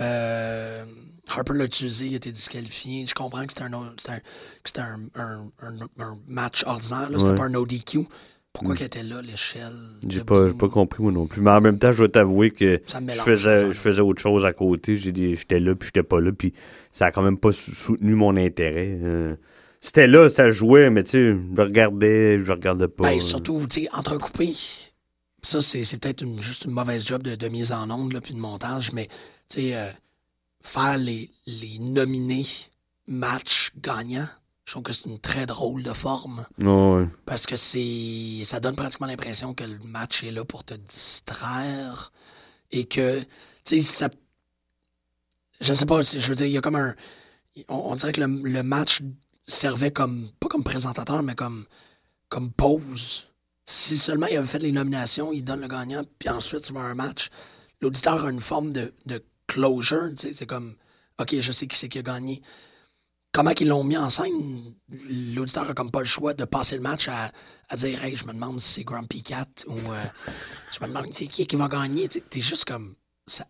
euh, 0.00 0.84
Harper 1.28 1.52
l'a 1.54 1.64
utilisé, 1.64 2.06
il 2.06 2.14
a 2.14 2.16
été 2.16 2.32
disqualifié. 2.32 3.06
Je 3.06 3.14
comprends 3.14 3.44
que 3.46 3.52
c'était 3.52 3.62
un, 3.62 5.00
un, 5.18 6.18
match 6.28 6.64
ordinaire, 6.66 7.08
c'était 7.10 7.22
Ouais. 7.30 7.34
pas 7.34 7.44
un 7.44 7.54
ODQ. 7.54 8.06
Pourquoi 8.52 8.74
Mm. 8.74 8.78
qu'elle 8.78 8.86
était 8.88 9.02
là, 9.04 9.22
l'échelle? 9.22 9.76
J'ai 10.08 10.24
pas, 10.24 10.52
pas 10.52 10.68
compris 10.68 11.04
moi 11.04 11.12
non 11.12 11.26
plus. 11.28 11.40
Mais 11.40 11.52
en 11.52 11.60
même 11.60 11.78
temps, 11.78 11.92
je 11.92 11.98
dois 11.98 12.08
t'avouer 12.08 12.50
que 12.50 12.80
je 12.84 13.20
faisais, 13.22 13.54
l'affaire. 13.54 13.72
je 13.72 13.78
faisais 13.80 14.00
autre 14.00 14.20
chose 14.20 14.44
à 14.44 14.52
côté. 14.52 14.96
J'étais 14.96 15.60
là, 15.60 15.76
puis 15.76 15.86
j'étais 15.86 16.02
pas 16.02 16.20
là, 16.20 16.32
puis 16.32 16.52
ça 16.90 17.06
a 17.06 17.12
quand 17.12 17.22
même 17.22 17.38
pas 17.38 17.52
sou- 17.52 17.74
soutenu 17.74 18.14
mon 18.16 18.36
intérêt. 18.36 18.98
Euh, 19.02 19.36
C'était 19.82 20.06
là, 20.08 20.28
ça 20.28 20.50
jouait, 20.50 20.90
mais 20.90 21.04
tu 21.04 21.10
sais, 21.10 21.18
je 21.32 21.56
le 21.56 21.62
regardais, 21.62 22.38
je 22.38 22.44
le 22.44 22.52
regardais 22.52 22.88
pas. 22.88 23.04
Ben, 23.04 23.20
surtout, 23.20 23.64
tu 23.70 23.82
sais, 23.84 23.88
entrecoupé. 23.94 24.52
Ça, 25.42 25.62
c'est, 25.62 25.96
peut-être 25.96 26.22
juste 26.42 26.66
une 26.66 26.72
mauvaise 26.72 27.06
job 27.06 27.22
de, 27.22 27.34
de 27.34 27.48
mise 27.48 27.72
en 27.72 27.88
onde, 27.90 28.12
là, 28.12 28.20
puis 28.20 28.34
de 28.34 28.38
montage, 28.38 28.92
mais, 28.92 29.08
euh, 29.58 29.90
faire 30.62 30.98
les, 30.98 31.30
les 31.46 31.78
nominés 31.78 32.46
match 33.06 33.72
gagnants, 33.76 34.28
je 34.64 34.72
trouve 34.72 34.84
que 34.84 34.92
c'est 34.92 35.06
une 35.06 35.18
très 35.18 35.46
drôle 35.46 35.82
de 35.82 35.92
forme. 35.92 36.46
Ouais. 36.58 37.08
Parce 37.26 37.46
que 37.46 37.56
c'est. 37.56 38.42
Ça 38.44 38.60
donne 38.60 38.76
pratiquement 38.76 39.08
l'impression 39.08 39.52
que 39.52 39.64
le 39.64 39.78
match 39.80 40.22
est 40.22 40.30
là 40.30 40.44
pour 40.44 40.62
te 40.62 40.74
distraire. 40.74 42.12
Et 42.70 42.84
que. 42.84 43.20
Tu 43.64 43.80
sais, 43.80 43.80
ça. 43.80 44.10
Je 45.60 45.74
sais 45.74 45.86
pas, 45.86 46.02
je 46.02 46.26
veux 46.26 46.36
dire, 46.36 46.46
il 46.46 46.52
y 46.52 46.58
a 46.58 46.60
comme 46.60 46.76
un. 46.76 46.94
On, 47.68 47.74
on 47.76 47.96
dirait 47.96 48.12
que 48.12 48.20
le, 48.20 48.28
le 48.28 48.62
match 48.62 49.02
servait 49.46 49.90
comme. 49.90 50.30
Pas 50.38 50.48
comme 50.48 50.62
présentateur, 50.62 51.22
mais 51.24 51.34
comme. 51.34 51.66
Comme 52.28 52.52
pause. 52.52 53.26
Si 53.66 53.98
seulement 53.98 54.26
il 54.26 54.36
avait 54.36 54.46
fait 54.46 54.60
les 54.60 54.72
nominations, 54.72 55.32
il 55.32 55.42
donne 55.42 55.60
le 55.60 55.68
gagnant, 55.68 56.04
puis 56.18 56.28
ensuite 56.28 56.62
tu 56.62 56.72
vas 56.72 56.80
un 56.80 56.94
match. 56.94 57.28
L'auditeur 57.80 58.24
a 58.24 58.30
une 58.30 58.40
forme 58.40 58.72
de, 58.72 58.92
de 59.06 59.24
closure, 59.52 60.10
c'est 60.16 60.46
comme. 60.46 60.76
OK, 61.20 61.38
je 61.38 61.52
sais 61.52 61.66
qui 61.66 61.76
c'est 61.76 61.88
qui 61.88 61.98
a 61.98 62.02
gagné 62.02 62.42
comment 63.32 63.52
qu'ils 63.52 63.68
l'ont 63.68 63.84
mis 63.84 63.96
en 63.96 64.10
scène, 64.10 64.74
l'auditeur 64.88 65.68
a 65.70 65.74
comme 65.74 65.90
pas 65.90 66.00
le 66.00 66.06
choix 66.06 66.34
de 66.34 66.44
passer 66.44 66.76
le 66.76 66.82
match 66.82 67.08
à, 67.08 67.30
à 67.68 67.76
dire 67.76 68.02
Hey, 68.02 68.16
je 68.16 68.24
me 68.24 68.32
demande 68.32 68.60
si 68.60 68.72
c'est 68.72 68.84
Grumpy 68.84 69.22
Cat 69.22 69.46
ou 69.66 69.74
euh, 69.74 70.04
je 70.72 70.80
me 70.80 70.88
demande 70.88 71.10
qui, 71.10 71.28
qui 71.28 71.56
va 71.56 71.68
gagner. 71.68 72.08
T'es 72.08 72.40
juste 72.40 72.64
comme 72.64 72.94
ça, 73.26 73.46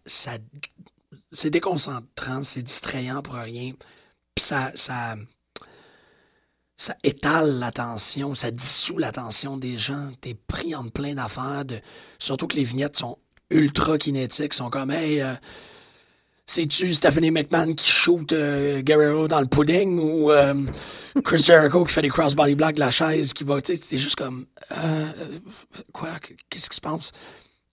c'est 1.32 1.50
déconcentrant, 1.50 2.42
c'est 2.42 2.62
distrayant 2.62 3.22
pour 3.22 3.34
rien. 3.34 3.72
Puis 4.34 4.44
ça, 4.44 4.72
ça, 4.74 5.16
ça 6.76 6.96
étale 7.02 7.58
l'attention, 7.58 8.34
ça 8.34 8.50
dissout 8.50 8.98
l'attention 8.98 9.56
des 9.56 9.78
gens. 9.78 10.12
T'es 10.20 10.34
pris 10.34 10.74
en 10.74 10.88
plein 10.88 11.14
d'affaires. 11.14 11.64
De... 11.64 11.80
Surtout 12.18 12.46
que 12.46 12.56
les 12.56 12.64
vignettes 12.64 12.98
sont 12.98 13.18
ultra 13.48 13.98
kinétiques, 13.98 14.54
sont 14.54 14.70
comme 14.70 14.90
Hey, 14.90 15.22
euh, 15.22 15.34
c'est-tu 16.50 16.94
Stephanie 16.94 17.30
McMahon 17.30 17.74
qui 17.74 17.88
shoot 17.88 18.32
euh, 18.32 18.82
Guerrero 18.82 19.28
dans 19.28 19.40
le 19.40 19.46
pudding 19.46 20.00
ou 20.00 20.32
euh, 20.32 20.52
Chris 21.22 21.44
Jericho 21.44 21.84
qui 21.84 21.92
fait 21.92 22.02
des 22.02 22.08
crossbody 22.08 22.56
blocks 22.56 22.74
de 22.74 22.80
la 22.80 22.90
chaise 22.90 23.32
qui 23.32 23.44
va, 23.44 23.62
tu 23.62 23.76
sais, 23.76 23.80
c'est 23.80 23.96
juste 23.96 24.16
comme, 24.16 24.46
euh, 24.72 25.12
euh, 25.16 25.38
quoi, 25.92 26.18
qu'est-ce 26.48 26.68
qui 26.68 26.74
se 26.74 26.80
passe? 26.80 27.12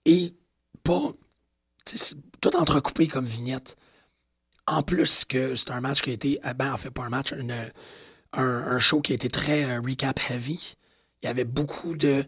Et 0.05 0.35
pas, 0.83 1.11
tout 2.39 2.55
entrecoupé 2.55 3.07
comme 3.07 3.25
vignette. 3.25 3.77
En 4.67 4.83
plus 4.83 5.25
que 5.25 5.55
c'est 5.55 5.71
un 5.71 5.81
match 5.81 6.03
qui 6.03 6.11
a 6.11 6.13
été, 6.13 6.39
euh, 6.45 6.53
ben 6.53 6.71
en 6.71 6.77
fait 6.77 6.91
pas 6.91 7.01
un 7.01 7.09
match, 7.09 7.33
un, 7.33 7.71
un 8.33 8.77
show 8.77 9.01
qui 9.01 9.13
a 9.13 9.15
été 9.15 9.29
très 9.29 9.75
recap 9.79 10.19
heavy. 10.29 10.75
Il 11.23 11.25
y 11.25 11.29
avait 11.29 11.45
beaucoup 11.45 11.95
de, 11.95 12.25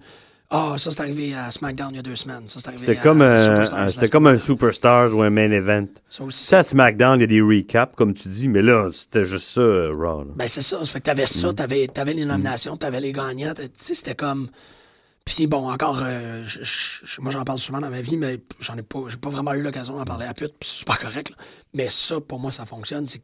ah, 0.52 0.76
ça 0.78 0.90
c'est 0.92 1.02
arrivé 1.02 1.34
à 1.36 1.52
SmackDown 1.52 1.90
il 1.92 1.98
y 1.98 2.00
a 2.00 2.02
deux 2.02 2.16
semaines, 2.16 2.48
ça 2.50 2.60
c'est 2.60 2.68
arrivé 2.70 2.86
C'était 2.88 3.00
à 3.00 3.04
comme, 3.04 3.22
un- 3.22 3.90
c'était 3.90 4.10
comme 4.10 4.28
un. 4.28 4.38
Superstars 4.38 5.14
ou 5.16 5.22
un 5.22 5.30
Main 5.30 5.52
Event. 5.52 5.88
Ça 6.10 6.24
aussi, 6.24 6.44
Ça, 6.44 6.60
à 6.60 6.64
SmackDown, 6.64 7.18
il 7.20 7.22
y 7.22 7.24
a 7.24 7.28
des 7.28 7.42
recaps, 7.42 7.96
comme 7.96 8.14
tu 8.14 8.28
dis, 8.30 8.48
mais 8.48 8.62
là, 8.62 8.90
c'était 8.92 9.26
juste 9.26 9.48
ça, 9.48 9.62
euh, 9.62 9.94
Raw. 9.96 10.24
là. 10.24 10.32
Ben, 10.36 10.48
c'est 10.48 10.62
ça. 10.62 10.80
Ça 10.80 10.86
fait 10.86 11.00
que 11.00 11.06
t'avais 11.06 11.28
ça, 11.28 11.54
t'avais, 11.54 11.88
t'avais 11.88 12.14
les 12.14 12.26
nominations, 12.26 12.78
t'avais 12.78 13.00
les 13.00 13.12
gagnants. 13.12 13.54
Tu 13.54 13.64
sais, 13.78 13.94
c'était 13.94 14.16
comme. 14.16 14.48
Puis 15.26 15.46
bon, 15.46 15.70
encore, 15.70 16.00
euh, 16.04 16.44
je- 16.46 16.64
je- 16.64 17.22
moi 17.22 17.32
j'en 17.32 17.44
parle 17.44 17.60
souvent 17.60 17.80
dans 17.82 17.92
ma 17.92 18.02
vie, 18.02 18.18
mais 18.18 18.40
j'en 18.60 18.76
ai 18.76 18.82
pas, 18.82 19.02
j'ai 19.08 19.18
pas 19.18 19.30
vraiment 19.30 19.54
eu 19.54 19.62
l'occasion 19.62 19.96
d'en 19.96 20.06
parler 20.06 20.26
à 20.26 20.34
pute, 20.34 20.54
puis 20.60 20.78
c'est 20.80 20.88
pas 20.88 20.96
correct. 20.96 21.30
là. 21.30 21.36
Mais 21.76 21.88
ça, 21.90 22.20
pour 22.20 22.40
moi, 22.40 22.52
ça 22.52 22.66
fonctionne. 22.66 23.06
C'est 23.06 23.20
que 23.20 23.24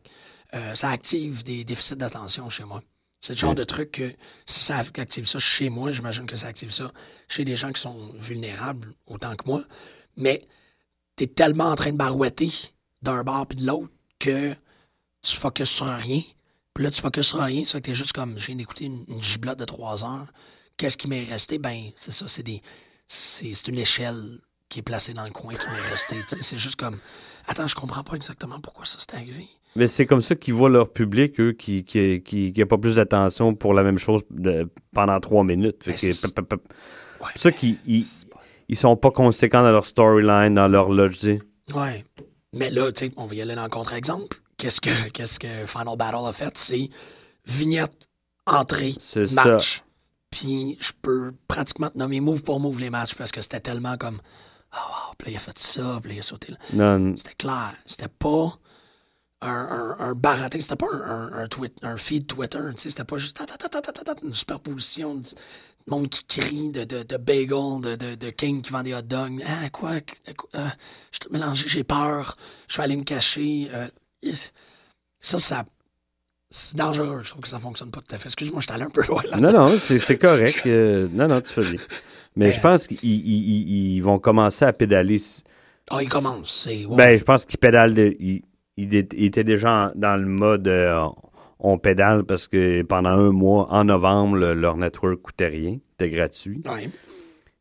euh, 0.54 0.76
ça 0.76 0.90
active 0.90 1.44
des 1.44 1.64
déficits 1.64 1.96
d'attention 1.96 2.48
chez 2.52 2.64
moi. 2.66 2.82
C'est 3.26 3.34
le 3.34 3.40
genre 3.40 3.56
de 3.56 3.64
truc 3.64 3.94
que 3.94 4.14
si 4.46 4.60
ça 4.60 4.78
active 4.78 5.26
ça 5.26 5.40
chez 5.40 5.72
moi, 5.72 5.90
j'imagine 5.90 6.28
que 6.28 6.36
ça 6.36 6.46
active 6.46 6.70
ça 6.70 6.92
chez 7.28 7.44
des 7.44 7.56
gens 7.56 7.72
qui 7.72 7.82
sont 7.82 8.12
vulnérables 8.20 8.94
autant 9.08 9.36
que 9.36 9.48
moi. 9.48 9.64
Mais 10.16 10.48
t'es 11.16 11.26
tellement 11.26 11.72
en 11.72 11.76
train 11.76 11.92
de 11.92 11.98
barouetter 11.98 12.52
d'un 13.02 13.24
bord 13.24 13.48
puis 13.48 13.58
de 13.58 13.66
l'autre 13.66 13.92
que 14.20 14.54
tu 15.24 15.36
focuses 15.38 15.70
sur 15.70 15.88
rien. 15.88 16.22
Puis 16.76 16.84
là, 16.84 16.92
tu 16.92 17.02
focuses 17.02 17.26
sur 17.26 17.40
rien. 17.40 17.66
Ça 17.66 17.72
fait 17.72 17.82
que 17.82 17.86
t'es 17.88 17.94
juste 17.96 18.14
comme, 18.14 18.38
j'ai 18.38 18.54
écouté 18.54 18.86
une, 18.86 19.04
une 19.08 19.22
giblotte 19.24 19.58
de 19.58 19.66
trois 19.66 20.04
heures. 20.04 20.28
Qu'est-ce 20.78 20.96
qui 20.96 21.08
m'est 21.08 21.24
resté? 21.24 21.58
Ben, 21.58 21.90
c'est 21.98 22.12
ça, 22.12 22.28
c'est 22.28 22.44
des. 22.44 22.62
C'est 23.08 23.56
c'est 23.56 23.70
une 23.70 23.80
échelle 23.80 24.40
qui 24.70 24.80
est 24.80 24.84
placée 24.84 25.16
dans 25.16 25.26
le 25.26 25.32
coin 25.32 25.56
qui 25.56 25.68
m'est 25.68 25.90
restée. 25.90 26.22
C'est 26.42 26.60
juste 26.60 26.76
comme. 26.76 27.00
Attends, 27.48 27.68
je 27.68 27.74
comprends 27.74 28.04
pas 28.04 28.18
exactement 28.18 28.60
pourquoi 28.60 28.86
ça 28.86 29.00
s'est 29.00 29.16
arrivé. 29.16 29.50
Mais 29.76 29.88
c'est 29.88 30.06
comme 30.06 30.22
ça 30.22 30.36
qu'ils 30.36 30.54
voient 30.54 30.70
leur 30.70 30.92
public, 30.92 31.40
eux, 31.40 31.52
qui 31.52 31.84
qui, 31.84 32.22
qui, 32.24 32.54
qui 32.54 32.66
pas 32.66 32.78
plus 32.78 32.96
d'attention 32.96 33.54
pour 33.54 33.74
la 33.74 33.84
même 33.84 33.98
chose 33.98 34.22
de- 34.30 34.70
pendant 34.94 35.20
trois 35.20 35.44
minutes. 35.44 35.84
C'est- 35.96 36.12
ça 37.36 37.52
qu'ils 37.52 37.78
ils, 38.68 38.76
sont 38.76 38.96
pas 38.96 39.12
conséquents 39.12 39.64
dans 39.64 39.72
leur 39.72 39.86
storyline, 39.86 40.54
dans 40.54 40.68
leur 40.68 40.90
logique. 40.90 41.42
Ouais. 41.74 42.06
Mais 42.54 42.70
là, 42.70 42.92
tu 42.92 43.06
sais, 43.06 43.12
on 43.18 43.26
va 43.26 43.36
y 43.36 43.42
aller 43.42 43.56
dans 43.56 43.64
le 43.64 43.70
contre-exemple. 43.70 44.38
Qu'est-ce 44.58 44.80
que, 44.80 45.10
qu'est-ce 45.10 45.40
que 45.40 45.66
Final 45.66 45.98
Battle 45.98 46.26
a 46.26 46.32
fait? 46.32 46.58
C'est 46.58 46.90
vignette, 47.46 48.08
entrée, 48.46 48.96
match. 49.34 49.84
Puis 50.30 50.78
je 50.80 50.92
peux 51.02 51.34
pratiquement 51.48 51.90
te 51.90 51.98
nommer 51.98 52.20
move 52.22 52.44
pour 52.44 52.60
move 52.60 52.80
les 52.80 52.90
matchs 52.90 53.16
parce 53.16 53.32
que 53.32 53.42
c'était 53.42 53.60
tellement 53.60 53.98
comme. 53.98 54.20
Ah, 54.72 54.78
wow, 55.10 55.16
puis 55.18 55.28
là, 55.28 55.32
il 55.34 55.38
a 55.38 55.40
fait 55.40 55.58
ça, 55.58 56.00
puis 56.02 56.10
là, 56.12 56.16
il 56.16 56.20
a 56.20 56.24
sauté 56.24 56.52
là. 56.52 56.58
Non, 56.74 57.16
C'était 57.18 57.36
clair. 57.36 57.74
C'était 57.86 58.10
pas 58.10 58.58
un, 59.48 59.96
un, 60.00 60.50
c'était 60.60 60.76
pas 60.76 60.88
un, 60.94 61.02
un, 61.02 61.34
un 61.44 61.48
tweet, 61.48 61.74
un 61.82 61.98
feed 61.98 62.28
Twitter. 62.28 62.60
tu 62.76 62.82
sais, 62.84 62.90
C'était 62.90 63.04
pas 63.04 63.18
juste 63.18 63.38
ta, 63.38 63.46
ta, 63.46 63.58
ta, 63.58 63.70
ta, 63.70 63.82
ta, 63.82 63.92
ta, 63.92 64.04
ta, 64.04 64.22
une 64.24 64.34
superposition 64.34 65.16
de 65.16 65.22
de 65.88 65.92
monde 65.92 66.10
qui 66.10 66.24
crie, 66.26 66.72
de, 66.72 66.84
de, 66.84 67.04
de 67.04 67.18
bagel, 67.18 67.80
de, 67.84 67.96
de, 67.96 68.16
de 68.16 68.30
King 68.32 68.64
qui 68.64 68.72
vend 68.72 68.82
des 68.82 68.96
hot 68.96 69.04
dogs. 69.04 69.40
Ah, 69.46 69.70
quoi? 69.70 69.92
euh, 69.92 70.00
je 70.26 70.32
suis 71.12 71.20
tout 71.20 71.30
mélangé, 71.32 71.68
j'ai 71.68 71.84
peur. 71.84 72.38
Je 72.68 72.78
vais 72.78 72.84
aller 72.84 72.96
me 72.96 73.04
cacher. 73.04 73.70
euh, 73.72 73.88
ça, 75.22 75.38
ça. 75.38 75.66
C'est 76.50 76.76
dangereux. 76.78 77.22
Je 77.22 77.30
trouve 77.30 77.42
que 77.44 77.48
ça 77.50 77.60
fonctionne 77.60 77.92
pas 77.92 78.02
tout 78.02 78.16
à 78.16 78.18
fait. 78.18 78.26
Excuse-moi, 78.30 78.62
je 78.62 78.66
suis 78.66 78.74
allé 78.74 78.84
un 78.84 78.90
peu 78.90 79.06
loin 79.06 79.22
là. 79.30 79.38
non, 79.38 79.52
non, 79.52 79.78
c'est 79.78 80.18
correct. 80.18 80.62
euh, 80.66 81.08
non, 81.12 81.28
non, 81.28 81.40
tu 81.42 81.50
fais 81.54 81.62
bien. 81.62 81.80
Mais 82.36 82.48
Mais- 82.48 82.52
je 82.52 82.62
pense 82.62 82.88
qu'ils 82.88 82.98
ils- 83.04 83.28
ils- 83.28 83.96
ils 83.98 84.02
vont 84.02 84.18
commencer 84.18 84.66
à 84.66 84.74
pédaler. 84.74 85.22
Ah, 85.92 86.02
il 86.02 86.10
commence. 86.10 86.64
C'est. 86.64 86.86
ouais. 86.86 86.96
Ben, 86.96 87.20
je 87.20 87.24
pense 87.24 87.46
qu'ils 87.46 87.60
pédalent. 87.60 87.94
de- 87.94 88.16
ils, 88.20 88.44
ils 88.78 88.88
dé- 88.88 89.08
ils 89.16 89.26
étaient 89.26 89.44
déjà 89.44 89.92
dans 89.96 90.16
le 90.16 90.26
mode 90.28 90.68
euh, 90.68 91.06
on 91.60 91.78
pédale 91.78 92.24
parce 92.26 92.48
que 92.48 92.82
pendant 92.84 93.10
un 93.12 93.32
mois, 93.32 93.68
en 93.72 93.86
novembre, 93.86 94.36
le- 94.38 94.54
leur 94.54 94.78
network 94.78 95.22
coûtait 95.22 95.48
rien. 95.48 95.78
C'était 95.92 96.10
gratuit. 96.10 96.62
Ouais. 96.66 96.90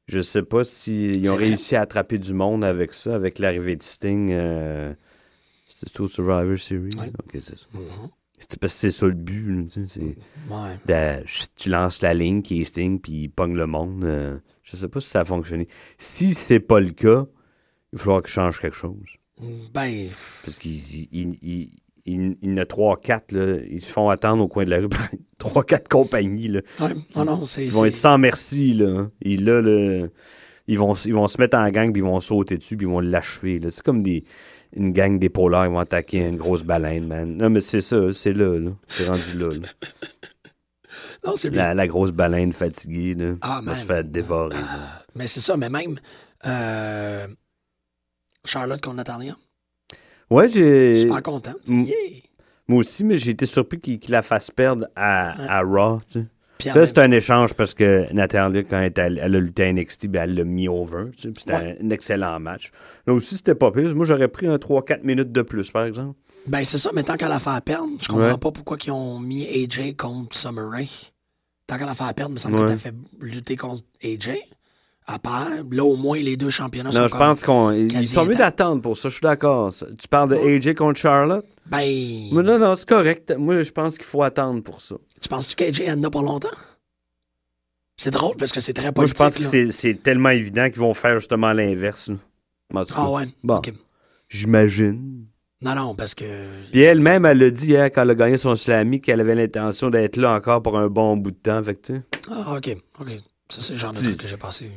Je 0.06 0.20
sais 0.20 0.42
pas 0.42 0.64
s'ils 0.64 1.24
C'est 1.24 1.30
ont 1.30 1.36
vrai. 1.36 1.44
réussi 1.46 1.76
à 1.76 1.82
attraper 1.82 2.18
du 2.18 2.34
monde 2.34 2.62
avec 2.64 2.92
ça, 2.92 3.14
avec 3.14 3.38
l'arrivée 3.38 3.76
de 3.76 3.82
Sting. 3.82 4.30
euh, 4.32 4.92
C'était 5.68 6.00
au 6.00 6.08
Survivor 6.08 6.58
Series. 6.58 6.90
Ouais. 6.98 7.10
Ok, 7.18 7.30
c'est 7.40 7.56
ça. 7.56 7.66
Mhm. 7.72 8.10
C'est 8.38 8.58
parce 8.58 8.74
que 8.74 8.78
c'est 8.80 8.90
ça 8.90 9.06
le 9.06 9.12
but. 9.12 9.68
tu 9.72 9.86
sais, 9.86 10.00
c'est 10.48 10.52
Ouais. 10.54 10.76
de- 11.20 11.24
tu 11.56 11.70
lances 11.70 12.02
la 12.02 12.12
ligne 12.14 12.42
qui 12.42 12.60
est 12.60 12.64
Sting, 12.64 13.00
puis 13.00 13.12
il 13.24 13.28
pogne 13.30 13.54
le 13.56 13.66
monde. 13.66 14.04
euh, 14.04 14.36
je 14.62 14.76
sais 14.76 14.88
pas 14.88 15.00
si 15.00 15.08
ça 15.08 15.20
a 15.20 15.24
fonctionné. 15.24 15.66
Si 15.98 16.34
c'est 16.34 16.60
pas 16.60 16.80
le 16.80 16.90
cas, 16.90 17.26
il 17.92 17.98
va 17.98 18.04
falloir 18.04 18.22
qu'il 18.22 18.30
change 18.32 18.60
quelque 18.60 18.76
chose. 18.76 19.16
Ben, 19.72 20.09
Parce 20.45 20.59
qu'il 20.59 20.72
il, 20.74 21.09
il, 21.12 21.39
il- 21.43 21.70
il- 22.07 22.37
il 22.43 22.51
y 22.51 22.53
en 22.53 22.59
a 22.59 22.64
3-4, 22.64 23.35
là, 23.35 23.59
ils 23.68 23.80
se 23.82 23.91
font 23.91 24.09
attendre 24.11 24.43
au 24.45 24.49
coin 24.49 24.64
de 24.64 24.70
la 24.70 24.78
rue. 24.80 24.89
3-4 25.41 25.89
compagnies, 25.89 26.49
là. 26.49 26.61
ouais. 26.80 26.95
Oh 27.16 27.24
non. 27.24 27.43
Ils 27.59 27.70
vont 27.72 27.85
être 27.87 27.95
sans 27.95 28.18
merci, 28.18 28.74
là. 28.74 29.09
Et 29.22 29.37
là, 29.37 29.61
là, 29.62 30.07
ils, 30.68 30.78
vont, 30.78 30.93
ils 30.95 31.14
vont 31.14 31.26
se 31.26 31.41
mettre 31.41 31.57
en 31.57 31.68
gang, 31.70 31.93
puis 31.93 32.01
ils 32.03 32.05
vont 32.05 32.20
sauter 32.20 32.59
dessus, 32.59 32.76
puis 32.76 32.87
ils 32.87 32.91
vont 32.91 33.01
l'achever. 33.01 33.59
là. 33.59 33.70
C'est 33.70 33.82
comme 33.82 34.03
des, 34.03 34.24
une 34.76 34.93
gang 34.93 35.18
d'épaulards, 35.18 35.66
ils 35.66 35.72
vont 35.72 35.78
attaquer 35.78 36.18
une 36.18 36.37
grosse 36.37 36.62
baleine, 36.62 37.07
man. 37.07 37.37
Non, 37.37 37.49
mais 37.51 37.61
c'est 37.61 37.80
ça, 37.80 38.12
c'est 38.12 38.32
là, 38.35 38.59
là. 38.59 38.70
C'est 38.89 39.07
rendu 39.09 39.39
là, 39.39 39.53
là. 39.55 39.68
Non, 41.24 41.37
c'est 41.37 41.49
lui. 41.49 41.57
La, 41.57 41.74
la 41.74 41.87
grosse 41.89 42.12
baleine 42.12 42.53
fatiguée, 42.53 43.14
là. 43.14 43.35
Ah, 43.41 43.57
va 43.57 43.72
man. 43.72 43.76
se 43.76 43.85
faire 43.87 44.05
dévorer, 44.05 44.55
là. 44.57 45.05
Mais 45.16 45.26
c'est 45.26 45.41
ça, 45.41 45.57
mais 45.57 45.68
même. 45.70 45.99
euh, 46.47 47.26
Charlotte 48.45 48.80
qu'on 48.80 48.99
attendait. 48.99 49.32
Ouais, 50.30 50.49
j'ai... 50.49 51.01
Super 51.01 51.22
content. 51.22 51.55
Yeah. 51.66 51.95
Moi 52.66 52.78
aussi, 52.80 53.05
mais 53.05 53.18
j'ai 53.18 53.32
été 53.32 53.47
surpris 53.47 53.78
qu'il 53.78 54.01
la 54.11 54.22
fasse 54.22 54.51
perdre 54.51 54.86
à, 54.97 55.59
à 55.59 55.62
Raw, 55.62 56.01
tu 56.11 56.20
sais. 56.20 56.26
C'est 56.72 56.99
un 56.99 57.11
échange 57.11 57.53
parce 57.53 57.74
que 57.74 58.11
Natalia, 58.14 58.62
quand 58.62 58.88
elle, 58.97 59.18
a 59.20 59.28
lutté 59.28 59.64
à 59.64 59.72
NXT, 59.72 60.07
ben, 60.07 60.22
elle 60.22 60.34
l'a 60.34 60.45
mis 60.45 60.66
over. 60.66 61.05
tu 61.14 61.22
sais, 61.22 61.30
puis 61.30 61.40
C'était 61.40 61.53
Ouais. 61.53 61.78
un, 61.82 61.90
excellent 61.90 62.40
match. 62.40 62.70
Là 63.07 63.12
aussi, 63.12 63.36
c'était 63.36 63.55
pas 63.55 63.70
pire. 63.70 63.95
Moi, 63.95 64.07
j'aurais 64.07 64.28
pris 64.28 64.47
un 64.47 64.57
3-4 64.57 65.03
minutes 65.03 65.30
de 65.30 65.42
plus, 65.42 65.70
par 65.70 65.84
exemple. 65.84 66.18
Ben, 66.47 66.64
c'est 66.64 66.78
ça, 66.78 66.90
mais 66.95 67.03
tant 67.03 67.16
qu'à 67.16 67.28
la 67.28 67.38
faire 67.38 67.61
perdre, 67.61 67.88
je 68.01 68.09
comprends 68.09 68.22
Ouais. 68.32 68.38
pas 68.38 68.51
pourquoi 68.53 68.78
ils 68.86 68.90
ont 68.92 69.18
mis 69.18 69.47
AJ 69.47 69.95
contre 69.97 70.34
Summer 70.36 70.70
Rae. 70.70 70.86
Tant 71.66 71.76
qu'à 71.76 71.84
la 71.86 71.95
faire 71.95 72.14
perdre, 72.14 72.30
il 72.30 72.34
me 72.34 72.38
semble 72.38 72.55
Ouais. 72.57 72.62
que 72.64 72.68
t'as 72.68 72.76
fait 72.76 72.95
lutter 73.20 73.57
contre 73.57 73.82
AJ. 74.03 74.30
À 75.07 75.18
part, 75.18 75.48
là, 75.70 75.84
au 75.84 75.96
moins, 75.96 76.18
les 76.18 76.36
deux 76.38 76.48
championnats 76.48 76.88
Non, 76.88 77.07
sont 77.07 77.09
je 77.09 77.16
pense 77.18 77.42
qu'ils 77.44 77.88
quasi 77.92 78.09
sont 78.09 78.24
mieux 78.24 78.34
d'attendre 78.34 78.80
pour 78.80 78.96
ça. 78.96 79.11
Je 79.11 79.14
suis 79.14 79.22
d'accord. 79.22 79.70
Tu 79.98 80.09
parles 80.09 80.30
de 80.30 80.36
AJ 80.36 80.74
contre 80.74 80.98
Charlotte? 80.98 81.44
Ben, 81.66 81.80
Mais 82.32 82.42
non, 82.42 82.59
non, 82.59 82.74
c'est 82.74 82.88
correct. 82.88 83.34
Moi, 83.36 83.62
je 83.62 83.70
pense 83.70 83.96
qu'il 83.96 84.07
faut 84.07 84.22
attendre 84.22 84.62
pour 84.62 84.80
ça. 84.80 84.96
tu 85.20 85.28
penses-tu 85.28 85.57
qu'AJ 85.57 85.82
en 85.90 86.02
a 86.05 86.11
pas 86.11 86.22
longtemps? 86.22 86.48
C'est 87.98 88.11
drôle 88.12 88.36
parce 88.36 88.50
que 88.50 88.61
c'est 88.61 88.72
très 88.72 88.92
Moi, 88.96 89.07
je 89.07 89.12
politique. 89.14 89.18
pense 89.18 89.34
que 89.36 89.42
là. 89.42 89.48
c'est- 89.48 89.72
c'est 89.72 90.02
tellement 90.02 90.30
évident 90.30 90.68
qu'ils 90.70 90.80
vont 90.80 90.94
faire 90.94 91.18
justement 91.18 91.52
l'inverse. 91.52 92.11
Ah 92.94 93.11
ouais? 93.11 93.28
Bon. 93.44 93.61
J'imagine. 94.28 95.26
Non, 95.62 95.74
non, 95.74 95.94
parce 95.94 96.14
que... 96.14 96.24
Puis 96.72 96.80
elle-même, 96.82 97.24
elle 97.24 97.42
a 97.42 97.50
dit 97.50 97.76
hein, 97.76 97.88
quand 97.90 98.02
elle 98.02 98.11
a 98.11 98.14
gagné 98.14 98.36
son 98.38 98.55
slammy 98.57 99.00
qu'elle 99.00 99.20
avait 99.20 99.34
l'intention 99.34 99.90
d'être 99.90 100.16
là 100.16 100.32
encore 100.34 100.62
pour 100.62 100.76
un 100.78 100.88
bon 100.88 101.16
bout 101.16 101.30
de 101.30 101.36
temps. 101.36 101.62
Fait 101.62 101.74
que, 101.74 101.92
Ah, 102.30 102.57
OK, 102.57 102.76
OK. 103.00 103.09
Ça, 103.55 103.61
c'est 103.61 103.72
le 103.74 103.78
genre 103.78 103.92
de 103.92 103.98
truc 103.98 104.16
que 104.16 104.26
j'ai 104.26 104.36
passé. 104.36 104.70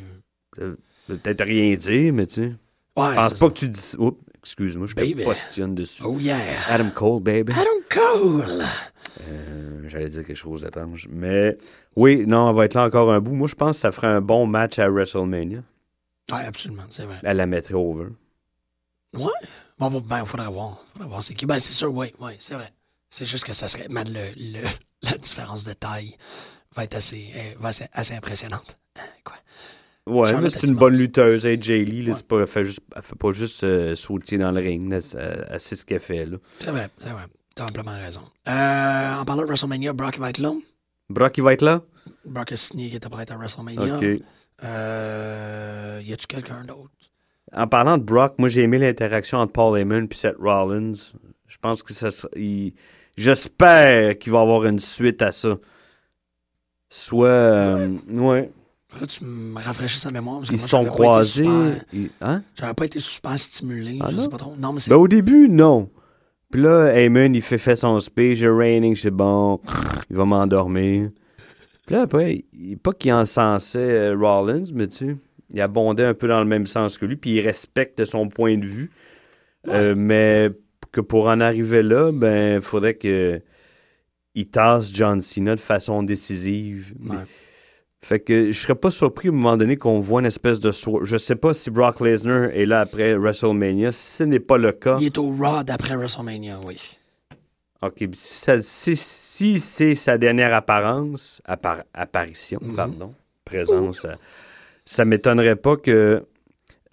peut-être 1.08 1.44
rien 1.44 1.76
dire, 1.76 2.14
mais 2.14 2.28
tu 2.28 2.36
sais. 2.36 2.56
Ouais, 2.96 3.10
Je 3.12 3.16
pense 3.16 3.30
pas 3.30 3.36
ça. 3.36 3.48
que 3.48 3.54
tu 3.54 3.68
dis. 3.70 3.92
Oups, 3.98 4.20
excuse-moi, 4.44 4.88
je 4.88 4.96
Baby. 4.96 5.16
te 5.16 5.24
postillonne 5.24 5.76
dessus. 5.76 6.02
Oh 6.06 6.18
yeah! 6.20 6.64
Adam 6.68 6.90
Cole, 6.92 7.22
baby. 7.22 7.52
Adam 7.54 7.70
Cole! 7.90 8.66
Euh, 9.22 9.88
J'allais 9.88 10.10
dire 10.10 10.24
quelque 10.26 10.36
chose 10.36 10.62
d'étrange. 10.64 11.08
Mais 11.12 11.58
oui, 11.96 12.26
non, 12.28 12.50
elle 12.50 12.56
va 12.56 12.66
être 12.66 12.74
là 12.76 12.86
encore 12.86 13.12
un 13.12 13.20
bout. 13.20 13.34
Moi, 13.34 13.48
je 13.48 13.56
pense 13.56 13.78
que 13.78 13.82
ça 13.82 13.92
ferait 13.92 14.08
un 14.08 14.22
bon 14.22 14.46
match 14.48 14.80
à 14.80 14.90
WrestleMania. 14.90 15.60
Ouais, 16.32 16.44
absolument, 16.46 16.84
c'est 16.90 17.06
vrai. 17.06 17.18
Elle 17.24 17.38
la 17.38 17.46
mettrait 17.46 17.74
over. 17.76 18.08
Ouais? 19.16 19.26
Bon, 19.80 19.90
ben, 20.02 20.26
faudrait 20.26 20.48
voir. 20.50 20.84
Faudrait 20.94 21.08
voir 21.10 21.24
c'est 21.24 21.34
qui. 21.36 21.46
Ben, 21.46 21.60
c'est 21.60 21.74
sûr, 21.74 21.94
oui, 21.94 22.14
oui, 22.20 22.34
c'est 22.40 22.56
vrai. 22.56 22.72
C'est 23.10 23.26
juste 23.26 23.44
que 23.46 23.54
ça 23.54 23.68
serait. 23.68 23.88
Man, 23.90 24.08
le, 24.12 24.34
le- 24.36 24.68
la 25.04 25.18
différence 25.18 25.64
de 25.64 25.74
taille 25.74 26.16
va 26.78 26.84
être 26.86 26.96
assez, 26.96 27.32
euh, 27.36 27.72
assez 27.94 28.14
impressionnante. 28.14 28.76
Hein, 28.98 29.02
Quoi? 29.24 29.36
Ouais, 30.06 30.40
mais 30.40 30.50
c'est 30.50 30.64
une 30.68 30.76
bonne 30.76 30.94
bon, 30.94 31.00
lutteuse, 31.00 31.46
Lee. 31.46 32.02
là, 32.04 32.12
Ouais. 32.12 32.14
c'est 32.16 32.26
pas- 32.28 32.40
elle, 32.40 32.48
fait 32.48 32.64
juste, 32.64 32.80
elle 32.96 33.02
fait 33.02 33.16
pas 33.18 33.32
juste 33.34 33.64
euh, 33.66 33.94
sauter 33.96 34.38
dans 34.38 34.52
le 34.52 34.62
ring. 34.62 34.94
Elle, 34.94 35.60
sait 35.60 35.76
ce 35.76 35.84
qu'elle 35.86 36.00
fait. 36.00 36.26
Là. 36.26 36.38
C'est 36.60 36.72
vrai, 36.72 36.90
c'est 36.98 37.10
vrai. 37.10 37.24
T'as 37.56 37.66
amplement 37.66 37.92
raison. 37.92 38.22
Euh, 38.48 39.16
en 39.16 39.26
parlant 39.26 39.42
de 39.42 39.48
WrestleMania, 39.48 39.92
Brock 39.92 40.18
va 40.20 40.30
être 40.30 40.38
là. 40.38 40.54
Brock, 41.10 41.38
il 41.38 41.44
va 41.44 41.54
être 41.54 41.62
là? 41.64 41.82
Brock 42.26 42.52
a 42.54 42.56
signé 42.58 42.88
qu'il 42.88 42.96
était 42.98 43.10
prêt 43.10 43.30
à 43.30 43.36
WrestleMania. 43.36 43.98
OK. 43.98 44.06
Euh, 44.64 46.02
y 46.06 46.14
a-tu 46.14 46.28
quelqu'un 46.28 46.64
d'autre? 46.64 46.92
En 47.54 47.68
parlant 47.68 47.98
de 47.98 48.04
Brock, 48.04 48.36
moi, 48.38 48.50
j'ai 48.50 48.62
aimé 48.62 48.78
l'interaction 48.78 49.40
entre 49.40 49.54
Paul 49.54 49.78
Heyman 49.80 50.08
et 50.10 50.16
Seth 50.16 50.36
Rollins. 50.40 50.94
Je 51.48 51.58
pense 51.62 51.82
que 51.84 51.94
ça 51.94 52.10
il- 52.36 52.74
J'espère 53.16 54.18
qu'il 54.20 54.32
va 54.32 54.40
y 54.40 54.42
avoir 54.44 54.66
une 54.66 54.80
suite 54.80 55.22
à 55.24 55.32
ça. 55.32 55.58
Soit... 56.90 57.28
euh, 57.28 57.90
ouais. 58.10 58.52
Là, 59.00 59.06
tu 59.06 59.24
me 59.26 59.60
rafraîchis 59.62 60.00
sa 60.00 60.12
mémoire. 60.12 60.38
Parce 60.38 60.50
que 60.50 60.56
Ils 60.56 60.60
se 60.60 60.68
sont 60.68 60.86
croisés. 60.86 61.44
super- 61.44 61.84
Ils- 61.94 62.10
Hein? 62.22 62.42
J'avais 62.56 62.74
pas 62.74 62.86
été 62.86 63.00
super 63.00 63.38
stimulé. 63.40 64.00
Ah 64.02 64.08
je 64.10 64.16
non? 64.16 64.22
sais 64.24 64.30
pas 64.30 64.38
trop. 64.38 64.56
Non, 64.58 64.74
mais. 64.74 64.82
Ben, 64.88 64.96
au 64.96 65.08
début, 65.08 65.50
non. 65.50 65.90
Puis 66.50 66.62
là, 66.62 66.94
Heyman, 66.98 67.36
il 67.36 67.42
fait, 67.42 67.58
fait 67.58 67.76
son 67.76 68.00
speech, 68.00 68.42
raining, 68.44 68.96
c'est 68.96 69.12
bon, 69.12 69.60
il 70.10 70.16
va 70.16 70.24
m'endormir. 70.24 71.10
Puis 71.86 71.96
là, 71.96 72.04
après, 72.04 72.46
il, 72.54 72.78
pas 72.78 72.94
qu'il 72.94 73.12
encensait 73.12 73.80
euh, 73.80 74.16
Rollins, 74.18 74.64
mais 74.74 74.88
tu 74.88 74.98
sais, 75.10 75.16
il 75.54 75.60
abondait 75.62 76.06
un 76.06 76.14
peu 76.14 76.30
dans 76.30 76.40
le 76.40 76.46
même 76.46 76.66
sens 76.66 76.98
que 76.98 77.06
lui, 77.06 77.18
puis 77.18 77.32
il 77.32 77.42
respecte 77.42 78.04
son 78.06 78.30
point 78.30 78.58
de 78.58 78.66
vue. 78.66 78.92
Euh, 79.68 79.94
mais 79.98 80.50
que 80.94 81.02
pour 81.02 81.28
en 81.28 81.42
arriver 81.42 81.84
là, 81.84 82.12
ben, 82.14 82.56
il 82.56 82.62
faudrait 82.62 82.94
que 82.94 83.42
il 84.40 84.48
tasse 84.48 84.92
John 84.94 85.20
Cena 85.22 85.56
de 85.56 85.60
façon 85.62 86.04
décisive. 86.04 86.94
Ouais. 87.10 87.16
Fait 88.02 88.20
que 88.20 88.52
je 88.52 88.58
serais 88.60 88.76
pas 88.76 88.92
surpris 88.92 89.30
à 89.30 89.32
un 89.32 89.34
moment 89.34 89.58
donné 89.58 89.76
qu'on 89.76 90.00
voit 90.00 90.22
une 90.22 90.28
espèce 90.28 90.60
de 90.60 90.72
soir. 90.72 91.04
Je 91.04 91.18
sais 91.18 91.36
pas 91.36 91.54
si 91.56 91.72
Brock 91.72 92.00
Lesnar 92.00 92.52
est 92.52 92.66
là 92.66 92.82
après 92.82 93.16
WrestleMania. 93.16 93.92
Si 93.92 94.18
ce 94.18 94.24
n'est 94.24 94.40
pas 94.40 94.58
le 94.58 94.72
cas, 94.72 94.98
Il 95.00 95.08
est 95.08 95.18
au 95.18 95.36
Raw 95.36 95.64
d'après 95.64 95.96
WrestleMania, 95.96 96.60
oui. 96.66 96.78
OK, 97.82 98.04
si, 98.14 98.52
si- 98.62 98.96
si 98.96 99.60
c'est 99.60 99.96
sa 99.96 100.18
dernière 100.18 100.54
apparence, 100.54 101.42
appar- 101.48 101.84
apparition, 101.94 102.60
Mhm. 102.62 102.76
pardon, 102.76 103.14
présence, 103.46 104.02
ça, 104.02 104.16
ça 104.86 105.04
m'étonnerait 105.06 105.56
pas 105.56 105.76
que, 105.78 106.24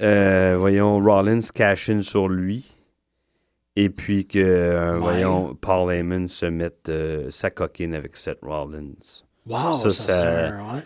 euh, 0.02 0.56
voyons, 0.58 0.98
Rollins 1.02 1.40
cash 1.54 1.90
in 1.90 2.00
sur 2.00 2.28
lui 2.28 2.66
et 3.76 3.90
puis 3.90 4.26
que, 4.26 4.38
euh, 4.38 4.94
Ouais. 4.94 4.98
voyons, 5.00 5.54
Paul 5.60 5.92
Heyman 5.92 6.28
se 6.28 6.46
mette 6.46 6.88
euh, 6.88 7.28
sa 7.30 7.50
coquine 7.50 7.94
avec 7.94 8.16
Seth 8.16 8.38
Rollins. 8.42 8.92
Wow, 9.46 9.74
Ça, 9.74 9.90
ça, 9.90 10.02
ça- 10.02 10.12
serait 10.14 10.46
un- 10.48 10.74
ouais. 10.74 10.82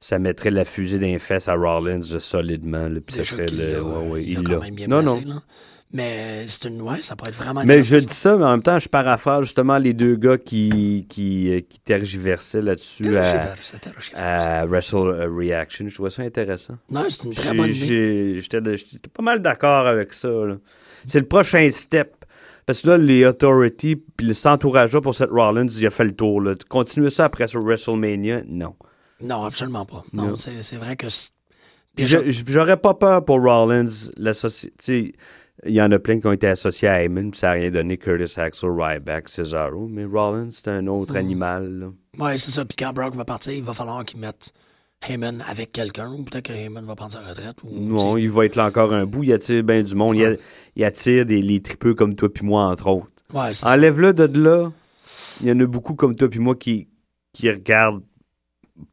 Ça 0.00 0.18
mettrait 0.20 0.50
la 0.50 0.64
fusée 0.64 0.98
d'un 1.00 1.18
fesses 1.18 1.48
à 1.48 1.54
Rollins 1.54 1.98
de 1.98 2.18
solidement, 2.20 2.88
là, 2.88 3.00
puis 3.04 3.16
ça 3.16 3.24
serait 3.24 3.46
qu'il 3.46 3.58
le... 3.58 3.82
ouais, 3.82 4.06
ouais, 4.08 4.24
il 4.24 4.34
l'a 4.34 4.40
il 4.40 4.44
quand 4.46 4.52
l'a. 4.52 4.58
même 4.60 4.74
bien 4.76 4.86
Non, 4.86 5.02
placé, 5.02 5.24
non. 5.24 5.34
là. 5.34 5.42
Mais 5.90 6.44
c'est 6.48 6.68
une. 6.68 6.82
Ouais, 6.82 7.00
ça 7.00 7.16
pourrait 7.16 7.30
être 7.30 7.36
vraiment. 7.36 7.62
Mais 7.64 7.82
je 7.82 7.96
dis 7.96 8.12
ça, 8.14 8.36
mais 8.36 8.44
en 8.44 8.50
même 8.50 8.62
temps, 8.62 8.78
je 8.78 8.90
paraphrase 8.90 9.44
justement 9.44 9.78
les 9.78 9.94
deux 9.94 10.16
gars 10.16 10.36
qui, 10.36 11.06
qui, 11.08 11.50
euh, 11.50 11.60
qui 11.62 11.80
tergiversaient 11.80 12.60
là-dessus 12.60 13.16
à, 13.16 13.22
Tergiverse, 13.22 13.76
tergiverse. 13.80 14.12
à 14.14 14.66
Wrestle 14.66 15.30
Reaction. 15.34 15.88
Je 15.88 15.94
trouvais 15.94 16.10
ça 16.10 16.22
intéressant. 16.24 16.74
Non, 16.90 17.04
c'est 17.08 17.24
une 17.24 17.32
très 17.34 17.54
bonne 17.54 17.70
idée. 17.70 18.38
j'étais 18.42 18.60
pas 19.10 19.22
mal 19.22 19.40
d'accord 19.40 19.86
avec 19.86 20.12
ça. 20.12 20.28
là. 20.28 20.56
C'est 21.06 21.20
le 21.20 21.26
prochain 21.26 21.68
step. 21.70 22.14
Parce 22.66 22.82
que 22.82 22.88
là, 22.88 22.98
les 22.98 23.24
Authority 23.24 23.96
puis 23.96 24.26
le 24.26 24.46
entourage 24.46 24.98
pour 25.00 25.14
Seth 25.14 25.30
Rollins, 25.30 25.68
il 25.68 25.86
a 25.86 25.90
fait 25.90 26.04
le 26.04 26.12
tour. 26.14 26.40
Là. 26.42 26.54
Continuer 26.68 27.08
ça 27.10 27.24
après 27.24 27.46
sur 27.48 27.62
WrestleMania, 27.62 28.42
non. 28.46 28.74
Non, 29.22 29.44
absolument 29.44 29.86
pas. 29.86 30.04
Non, 30.12 30.28
Non. 30.28 30.36
c'est 30.36 30.76
vrai 30.76 30.96
que. 30.96 31.06
Déjà, 31.96 32.18
J'aurais 32.28 32.76
pas 32.76 32.94
peur 32.94 33.24
pour 33.24 33.42
Rollins. 33.42 33.86
Il 35.64 35.72
y 35.72 35.82
en 35.82 35.90
a 35.90 35.98
plein 35.98 36.20
qui 36.20 36.26
ont 36.28 36.32
été 36.32 36.46
associés 36.46 36.86
à 36.88 37.02
Heyman, 37.02 37.32
puis 37.32 37.40
ça 37.40 37.48
n'a 37.48 37.52
rien 37.54 37.70
donné. 37.70 37.96
Curtis 37.98 38.38
Axel, 38.38 38.70
Ryback, 38.70 39.28
Cesaro. 39.28 39.88
Mais 39.88 40.04
Rollins, 40.04 40.50
c'est 40.52 40.68
un 40.68 40.86
autre 40.86 41.14
Mm. 41.14 41.16
animal. 41.16 41.68
là. 41.80 42.24
ouais, 42.24 42.38
c'est 42.38 42.52
ça. 42.52 42.64
Puis 42.64 42.76
quand 42.78 42.92
Brock 42.92 43.14
va 43.16 43.24
partir, 43.24 43.52
il 43.52 43.64
va 43.64 43.72
falloir 43.74 44.04
qu'il 44.04 44.20
mette 44.20 44.52
Heyman 45.06 45.42
avec 45.48 45.72
quelqu'un. 45.72 46.10
Ou 46.12 46.24
peut-être 46.24 46.46
que 46.46 46.52
Heyman 46.52 46.84
va 46.84 46.94
prendre 46.96 47.12
sa 47.12 47.20
retraite. 47.20 47.56
Ou, 47.64 47.70
Non, 47.72 48.16
il 48.16 48.30
va 48.30 48.44
être 48.46 48.56
là 48.56 48.66
encore 48.66 48.92
un 48.92 49.06
bout. 49.06 49.22
Il 49.24 49.32
attire 49.32 49.62
bien 49.62 49.82
du 49.82 49.94
monde? 49.94 50.16
Il, 50.16 50.24
a- 50.24 50.36
il 50.76 50.84
attire 50.84 51.24
des, 51.26 51.40
les 51.42 51.60
tripeux 51.60 51.94
comme 51.94 52.14
toi 52.14 52.32
puis 52.32 52.44
moi, 52.44 52.64
entre 52.66 52.88
autres? 52.88 53.08
Ouais. 53.32 53.52
Enlève-le 53.62 54.12
de 54.12 54.24
là. 54.40 54.72
Il 55.40 55.48
y 55.48 55.52
en 55.52 55.60
a 55.60 55.66
beaucoup 55.66 55.94
comme 55.94 56.14
toi 56.16 56.28
puis 56.28 56.40
moi 56.40 56.54
qui, 56.56 56.88
qui 57.32 57.50
regardent 57.50 58.02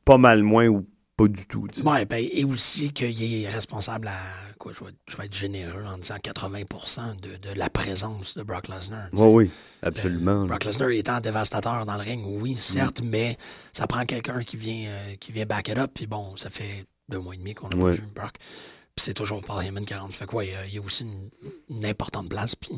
pas 0.03 0.17
mal 0.17 0.43
moins 0.43 0.67
ou 0.67 0.85
pas 1.17 1.27
du 1.27 1.45
tout. 1.47 1.67
tu 1.71 1.81
sais. 1.81 1.87
Ouais, 1.87 2.05
ben, 2.05 2.25
et 2.31 2.43
aussi 2.43 2.91
qu'il 2.91 3.43
est 3.43 3.47
responsable 3.49 4.07
à. 4.07 4.19
Quoi, 4.57 4.73
je 4.73 4.83
vais, 4.83 4.91
je 5.07 5.17
vais 5.17 5.25
être 5.25 5.33
généreux 5.35 5.83
en 5.85 5.97
disant 5.97 6.15
80% 6.15 7.19
de, 7.21 7.35
de 7.37 7.49
la 7.55 7.69
présence 7.69 8.37
de 8.37 8.43
Brock 8.43 8.67
Lesnar. 8.67 9.09
tu 9.11 9.17
sais. 9.17 9.23
Oui, 9.23 9.45
oui, 9.45 9.51
absolument. 9.81 10.41
Le- 10.41 10.47
Brock 10.47 10.65
Lesnar 10.65 10.89
étant 10.91 11.19
dévastateur 11.19 11.85
dans 11.85 11.95
le 11.95 12.01
ring, 12.01 12.23
oui, 12.25 12.55
certes, 12.57 13.01
mais 13.03 13.37
ça 13.73 13.85
prend 13.87 14.05
quelqu'un 14.05 14.43
qui 14.43 14.57
vient 14.57 14.87
euh, 14.89 15.15
qui 15.17 15.31
vient 15.31 15.45
back 15.45 15.67
it 15.69 15.77
up. 15.77 15.91
Puis 15.93 16.07
bon, 16.07 16.35
ça 16.37 16.49
fait 16.49 16.85
deux 17.09 17.19
mois 17.19 17.35
et 17.35 17.37
demi 17.37 17.53
qu'on 17.53 17.69
a 17.69 17.75
Ouais. 17.75 17.95
pas 17.95 18.01
vu 18.01 18.07
Brock. 18.13 18.33
Puis 18.95 19.03
c'est 19.03 19.13
toujours 19.13 19.41
Paul 19.43 19.63
Heyman 19.63 19.85
qui 19.85 19.93
rentre. 19.93 20.15
Fait 20.15 20.25
quoi, 20.25 20.45
il 20.45 20.51
y 20.51 20.55
a- 20.55 20.65
il 20.65 20.73
y 20.73 20.77
a 20.77 20.81
aussi 20.81 21.03
une, 21.03 21.29
une 21.69 21.85
importante 21.85 22.29
place. 22.29 22.55
Puis 22.55 22.71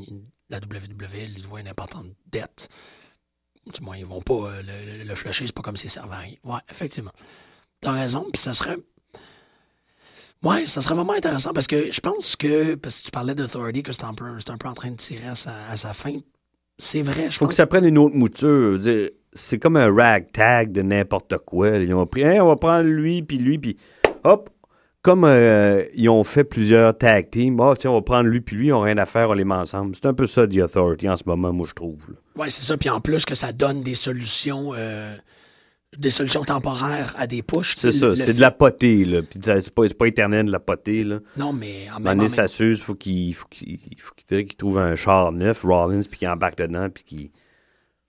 la 0.49 0.57
WWE 0.59 1.33
lui 1.35 1.41
doit 1.41 1.59
une 1.61 1.67
importante 1.67 2.07
dette. 2.25 2.69
Du 3.73 3.81
moins, 3.83 3.97
ils 3.97 4.05
vont 4.05 4.21
pas 4.21 4.33
euh, 4.33 4.61
le, 4.63 4.97
le, 4.99 5.03
le 5.03 5.15
flusher, 5.15 5.45
c'est 5.45 5.55
pas 5.55 5.61
comme 5.61 5.77
s'il 5.77 5.89
servait 5.89 6.15
à 6.15 6.19
rien. 6.19 6.35
Ouais, 6.43 6.59
effectivement. 6.71 7.11
T'as 7.81 7.91
raison, 7.91 8.25
puis 8.31 8.41
ça 8.41 8.53
serait. 8.53 8.77
Ouais, 10.43 10.67
ça 10.67 10.81
serait 10.81 10.93
vraiment 10.95 11.13
intéressant 11.13 11.51
parce 11.53 11.67
que 11.67 11.91
je 11.91 11.99
pense 11.99 12.35
que. 12.35 12.75
Parce 12.75 12.99
que 12.99 13.05
tu 13.05 13.11
parlais 13.11 13.35
d'Authority, 13.35 13.83
que 13.83 13.91
c'est 13.91 14.03
un, 14.03 14.13
peu, 14.13 14.25
c'est 14.39 14.51
un 14.51 14.57
peu 14.57 14.67
en 14.67 14.73
train 14.73 14.91
de 14.91 14.95
tirer 14.97 15.27
à 15.27 15.35
sa, 15.35 15.51
à 15.71 15.77
sa 15.77 15.93
fin. 15.93 16.15
C'est 16.77 17.01
vrai, 17.01 17.27
je 17.31 17.37
Faut 17.37 17.45
pense. 17.45 17.49
que 17.49 17.55
ça 17.55 17.65
prenne 17.65 17.85
une 17.85 17.97
autre 17.97 18.15
mouture. 18.15 18.79
C'est 19.33 19.59
comme 19.59 19.77
un 19.77 19.93
ragtag 19.93 20.71
de 20.71 20.81
n'importe 20.83 21.37
quoi. 21.39 21.69
Ils 21.77 21.93
ont 21.93 22.05
pris, 22.05 22.21
Hey, 22.21 22.39
on 22.39 22.47
va 22.47 22.55
prendre 22.55 22.87
lui, 22.87 23.23
puis 23.23 23.37
lui, 23.37 23.57
puis 23.57 23.77
hop. 24.23 24.49
Comme 25.03 25.23
euh, 25.23 25.83
ils 25.95 26.09
ont 26.09 26.23
fait 26.25 26.43
plusieurs 26.43 26.97
tag 26.97 27.29
teams, 27.29 27.57
oh, 27.61 27.73
tiens, 27.77 27.91
on 27.91 27.93
va 27.95 28.01
prendre 28.01 28.27
lui, 28.27 28.41
puis 28.41 28.57
lui, 28.57 28.67
ils 28.67 28.71
n'ont 28.71 28.81
rien 28.81 28.97
à 28.97 29.05
faire, 29.05 29.29
on 29.29 29.33
les 29.33 29.45
met 29.45 29.55
ensemble. 29.55 29.95
C'est 29.95 30.05
un 30.07 30.13
peu 30.13 30.25
ça, 30.25 30.45
The 30.45 30.57
Authority, 30.57 31.07
en 31.07 31.15
ce 31.15 31.23
moment, 31.25 31.53
moi, 31.53 31.65
je 31.69 31.73
trouve. 31.73 32.01
Ouais, 32.35 32.49
c'est 32.49 32.63
ça. 32.63 32.75
Puis 32.75 32.89
en 32.89 32.99
plus 32.99 33.23
que 33.23 33.33
ça 33.33 33.53
donne 33.53 33.83
des 33.83 33.95
solutions. 33.95 34.71
euh, 34.75 35.15
des 35.97 36.09
solutions 36.09 36.43
temporaires 36.43 37.13
à 37.17 37.27
des 37.27 37.41
pushs. 37.41 37.75
tu 37.75 37.81
C'est 37.81 37.91
ça, 37.91 38.15
c'est 38.15 38.33
de 38.33 38.41
la 38.41 38.51
potée, 38.51 39.03
là. 39.05 39.21
Puis 39.23 39.39
c'est 39.43 39.73
pas, 39.73 39.87
pas 39.89 40.07
éternel 40.07 40.45
de 40.45 40.51
la 40.51 40.59
potée, 40.59 41.03
là. 41.03 41.19
Non, 41.35 41.53
mais 41.53 41.87
en 41.95 41.99
même 41.99 42.19
temps. 42.19 42.27
ça 42.27 42.47
s'use, 42.47 42.81
faut 42.81 42.95
qu'il 42.95 43.33
faut 43.33 43.47
qu'il 43.49 44.47
trouve 44.55 44.79
un 44.79 44.95
char 44.95 45.31
neuf, 45.31 45.63
Rollins, 45.63 46.01
puis 46.09 46.19
qu'il 46.19 46.27
embarque 46.27 46.57
dedans, 46.57 46.89
puis 46.89 47.03
qu'il... 47.03 47.29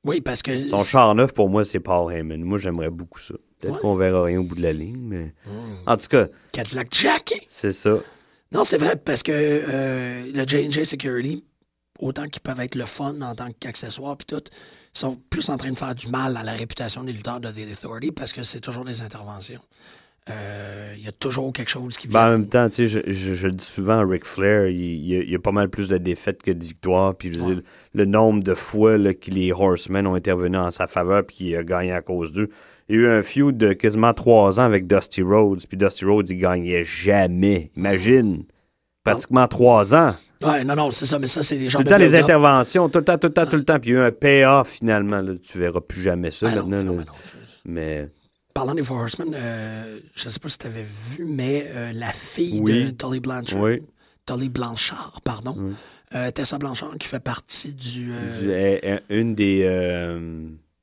Oui, 0.05 0.21
parce 0.21 0.43
que. 0.43 0.57
Son 0.59 0.79
char 0.85 1.15
neuf, 1.15 1.33
pour 1.33 1.49
moi, 1.49 1.65
c'est 1.65 1.81
Paul 1.81 2.13
Heyman. 2.13 2.43
Moi, 2.43 2.59
j'aimerais 2.59 2.91
beaucoup 2.91 3.19
ça. 3.19 3.35
Peut-être 3.61 3.75
Ouais. 3.75 3.81
qu'on 3.81 3.97
verra 3.97 4.23
rien 4.25 4.39
au 4.39 4.45
bout 4.45 4.55
de 4.55 4.63
la 4.63 4.73
ligne, 4.73 5.01
mais... 5.01 5.35
En 5.87 5.97
tout 5.97 6.07
cas, 6.07 6.29
Cadillac 6.53 6.89
Jack. 6.93 7.45
c'est 7.49 7.73
ça. 7.73 7.99
Non, 8.53 8.65
c'est 8.65 8.79
vrai, 8.79 8.97
parce 8.97 9.23
que 9.23 9.33
euh, 9.35 10.31
le 10.33 10.47
J&J 10.47 10.87
Security, 10.87 11.45
autant 11.99 12.29
qu'ils 12.29 12.41
peuvent 12.41 12.61
être 12.61 12.77
le 12.77 12.87
fun 12.87 13.21
en 13.21 13.35
tant 13.35 13.49
qu'accessoire 13.59 14.17
puis 14.17 14.27
tout, 14.27 14.43
sont 14.99 15.19
plus 15.31 15.49
en 15.49 15.57
train 15.57 15.71
de 15.73 15.79
faire 15.79 15.95
du 15.95 16.09
mal 16.09 16.37
à 16.37 16.43
la 16.43 16.53
réputation 16.53 17.05
des 17.05 17.13
lutteurs 17.13 17.41
de 17.41 17.51
The 17.51 17.71
Authority 17.73 18.13
parce 18.13 18.33
que 18.33 18.43
c'est 18.43 18.61
toujours 18.61 18.85
des 18.85 19.03
interventions. 19.03 19.61
Euh, 20.31 20.93
Il 20.99 21.03
y 21.05 21.09
a 21.09 21.13
toujours 21.13 21.53
quelque 21.55 21.71
chose 21.71 21.97
qui 21.97 22.07
Ben, 22.09 22.21
en 22.21 22.23
vient. 22.25 22.39
même 22.39 22.49
temps, 22.49 22.69
tu 22.69 22.87
sais, 22.89 23.03
je, 23.07 23.35
je- 23.35 23.49
dis 23.49 23.65
souvent, 23.65 24.07
Ric 24.07 24.27
Flair, 24.27 24.67
il, 24.69 24.79
il 24.79 25.31
y 25.31 25.35
a, 25.35 25.39
pas 25.39 25.53
mal 25.53 25.71
plus 25.71 25.89
de 25.89 25.97
défaites 25.97 26.43
que 26.43 26.51
de 26.51 26.63
victoires. 26.63 27.15
Puis 27.15 27.31
le 27.95 28.05
nombre 28.05 28.43
de 28.43 28.53
fois 28.55 28.99
là, 28.99 29.15
que 29.15 29.31
les 29.31 29.53
Horsemen 29.53 30.07
ont 30.07 30.15
intervenu 30.15 30.59
en 30.59 30.71
sa 30.71 30.87
faveur 30.87 31.25
puis 31.27 31.37
qu'il 31.37 31.57
a 31.57 31.63
gagné 31.65 31.93
à 31.93 32.03
cause 32.03 32.33
d'eux. 32.33 32.51
Il 32.91 32.97
y 32.97 32.99
a 32.99 33.03
eu 33.03 33.09
un 33.09 33.23
feud 33.23 33.57
de 33.57 33.73
quasiment 33.73 34.13
trois 34.13 34.61
ans 34.61 34.65
avec 34.65 34.87
Dusty 34.87 35.23
Rhodes. 35.23 35.63
Puis 35.67 35.79
Dusty 35.79 36.05
Rhodes, 36.05 36.29
il 36.29 36.39
gagnait 36.39 36.85
jamais. 36.85 37.71
Imagine. 37.77 38.45
Pratiquement 39.05 39.49
trois 39.49 39.95
ans. 39.95 40.15
Ouais, 40.43 40.63
non, 40.65 40.77
non, 40.77 40.91
c'est 40.93 41.07
ça, 41.07 41.19
mais 41.19 41.27
ça, 41.27 41.43
c'est 41.43 41.57
des 41.57 41.65
Tout 41.67 41.71
gens 41.71 41.79
le 41.81 41.85
de 41.85 41.91
temps, 41.91 41.97
les 41.97 42.15
interventions, 42.15 42.89
tout 42.89 42.99
le 43.01 43.05
temps, 43.05 43.19
tout 43.19 43.27
le 43.29 43.33
temps, 43.33 43.47
tout 43.47 43.57
le 43.57 43.65
temps. 43.65 43.79
Puis 43.79 43.91
il 43.91 43.95
y 43.95 43.97
a 43.97 44.01
eu 44.01 44.05
un 44.07 44.13
payoff 44.13 44.69
finalement. 44.69 45.21
Là. 45.21 45.33
Tu 45.43 45.59
verras 45.59 45.81
plus 45.81 46.01
jamais 46.03 46.31
ça 46.31 46.47
Ah 46.51 46.55
non, 46.57 46.67
maintenant. 46.67 46.77
mais 46.79 46.85
non, 46.85 46.97
là. 46.99 47.05
mais 47.65 48.03
non. 48.03 48.03
Mais 48.05 48.09
Parlant 48.55 48.75
des 48.75 48.83
Four 48.83 48.99
Horsemen, 48.99 49.35
euh, 49.35 49.99
je 50.15 50.29
sais 50.29 50.39
pas 50.41 50.49
si 50.49 50.59
tu 50.59 50.67
avais 50.67 50.83
vu, 50.85 51.25
mais 51.27 51.67
euh, 51.75 51.93
la 51.93 52.13
fille 52.13 52.61
Oui. 52.63 52.85
de 52.87 52.91
Tully 52.91 53.21
Blanchard, 53.21 53.61
oui, 53.61 53.83
Tully 54.27 54.49
Blanchard, 54.49 55.21
pardon, 55.23 55.55
Oui. 55.57 55.75
euh, 56.15 56.31
Tessa 56.33 56.59
Blanchard, 56.59 56.97
qui 56.99 57.07
fait 57.09 57.21
partie 57.21 57.73
du... 57.75 58.07
du- 58.41 58.99
une 59.11 59.35
des. 59.35 59.63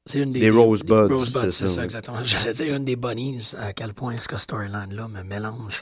C'est 0.07 0.19
une 0.19 0.31
des, 0.31 0.41
Des 0.41 0.49
Rosebuds, 0.51 1.11
Rosebuds, 1.11 1.49
c'est 1.49 1.65
ça, 1.65 1.67
ça, 1.67 1.79
ouais. 1.79 1.85
exactement. 1.85 2.17
J'allais 2.23 2.53
dire 2.53 2.75
une 2.75 2.85
des 2.85 2.95
Bunnies, 2.95 3.53
à 3.59 3.73
quel 3.73 3.93
point 3.95 4.13
est-ce 4.13 4.27
que 4.27 4.37
storyline-là 4.37 5.07
me 5.07 5.23
mélange. 5.23 5.81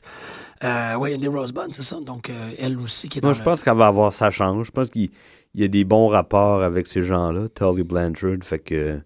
Euh, 0.63 0.93
oui, 0.97 1.15
Rosebuds, 1.27 1.71
c'est 1.73 1.83
ça. 1.83 1.99
Donc, 1.99 2.29
euh, 2.29 2.51
elle 2.59 2.79
aussi 2.79 3.09
qui 3.09 3.17
est 3.19 3.21
dans 3.21 3.27
Moi, 3.29 3.33
je 3.33 3.39
le- 3.39 3.45
pense 3.45 3.63
qu'elle 3.63 3.75
va 3.77 3.87
avoir 3.87 4.11
sa 4.13 4.29
chance. 4.29 4.65
Je 4.67 4.71
pense 4.71 4.89
qu'il 4.89 5.09
il 5.55 5.61
y 5.61 5.63
a 5.63 5.67
des 5.67 5.83
bons 5.83 6.07
rapports 6.07 6.63
avec 6.63 6.87
ces 6.87 7.01
gens-là, 7.03 7.47
Tully 7.49 7.83
Blanchard. 7.83 8.37
Fait 8.43 8.59
que. 8.59 8.99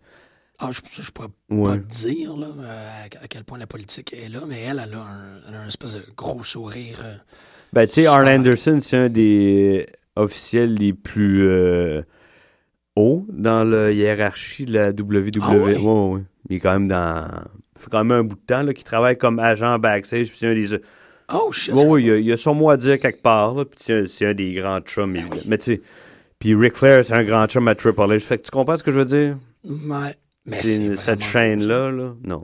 Ah, 0.60 0.70
je, 0.72 0.82
je 1.02 1.12
pourrais 1.12 1.28
Ouais. 1.50 1.78
pas 1.78 1.78
te 1.84 1.93
dire 1.93 2.36
là, 2.36 2.48
euh, 2.60 3.04
à, 3.22 3.28
quel 3.28 3.43
point 3.43 3.58
la 3.60 3.68
politique 3.68 4.14
est 4.14 4.30
là, 4.30 4.39
mais 4.48 4.62
elle, 4.62 4.82
elle 4.84 4.93
a 4.95 5.02
un, 5.02 5.39
elle 5.48 5.54
a 5.56 5.60
un 5.62 5.68
espèce 5.68 5.93
de 5.93 6.04
gros 6.16 6.41
sourire. 6.43 6.98
euh, 7.04 7.16
Ben, 7.74 7.86
tu 7.86 7.95
sais, 8.02 8.04
marqué. 8.06 8.32
Anderson, 8.36 8.80
c'est 8.82 8.98
un 8.98 9.10
des 9.10 9.88
officiels 10.16 10.74
les 10.74 10.93
plus 10.93 11.48
euh, 11.48 12.02
hauts 12.95 13.26
dans 13.30 13.64
la 13.64 13.91
hiérarchie 13.91 14.66
de 14.66 14.74
la 14.74 14.89
WWE. 14.91 15.41
Ah 15.41 15.52
ouais? 15.56 15.78
Ouais. 15.78 16.22
Il 16.50 16.56
est 16.56 16.60
quand 16.60 16.74
même 16.74 16.88
dans. 16.88 17.28
Ça 17.76 17.84
fait 17.84 17.89
quand 17.91 18.04
même 18.04 18.20
un 18.20 18.24
bout 18.24 18.36
de 18.36 18.41
temps 18.41 18.66
qu'il 18.74 18.84
travaille 18.84 19.18
comme 19.18 19.38
agent 19.39 19.78
backstage. 19.80 20.30
Puis 20.30 20.38
c'est 20.39 20.48
un 20.48 20.54
des. 20.56 20.80
Oh, 21.34 21.51
shit! 21.51 21.73
Ouais, 21.73 21.86
ouais, 21.86 22.01
il 22.01 22.07
y 22.07 22.11
a, 22.11 22.17
il 22.17 22.25
y 22.25 22.32
a 22.32 22.38
son 22.38 22.53
mot 22.53 22.69
à 22.69 22.78
dire 22.78 22.99
quelque 22.99 23.21
part. 23.21 23.53
Là, 23.53 23.65
puis 23.65 24.07
c'est 24.07 24.25
un, 24.25 24.34
des 24.34 24.53
grands 24.53 24.80
chums, 24.82 25.15
évidemment. 25.15 25.41
Mais 25.47 25.57
tu 25.57 25.63
sais. 25.75 25.82
Puis 26.39 26.53
Ric 26.55 26.75
Flair, 26.78 27.03
c'est 27.03 27.13
un 27.15 27.23
grand 27.23 27.47
chum 27.47 27.67
à 27.67 27.75
Triple 27.75 27.99
H. 28.01 28.19
Fait 28.21 28.38
que 28.38 28.43
tu 28.43 28.51
comprends 28.51 28.78
ce 28.78 28.84
que 28.84 28.91
je 28.91 28.99
veux 28.99 29.05
dire? 29.05 29.38
Ouais. 29.65 30.15
Mais 30.45 30.61
C'est 30.61 30.95
cette 30.95 31.21
chaîne-là, 31.23 31.91
là. 31.91 32.13
Non. 32.23 32.43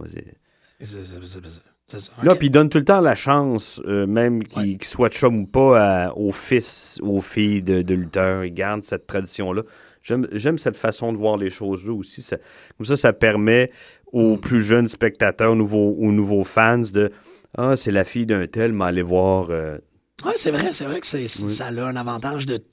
Là, 2.24 2.36
puis 2.36 2.48
il 2.48 2.50
donne 2.50 2.70
tout 2.70 2.80
le 2.80 2.86
temps 2.86 3.00
la 3.02 3.16
chance, 3.16 3.80
euh, 3.86 4.08
même 4.08 4.44
qu'il 4.44 4.62
Ouais. 4.74 4.78
soit 4.82 5.10
chum 5.10 5.42
ou 5.42 5.46
pas, 5.46 6.06
à- 6.08 6.14
aux 6.18 6.32
fils, 6.32 7.00
aux 7.04 7.22
filles 7.22 7.62
de, 7.62 7.82
de 7.84 7.94
lutteurs. 7.94 8.44
Il 8.46 8.54
garde 8.54 8.84
cette 8.84 9.06
tradition-là. 9.06 9.62
J'aime 10.02 10.58
cette 10.58 10.76
façon 10.76 11.14
de 11.14 11.18
voir 11.18 11.38
les 11.38 11.50
choses-là 11.50 11.94
aussi. 11.94 12.22
Ça- 12.22 12.38
comme 12.78 12.86
ça, 12.86 12.98
ça 12.98 13.14
permet 13.14 13.70
Mm. 14.12 14.18
aux 14.18 14.38
plus 14.38 14.62
jeunes 14.62 14.88
spectateurs, 14.88 15.52
aux 15.52 15.56
nouveaux, 15.56 15.96
aux 16.00 16.12
nouveaux 16.12 16.44
fans 16.44 16.80
de 16.80 17.12
Ah, 17.58 17.76
c'est 17.76 17.92
la 17.92 18.04
fille 18.06 18.26
d'un 18.26 18.48
tel, 18.48 18.74
mais 18.74 18.86
allez 18.86 19.02
voir. 19.02 19.48
euh, 19.50 19.78
Ouais, 20.26 20.34
c'est 20.38 20.52
vrai, 20.52 20.74
c'est 20.74 20.86
vrai 20.86 21.00
que 21.02 21.08
c'est, 21.08 21.22
Oui. 21.42 21.50
ça 21.54 21.68
a 21.68 21.84
un 21.86 21.96
avantage 21.96 22.46
de 22.46 22.64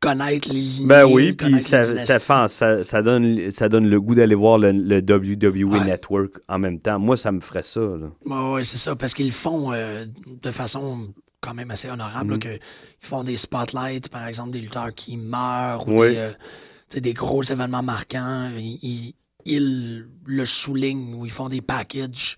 connaître 0.00 0.50
les. 0.52 0.84
Ben 0.86 1.04
oui, 1.04 1.32
puis 1.32 1.62
ça, 1.62 1.84
ça, 1.84 2.18
fait- 2.18 2.48
ça, 2.48 2.82
ça 2.82 3.02
donne, 3.02 3.50
ça 3.50 3.68
donne 3.68 3.88
le 3.88 4.00
goût 4.00 4.14
d'aller 4.14 4.34
voir 4.34 4.58
le, 4.58 4.72
le 4.72 5.00
WWE 5.00 5.64
Ouais. 5.64 5.84
Network 5.84 6.32
en 6.48 6.58
même 6.58 6.78
temps. 6.78 6.98
Moi, 6.98 7.16
ça 7.16 7.32
me 7.32 7.40
ferait 7.40 7.62
ça. 7.62 7.80
Oui, 8.24 8.64
c'est 8.64 8.78
ça, 8.78 8.96
parce 8.96 9.14
qu'ils 9.14 9.26
le 9.26 9.32
font 9.32 9.72
euh, 9.72 10.06
de 10.42 10.50
façon 10.50 11.12
quand 11.40 11.54
même 11.54 11.70
assez 11.70 11.88
honorable. 11.88 12.30
là, 12.30 12.36
Mhm. 12.36 12.42
que, 12.42 12.48
ils 12.54 13.06
font 13.06 13.24
des 13.24 13.36
spotlights, 13.36 14.08
par 14.08 14.26
exemple, 14.26 14.50
des 14.50 14.60
lutteurs 14.60 14.94
qui 14.94 15.16
meurent 15.16 15.86
ou 15.88 16.00
Oui. 16.00 16.10
des, 16.10 16.16
euh, 16.16 17.00
des 17.00 17.14
gros 17.14 17.42
événements 17.42 17.82
marquants. 17.82 18.50
Ils, 18.58 18.78
ils- 18.82 19.14
ils 19.46 20.06
le 20.26 20.44
soulignent 20.44 21.14
ou 21.14 21.24
ils 21.24 21.32
font 21.32 21.48
des 21.48 21.62
packages 21.62 22.36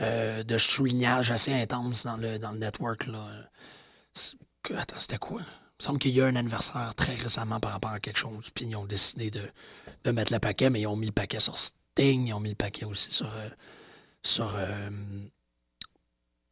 euh, 0.00 0.42
de 0.42 0.58
soulignage 0.58 1.30
assez 1.30 1.52
intenses 1.52 2.04
dans 2.04 2.16
le, 2.16 2.38
dans 2.38 2.52
le 2.52 2.58
network. 2.58 3.06
Là. 3.06 3.26
Attends, 4.76 4.98
c'était 4.98 5.18
quoi? 5.18 5.40
Il 5.42 5.82
me 5.82 5.84
semble 5.84 5.98
qu'il 5.98 6.12
y 6.12 6.20
a 6.20 6.24
eu 6.26 6.28
un 6.30 6.36
anniversaire 6.36 6.92
très 6.94 7.14
récemment 7.14 7.60
par 7.60 7.72
rapport 7.72 7.90
à 7.92 8.00
quelque 8.00 8.18
chose, 8.18 8.50
puis 8.54 8.66
ils 8.66 8.76
ont 8.76 8.84
décidé 8.84 9.30
de, 9.30 9.42
de 10.04 10.10
mettre 10.10 10.32
le 10.32 10.38
paquet, 10.38 10.68
mais 10.70 10.80
ils 10.82 10.86
ont 10.86 10.96
mis 10.96 11.06
le 11.06 11.12
paquet 11.12 11.40
sur 11.40 11.56
Sting, 11.56 12.28
ils 12.28 12.34
ont 12.34 12.40
mis 12.40 12.50
le 12.50 12.54
paquet 12.54 12.84
aussi 12.84 13.10
sur. 13.10 13.26
euh, 13.34 13.48
sur 14.22 14.54
euh, 14.56 14.90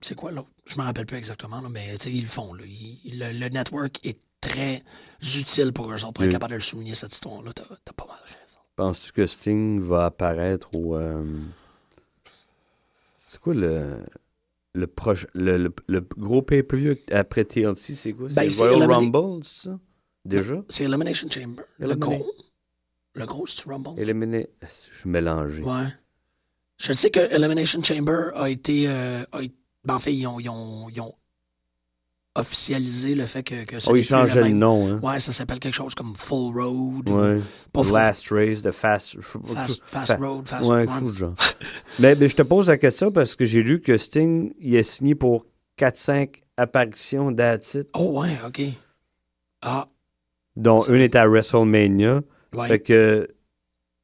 c'est 0.00 0.14
quoi 0.14 0.30
l'autre? 0.30 0.48
Je 0.66 0.78
me 0.78 0.82
rappelle 0.84 1.06
plus 1.06 1.16
exactement, 1.18 1.60
là, 1.60 1.68
mais 1.68 1.96
ils 2.06 2.22
le 2.22 2.28
font. 2.28 2.54
Là. 2.54 2.64
Le, 2.64 3.32
le 3.32 3.48
network 3.48 3.98
est 4.04 4.18
très 4.40 4.82
utile 5.20 5.72
pour 5.72 5.90
eux 5.90 6.04
autres, 6.04 6.12
pour 6.12 6.22
être 6.24 6.28
Oui. 6.28 6.32
capable 6.32 6.52
de 6.52 6.56
le 6.56 6.62
souligner, 6.62 6.94
cette 6.94 7.12
histoire-là. 7.12 7.52
T'as, 7.52 7.64
t'as 7.84 7.92
pas 7.92 8.06
mal 8.06 8.16
raison. 8.24 8.58
Penses-tu 8.76 9.12
que 9.12 9.26
Sting 9.26 9.80
va 9.82 10.06
apparaître 10.06 10.68
au. 10.74 10.96
euh, 10.96 11.24
C'est 13.28 13.40
quoi 13.40 13.54
le. 13.54 13.98
Le, 14.74 14.86
proche, 14.86 15.26
le, 15.34 15.56
le, 15.56 15.74
le 15.88 16.00
gros 16.16 16.42
pay-per-view 16.42 16.94
après 17.10 17.44
TLC, 17.44 17.94
c'est 17.96 18.12
quoi? 18.12 18.28
Ben, 18.28 18.48
c'est 18.48 18.62
Royal 18.68 18.88
Rumble, 18.90 19.42
c'est 19.44 19.68
ça? 19.70 19.80
Déjà? 20.24 20.62
C'est 20.68 20.84
Elimination 20.84 21.28
Chamber. 21.30 21.62
Le 21.78 21.94
gros. 21.96 22.26
Le 23.14 23.26
gros, 23.26 23.46
c'est 23.46 23.64
Rumble. 23.64 23.90
Je 23.98 24.44
suis 24.98 25.08
mélangé. 25.10 25.62
Ouais. 25.62 25.88
Je 26.76 26.92
sais 26.92 27.10
que 27.10 27.18
Elimination 27.34 27.82
Chamber 27.82 28.30
a 28.34 28.48
été. 28.50 28.88
euh, 28.88 29.24
a 29.32 29.42
été- 29.42 29.54
ben, 29.84 29.94
en 29.94 29.98
fait, 29.98 30.14
ils 30.14 30.26
ont, 30.26 30.38
ils, 30.38 30.48
ont, 30.50 30.88
ils 30.90 31.00
ont 31.00 31.12
officialisé 32.34 33.14
le 33.14 33.26
fait 33.26 33.42
que. 33.42 33.64
que 33.64 33.80
ce 33.80 33.88
Oh, 33.90 33.94
n'est 33.94 34.00
il 34.00 34.06
plus 34.06 34.12
le 34.12 34.18
changeait 34.18 34.40
le 34.40 34.46
même- 34.48 34.58
nom, 34.58 34.92
hein? 34.92 35.00
Ouais, 35.02 35.20
ça 35.20 35.32
s'appelle 35.32 35.58
quelque 35.58 35.74
chose 35.74 35.94
comme 35.94 36.14
Full 36.16 36.54
Road. 36.60 37.08
ou 37.08 37.20
Ouais. 37.20 37.40
Full 37.74 37.92
Last 37.92 38.28
Race, 38.30 38.62
de 38.62 38.70
Fast. 38.70 39.16
Fast, 39.20 39.80
fast 39.84 40.06
fa- 40.06 40.16
Road, 40.16 40.46
Fast 40.48 40.64
Ouais, 40.66 40.86
du 40.86 41.14
genre. 41.16 41.34
mais, 41.98 42.14
mais 42.14 42.28
je 42.28 42.36
te 42.36 42.42
pose 42.42 42.68
la 42.68 42.78
question 42.78 43.10
parce 43.10 43.34
que 43.34 43.44
j'ai 43.44 43.62
lu 43.62 43.80
que 43.80 43.96
Sting, 43.96 44.52
il 44.60 44.76
a 44.76 44.82
signé 44.82 45.14
pour 45.14 45.46
4-5 45.78 46.42
apparitions 46.56 47.30
d'Atit, 47.32 47.84
Oh, 47.94 48.20
ouais, 48.22 48.36
OK. 48.46 48.60
Ah, 49.62 49.88
dont 50.56 50.80
Ça- 50.80 50.92
une 50.92 51.00
est 51.02 51.16
à 51.16 51.26
WrestleMania. 51.26 52.20
ouais. 52.54 52.68
Fait 52.68 52.80
que. 52.80 53.28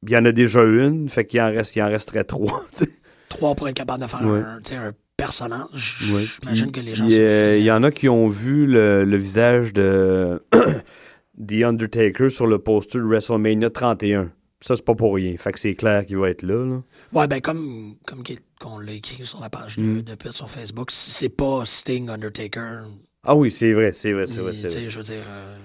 Il 0.07 0.11
y 0.11 0.17
en 0.17 0.25
a 0.25 0.31
déjà 0.31 0.61
une, 0.61 1.09
fait 1.09 1.25
qu'il 1.25 1.41
en 1.41 1.47
reste, 1.47 1.75
il 1.75 1.81
en 1.81 1.87
resterait 1.87 2.25
trois. 2.25 2.61
tu 2.77 2.83
sais. 2.83 2.89
Trois 3.27 3.55
pour 3.55 3.67
être 3.67 3.75
capable 3.75 4.03
de 4.03 4.07
faire 4.07 4.21
Ouais. 4.21 4.39
un, 4.39 4.59
un 4.71 4.91
personnage. 5.17 5.97
J'imagine 6.41 6.71
que 6.71 6.79
les 6.79 6.93
gens 6.95 7.07
Il 7.07 7.63
y, 7.63 7.71
en 7.71 7.83
a 7.83 7.91
qui 7.91 8.09
ont 8.09 8.27
vu 8.27 8.65
le, 8.65 9.03
le 9.05 9.17
visage 9.17 9.73
de 9.73 10.43
The 11.47 11.63
Undertaker 11.63 12.29
sur 12.29 12.47
le 12.47 12.59
poster 12.59 12.99
de 12.99 13.03
WrestleMania 13.03 13.69
31. 13.69 14.31
Ça, 14.61 14.75
c'est 14.75 14.85
pas 14.85 14.95
pour 14.95 15.13
rien. 15.15 15.35
Fait 15.37 15.51
que 15.51 15.59
c'est 15.59 15.75
clair 15.75 16.05
qu'il 16.05 16.17
va 16.17 16.29
être 16.29 16.41
là. 16.43 16.65
là. 16.65 16.81
Ouais, 17.13 17.27
ben 17.27 17.39
comme, 17.41 17.95
comme 18.05 18.23
qu'on 18.59 18.79
l'a 18.79 18.93
écrit 18.93 19.25
sur 19.25 19.39
la 19.39 19.49
page 19.49 19.77
de, 19.77 19.83
Mm. 19.83 20.01
de 20.01 20.15
pute 20.15 20.33
sur 20.33 20.49
Facebook, 20.49 20.91
si 20.91 21.11
c'est 21.11 21.29
pas 21.29 21.63
Sting 21.65 22.09
Undertaker. 22.09 22.83
Ah 23.23 23.35
oui, 23.35 23.51
c'est 23.51 23.73
vrai, 23.73 23.91
c'est 23.91 24.13
vrai, 24.13 24.25
c'est 24.25 24.39
vrai. 24.39 24.51
tu 24.53 24.57
c'est 24.59 24.69
sais, 24.69 24.79
vrai. 24.81 24.89
je 24.89 24.97
veux 24.97 25.03
dire. 25.03 25.23
euh, 25.27 25.57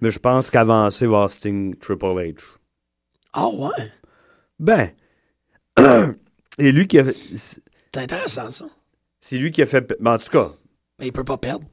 Mais 0.00 0.10
je 0.10 0.18
pense 0.18 0.50
qu'avancer 0.50 1.06
va 1.06 1.28
Sting 1.28 1.76
Triple 1.76 2.06
H. 2.06 2.36
Ah 3.32 3.48
ouais? 3.48 3.92
Ben. 4.58 4.90
Et 6.58 6.72
lui 6.72 6.86
qui 6.86 6.98
a 6.98 7.04
fait. 7.04 7.16
c'est- 7.34 7.60
C'est 7.94 8.00
intéressant, 8.02 8.48
ça. 8.50 8.66
C'est 9.20 9.36
lui 9.36 9.50
qui 9.50 9.62
a 9.62 9.66
fait. 9.66 9.94
ben, 10.00 10.14
en 10.14 10.18
tout 10.18 10.30
cas, 10.30 10.52
Mais 10.98 11.06
il 11.08 11.12
peut 11.12 11.24
pas 11.24 11.36
perdre. 11.36 11.64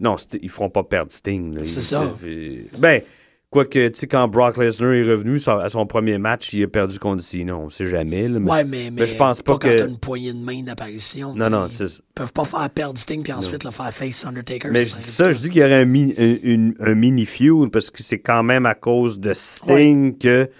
non, 0.00 0.16
ils 0.40 0.48
feront 0.50 0.70
pas 0.70 0.82
perdre 0.82 1.12
Sting. 1.12 1.58
C'est 1.64 1.80
ça. 1.80 2.12
fait- 2.20 2.64
Ben, 2.78 3.02
quoique, 3.50 3.88
tu 3.88 3.98
sais, 3.98 4.06
quand 4.08 4.26
Brock 4.28 4.56
Lesnar 4.56 4.92
est 4.94 5.04
revenu 5.04 5.38
son- 5.38 5.58
à 5.58 5.68
son 5.68 5.86
premier 5.86 6.18
match, 6.18 6.52
il 6.52 6.64
a 6.64 6.68
perdu 6.68 6.98
contre 6.98 7.22
Cena. 7.22 7.56
On 7.56 7.70
sait 7.70 7.86
jamais. 7.86 8.26
Là, 8.28 8.40
mais- 8.40 8.50
Ouais, 8.50 8.64
mais, 8.64 8.90
mais, 8.90 9.06
je 9.06 9.14
pense 9.16 9.42
pas 9.42 9.52
quand 9.52 9.58
que- 9.58 9.76
t'as 9.76 9.86
une 9.86 9.98
poignée 9.98 10.32
de 10.32 10.38
main 10.38 10.62
d'apparition. 10.62 11.34
Non, 11.34 11.50
non, 11.50 11.66
Ils 11.68 11.72
c'est. 11.88 12.00
peuvent 12.14 12.32
pas 12.32 12.44
faire 12.44 12.68
perdre 12.70 12.98
Sting 12.98 13.22
puis 13.22 13.32
ensuite 13.32 13.62
le 13.64 13.70
faire 13.70 13.92
face 13.92 14.24
Undertaker. 14.26 14.70
Mais 14.72 14.86
je 14.86 14.96
dis 14.96 15.02
ça, 15.02 15.30
je 15.32 15.38
dis 15.38 15.50
qu'il 15.50 15.60
y 15.60 15.64
aurait 15.64 15.82
un, 15.82 15.84
mi- 15.84 16.14
un, 16.18 16.36
une- 16.42 16.74
un 16.80 16.94
mini 16.94 17.26
feud 17.26 17.70
parce 17.70 17.90
que 17.90 18.02
c'est 18.02 18.18
quand 18.20 18.42
même 18.42 18.66
à 18.66 18.74
cause 18.74 19.18
de 19.20 19.32
Sting 19.34 20.18
que 20.18 20.50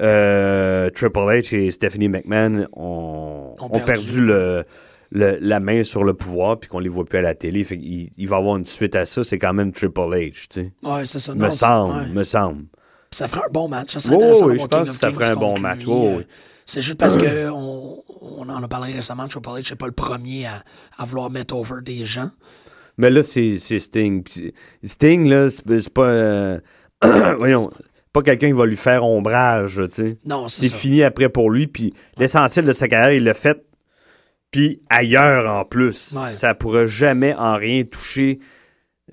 euh, 0.00 0.90
Triple 0.90 1.18
H 1.20 1.54
et 1.56 1.70
Stephanie 1.70 2.08
McMahon 2.08 2.66
ont, 2.72 3.56
Ont 3.58 3.64
ont 3.64 3.68
perdu. 3.70 3.86
perdu, 3.86 4.20
le, 4.22 4.64
le- 5.10 5.38
la 5.40 5.60
main 5.60 5.84
sur 5.84 6.04
le 6.04 6.14
pouvoir 6.14 6.58
puis 6.58 6.68
qu'on 6.68 6.78
les 6.80 6.88
voit 6.88 7.04
plus 7.04 7.18
à 7.18 7.22
la 7.22 7.34
télé. 7.34 7.64
Fait 7.64 7.78
qu'il 7.78 8.10
il 8.16 8.28
va 8.28 8.36
y 8.36 8.38
avoir 8.38 8.56
une 8.56 8.66
suite 8.66 8.94
à 8.96 9.06
ça. 9.06 9.22
C'est 9.24 9.38
quand 9.38 9.52
même 9.54 9.72
Triple 9.72 10.00
H, 10.00 10.32
tu 10.32 10.46
sais. 10.50 10.72
Ouais, 10.82 11.04
c'est 11.06 11.18
ça. 11.20 11.34
Me 11.34 11.40
Non, 11.46 11.50
semble, 11.50 11.94
ouais. 12.00 12.08
me 12.08 12.24
semble. 12.24 12.64
Ça 13.10 13.28
ferait 13.28 13.42
un 13.46 13.52
bon 13.52 13.68
match. 13.68 13.92
Ça 13.94 14.00
serait 14.00 14.14
intéressant 14.16 14.46
oui, 14.46 14.58
je 14.58 14.66
pense 14.66 14.82
King 14.82 14.90
que 14.92 14.96
ça 14.98 15.10
ferait 15.12 15.30
un 15.30 15.36
bon 15.36 15.58
match. 15.58 15.84
lui, 15.84 15.92
euh, 15.92 16.16
oui. 16.18 16.26
C'est 16.64 16.80
juste 16.80 16.98
parce 16.98 17.16
que 17.16 17.48
on, 17.50 18.02
on 18.20 18.48
en 18.48 18.62
a 18.62 18.68
parlé 18.68 18.92
récemment, 18.92 19.28
Triple 19.28 19.48
H, 19.50 19.68
c'est 19.68 19.76
pas 19.76 19.86
le 19.86 19.92
premier 19.92 20.46
à, 20.46 20.62
à 20.98 21.04
vouloir 21.06 21.30
mettre 21.30 21.54
over 21.56 21.82
des 21.84 22.04
gens. 22.04 22.30
Mais 22.98 23.10
là, 23.10 23.22
c'est 23.22 23.58
Sting. 23.58 24.24
Sting, 24.82 25.28
là, 25.28 25.48
c'est 25.50 25.90
pas. 25.92 26.02
euh, 26.08 26.58
voyons. 27.38 27.70
Pas 28.12 28.22
quelqu'un 28.22 28.46
qui 28.46 28.52
va 28.54 28.64
lui 28.64 28.76
faire 28.76 29.04
ombrage, 29.04 29.78
tu 29.90 29.94
sais. 29.94 30.18
Non, 30.24 30.48
c'est 30.48 30.72
fini 30.72 31.02
après 31.02 31.28
pour 31.28 31.50
lui. 31.50 31.66
Puis 31.66 31.92
l'essentiel 32.16 32.64
de 32.64 32.72
sa 32.72 32.88
carrière, 32.88 33.12
il 33.12 33.24
l'a 33.24 33.34
fait. 33.34 33.62
Puis 34.50 34.80
ailleurs 34.88 35.50
en 35.52 35.64
plus. 35.64 36.12
Ouais. 36.12 36.32
Ça 36.34 36.54
pourra 36.54 36.86
jamais 36.86 37.34
en 37.34 37.56
rien 37.56 37.84
toucher 37.84 38.38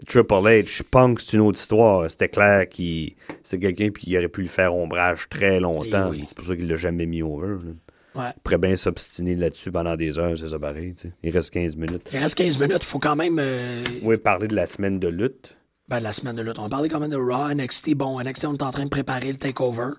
Triple 0.08 0.34
H. 0.34 0.82
Punk, 0.90 1.20
c'est 1.20 1.38
une 1.38 1.42
autre 1.44 1.60
histoire. 1.60 2.10
C'était 2.10 2.30
clair 2.30 2.68
qu'il 2.70 3.14
c'est 3.44 3.60
quelqu'un 3.60 3.90
puis 3.94 4.04
il 4.08 4.18
aurait 4.18 4.28
pu 4.28 4.42
lui 4.42 4.48
faire 4.48 4.74
ombrage 4.74 5.28
très 5.30 5.60
longtemps. 5.60 6.08
Eh 6.14 6.18
oui. 6.18 6.26
C'est 6.28 6.36
pour 6.36 6.46
ça 6.46 6.56
qu'il 6.56 6.68
l'a 6.68 6.76
jamais 6.78 7.06
mis 7.06 7.22
over. 7.22 7.58
là. 7.64 7.72
Ouais. 8.16 8.30
Il 8.38 8.42
pourrait 8.44 8.58
bien 8.60 8.76
s'obstiner 8.76 9.36
là-dessus 9.36 9.72
pendant 9.72 9.96
des 9.96 10.20
heures, 10.20 10.38
c'est 10.38 10.48
ça 10.50 10.60
pareil. 10.60 10.94
tu 10.94 11.08
sais. 11.08 11.14
Il 11.24 11.32
reste 11.32 11.50
15 11.52 11.76
minutes. 11.76 12.08
Il 12.14 12.20
reste 12.20 12.36
15 12.36 12.60
minutes. 12.60 12.78
Il 12.82 12.86
faut 12.86 13.00
quand 13.00 13.16
même. 13.16 13.38
euh, 13.40 13.84
Oui, 14.04 14.18
parler 14.18 14.48
de 14.48 14.56
la 14.56 14.68
semaine 14.68 15.00
de 15.00 15.08
lutte. 15.08 15.58
ben, 15.90 16.00
la 16.00 16.12
semaine 16.14 16.36
de 16.36 16.44
lutte. 16.44 16.60
On 16.60 16.64
va 16.64 16.70
parler 16.70 16.90
quand 16.90 17.00
même 17.00 17.10
de 17.10 17.18
Raw, 17.18 17.54
NXT. 17.54 17.96
Bon, 17.96 18.20
NXT, 18.22 18.46
on 18.46 18.54
est 18.54 18.62
en 18.64 18.70
train 18.72 18.84
de 18.86 18.90
préparer 18.90 19.30
le 19.32 19.38
takeover. 19.38 19.94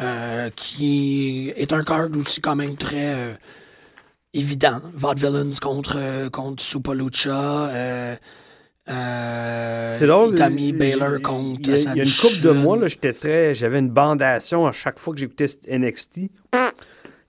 euh, 0.00 0.50
qui 0.54 1.50
est 1.56 1.72
un 1.72 1.82
card 1.82 2.08
aussi 2.18 2.42
quand 2.42 2.54
même 2.56 2.76
très 2.76 3.14
euh, 3.14 3.32
évident. 4.34 4.80
Vaudevillains 4.94 5.50
contre, 5.60 5.96
euh, 5.98 6.28
contre 6.30 6.62
Supolucha. 6.62 7.68
Euh, 7.68 8.16
euh, 8.88 9.94
C'est 9.94 10.06
drôle. 10.06 10.36
J- 10.36 10.72
Baylor 10.72 11.20
contre 11.22 11.60
Il 11.60 11.68
y 11.70 11.72
a, 11.72 11.92
il 11.92 11.96
y 11.96 12.00
a 12.00 12.04
une 12.04 12.10
couple 12.10 12.40
de 12.40 12.50
mois, 12.50 12.86
j'étais 12.86 13.12
très. 13.12 13.54
J'avais 13.54 13.78
une 13.80 13.90
bandation 13.90 14.66
à 14.66 14.72
chaque 14.72 14.98
fois 14.98 15.12
que 15.14 15.20
j'écoutais 15.20 15.46
NXT. 15.68 16.16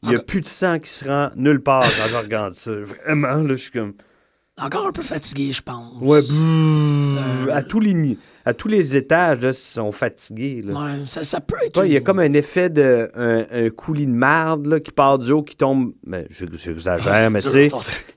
Il 0.03 0.09
n'y 0.09 0.15
a 0.15 0.19
plus 0.19 0.41
de 0.41 0.45
sang 0.45 0.77
qui 0.79 0.89
se 0.89 1.05
rend 1.05 1.31
nulle 1.35 1.61
part 1.61 1.81
quand 1.83 2.07
je 2.09 2.15
regarde 2.17 2.53
ça. 2.53 2.71
Vraiment, 2.71 3.37
là, 3.37 3.49
je 3.49 3.55
suis 3.55 3.71
comme. 3.71 3.93
Encore 4.59 4.87
un 4.87 4.91
peu 4.91 5.01
fatigué, 5.03 5.51
je 5.51 5.61
pense. 5.61 5.93
Ouais, 6.01 6.21
brrr, 6.21 7.53
à, 7.55 7.61
tous 7.63 7.79
les, 7.79 7.93
ni- 7.93 8.17
à 8.47 8.53
tous 8.53 8.67
les 8.67 8.95
étages, 8.95 9.41
là, 9.41 9.49
ils 9.49 9.53
sont 9.53 9.91
fatigués. 9.91 10.61
Là. 10.63 10.73
Ouais, 10.73 11.05
ça, 11.05 11.23
ça 11.23 11.41
peut 11.41 11.55
être. 11.65 11.85
Il 11.85 11.91
y 11.91 11.97
a 11.97 12.01
comme 12.01 12.19
un 12.19 12.33
effet 12.33 12.69
de. 12.69 13.09
Un, 13.15 13.45
un 13.65 13.69
coulis 13.69 14.07
de 14.07 14.11
marde 14.13 14.65
là, 14.67 14.79
qui 14.79 14.91
part 14.91 15.19
du 15.19 15.31
haut, 15.31 15.43
qui 15.43 15.55
tombe. 15.55 15.93
Ben, 16.05 16.25
je- 16.29 16.45
j'exagère, 16.55 17.29
mais 17.31 17.41
tu 17.41 17.49
sais. 17.49 17.69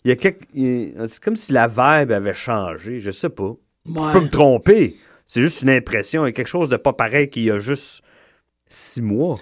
Il 0.04 0.08
y 0.08 0.12
a 0.12 0.16
quelque- 0.16 0.46
il- 0.54 0.94
C'est 1.06 1.22
comme 1.22 1.36
si 1.36 1.52
la 1.52 1.66
vibe 1.68 2.12
avait 2.12 2.34
changé. 2.34 3.00
Je 3.00 3.10
sais 3.10 3.28
pas. 3.28 3.52
Je 3.86 3.92
Ouais. 3.92 4.12
peux 4.12 4.20
me 4.20 4.28
tromper. 4.28 4.96
C'est 5.26 5.40
juste 5.40 5.62
une 5.62 5.70
impression. 5.70 6.24
Il 6.24 6.28
y 6.28 6.30
a 6.30 6.32
quelque 6.32 6.48
chose 6.48 6.68
de 6.68 6.76
pas 6.76 6.92
pareil 6.92 7.28
qu'il 7.30 7.44
y 7.44 7.50
a 7.50 7.58
juste 7.58 8.02
six 8.68 9.00
mois. 9.02 9.36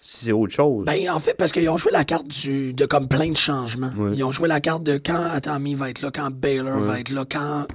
C'est 0.00 0.32
autre 0.32 0.54
chose. 0.54 0.86
Ben, 0.86 1.10
en 1.10 1.18
fait, 1.20 1.34
parce 1.34 1.52
qu'ils 1.52 1.68
ont 1.68 1.76
joué 1.76 1.92
la 1.92 2.04
carte 2.04 2.26
du, 2.28 2.72
de 2.72 2.86
comme 2.86 3.08
plein 3.08 3.30
de 3.30 3.36
changements. 3.36 3.90
Ils 4.14 4.24
ont 4.24 4.30
joué 4.32 4.48
la 4.48 4.60
carte 4.60 4.82
de 4.82 4.96
quand 4.96 5.20
Atami 5.32 5.74
va 5.74 5.90
être 5.90 6.00
là, 6.00 6.10
quand 6.14 6.30
Baylor 6.30 6.78
va 6.80 7.00
être 7.00 7.10
là, 7.10 7.24
quand 7.30 7.66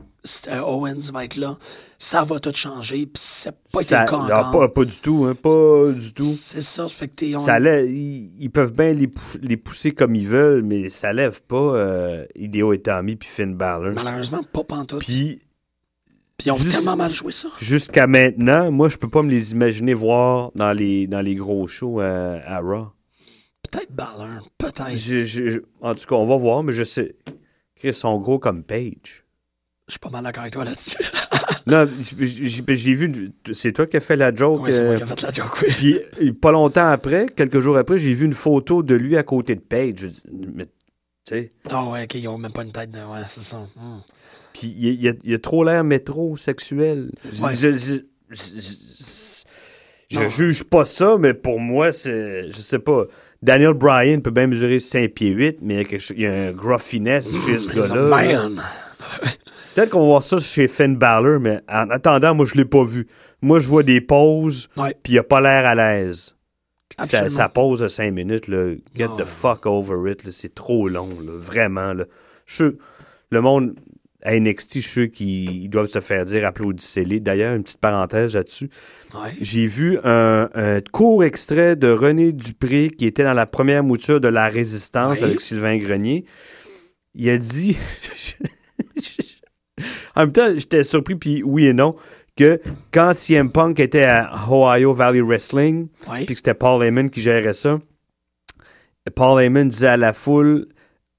Owens 0.65 1.11
va 1.11 1.25
être 1.25 1.35
là. 1.35 1.57
Ça 1.97 2.23
va 2.23 2.39
tout 2.39 2.53
changer. 2.53 3.05
Puis 3.05 3.21
c'est 3.23 3.53
pas 3.71 3.81
été 3.81 3.89
Ça- 3.89 4.03
le 4.03 4.09
cas 4.09 4.17
ah, 4.29 4.47
encore. 4.47 4.51
pas, 4.51 4.67
pas 4.69 4.85
du 4.85 4.95
tout. 4.97 5.25
Hein, 5.25 5.35
pas 5.35 5.91
du 5.91 6.13
tout. 6.13 6.23
C'est 6.23 6.61
ça. 6.61 6.87
Fait 6.89 7.07
que 7.07 7.15
t'es. 7.15 7.35
on- 7.35 7.39
Ça 7.39 7.59
lève- 7.59 7.89
ils, 7.89 8.31
ils 8.41 8.49
peuvent 8.49 8.73
bien 8.73 8.93
les, 8.93 9.09
les 9.41 9.57
pousser 9.57 9.91
comme 9.91 10.15
ils 10.15 10.27
veulent, 10.27 10.63
mais 10.63 10.89
ça 10.89 11.11
lève 11.13 11.41
pas 11.41 11.55
euh, 11.75 12.25
Hideo 12.35 12.73
Itami 12.73 13.15
puis 13.15 13.27
Finn 13.29 13.55
Balor. 13.55 13.93
Malheureusement, 13.93 14.43
pas 14.43 14.63
pantoute. 14.63 14.99
Puis 14.99 15.39
Puis 16.37 16.47
ils 16.47 16.51
ont 16.51 16.55
juste- 16.55 16.71
tellement 16.75 16.95
mal 16.95 17.11
joué 17.11 17.31
ça. 17.31 17.49
jusqu'à 17.59 18.07
maintenant, 18.07 18.71
moi, 18.71 18.89
je 18.89 18.97
peux 18.97 19.09
pas 19.09 19.21
me 19.23 19.29
les 19.29 19.51
imaginer 19.51 19.93
voir 19.93 20.51
dans 20.55 20.73
les, 20.73 21.07
dans 21.07 21.21
les 21.21 21.35
gros 21.35 21.67
shows 21.67 21.99
à, 21.99 22.39
à 22.45 22.59
Raw. 22.59 22.87
Peut-être 23.71 23.91
Balor. 23.93 24.49
Peut-être. 24.57 24.95
Je- 24.95 25.25
je- 25.25 25.47
je- 25.47 25.59
en 25.81 25.95
tout 25.95 26.05
cas, 26.05 26.15
on 26.15 26.25
va 26.27 26.37
voir, 26.37 26.63
mais 26.63 26.73
je 26.73 26.83
sais. 26.83 27.15
Chris, 27.75 27.93
sont 27.93 28.17
gros 28.19 28.39
comme 28.39 28.63
Page. 28.63 29.22
Je 29.87 29.91
suis 29.93 29.99
pas 29.99 30.09
mal 30.09 30.23
d'accord 30.23 30.41
avec 30.41 30.53
toi 30.53 30.65
là-dessus. 30.65 30.97
Non, 31.65 31.87
j'ai 32.05 32.93
vu. 32.93 33.31
C'est 33.53 33.71
toi 33.71 33.87
qui 33.87 33.95
as 33.95 34.01
fait 34.01 34.17
la 34.17 34.35
joke. 34.35 34.63
oui, 34.63 34.73
c'est 34.73 34.83
moi 34.83 34.95
euh, 34.95 34.97
qui 34.97 35.03
ai 35.03 35.05
fait 35.05 35.21
la 35.21 35.31
joke, 35.31 35.61
oui. 35.61 35.67
Puis, 35.77 35.99
euh, 36.21 36.33
pas 36.33 36.51
longtemps 36.51 36.89
après, 36.89 37.25
quelques 37.33 37.61
jours 37.61 37.77
après, 37.77 37.97
j'ai 37.97 38.13
vu 38.13 38.25
une 38.25 38.33
photo 38.33 38.83
de 38.83 38.95
lui 38.95 39.15
à 39.15 39.23
côté 39.23 39.55
de 39.55 39.61
Page. 39.61 40.09
Mais, 40.53 40.65
tu 40.65 40.69
sais. 41.29 41.53
Ah 41.69 41.85
ouais, 41.89 42.03
ok, 42.03 42.15
ils 42.15 42.27
ont 42.27 42.37
même 42.37 42.51
pas 42.51 42.63
une 42.65 42.73
tête 42.73 42.91
de. 42.91 42.97
Ouais, 42.97 43.21
c'est 43.27 43.39
ça. 43.43 43.59
Hmm. 43.77 43.99
Puis 44.51 44.75
il, 44.77 45.15
il 45.23 45.33
a, 45.33 45.39
trop 45.39 45.63
l'air 45.63 45.85
métrosexuel. 45.85 47.11
Ouais. 47.41 47.53
Je, 47.53 47.71
je, 47.71 47.95
je- 50.09 50.27
juge 50.27 50.65
pas 50.65 50.83
ça, 50.83 51.15
mais 51.17 51.33
pour 51.33 51.61
moi, 51.61 51.93
c'est. 51.93 52.49
Je 52.51 52.59
sais 52.59 52.79
pas. 52.79 53.05
Daniel 53.41 53.73
Bryan 53.73 54.21
peut 54.21 54.31
bien 54.31 54.47
mesurer 54.47 54.79
5 54.81 55.11
pieds 55.13 55.31
8, 55.31 55.59
mais 55.61 55.75
il 55.75 55.77
y 55.77 55.79
a, 55.79 55.85
quelque 55.85 56.01
chose- 56.01 56.17
il 56.17 56.23
y 56.23 56.27
a 56.27 56.33
un 56.49 56.51
gros 56.51 56.77
finesse 56.77 57.29
chez 57.45 57.57
ce 57.57 57.69
gars-là. 57.69 58.49
Peut-être 59.75 59.89
qu'on 59.91 60.01
va 60.01 60.05
voir 60.05 60.23
ça 60.23 60.37
chez 60.39 60.67
Finn 60.67 60.95
Balor, 60.95 61.39
mais 61.39 61.61
en 61.67 61.89
attendant, 61.89 62.35
moi, 62.35 62.45
je 62.45 62.55
l'ai 62.55 62.65
pas 62.65 62.83
vu. 62.83 63.07
Moi, 63.41 63.59
je 63.59 63.67
vois 63.67 63.83
des 63.83 64.01
pauses, 64.01 64.69
Ouais. 64.77 64.95
puis 65.03 65.13
il 65.13 65.19
a 65.19 65.23
pas 65.23 65.41
l'air 65.41 65.65
à 65.65 65.75
l'aise. 65.75 66.35
Absolument. 66.97 67.29
sa 67.29 67.49
pause 67.49 67.79
de 67.79 67.87
5 67.87 68.11
minutes, 68.11 68.47
là, 68.47 68.73
get 68.95 69.07
the 69.17 69.25
fuck 69.25 69.65
over 69.65 70.11
it, 70.11 70.29
c'est 70.29 70.53
trop 70.53 70.87
long, 70.87 71.09
là, 71.09 71.31
vraiment. 71.35 71.91
Là. 71.93 72.05
Je 72.45 72.75
le 73.31 73.41
monde 73.41 73.73
à 74.21 74.39
NXT, 74.39 74.75
je 74.79 74.87
suis 74.87 75.11
ils 75.19 75.69
doivent 75.69 75.87
se 75.87 75.99
faire 76.01 76.23
dire 76.23 76.45
applaudissez-les. 76.45 77.19
D'ailleurs, 77.19 77.55
une 77.55 77.63
petite 77.63 77.79
parenthèse 77.81 78.35
là-dessus. 78.35 78.69
Ouais. 79.15 79.31
J'ai 79.41 79.65
vu 79.65 79.97
un, 80.03 80.49
un 80.53 80.81
court 80.81 81.23
extrait 81.23 81.75
de 81.75 81.89
René 81.89 82.31
Dupré 82.31 82.89
qui 82.95 83.07
était 83.07 83.23
dans 83.23 83.33
la 83.33 83.47
première 83.47 83.83
mouture 83.83 84.21
de 84.21 84.27
La 84.27 84.47
Résistance 84.47 85.23
avec 85.23 85.41
Sylvain 85.41 85.77
Grenier. 85.77 86.25
Il 87.15 87.27
a 87.29 87.37
dit. 87.39 87.75
en 90.15 90.21
même 90.21 90.31
temps, 90.31 90.49
j'étais 90.55 90.83
surpris, 90.83 91.15
puis 91.15 91.43
oui 91.43 91.67
et 91.67 91.73
non, 91.73 91.95
que 92.35 92.59
quand 92.91 93.13
CM 93.13 93.51
Punk 93.51 93.79
était 93.79 94.05
à 94.05 94.31
Ohio 94.49 94.93
Valley 94.93 95.21
Wrestling, 95.21 95.87
Ouais. 96.09 96.25
puis 96.25 96.33
que 96.33 96.35
c'était 96.35 96.53
Paul 96.53 96.83
Heyman 96.83 97.09
qui 97.09 97.21
gérait 97.21 97.53
ça, 97.53 97.79
Paul 99.15 99.41
Heyman 99.41 99.69
disait 99.69 99.87
à 99.87 99.97
la 99.97 100.13
foule, 100.13 100.67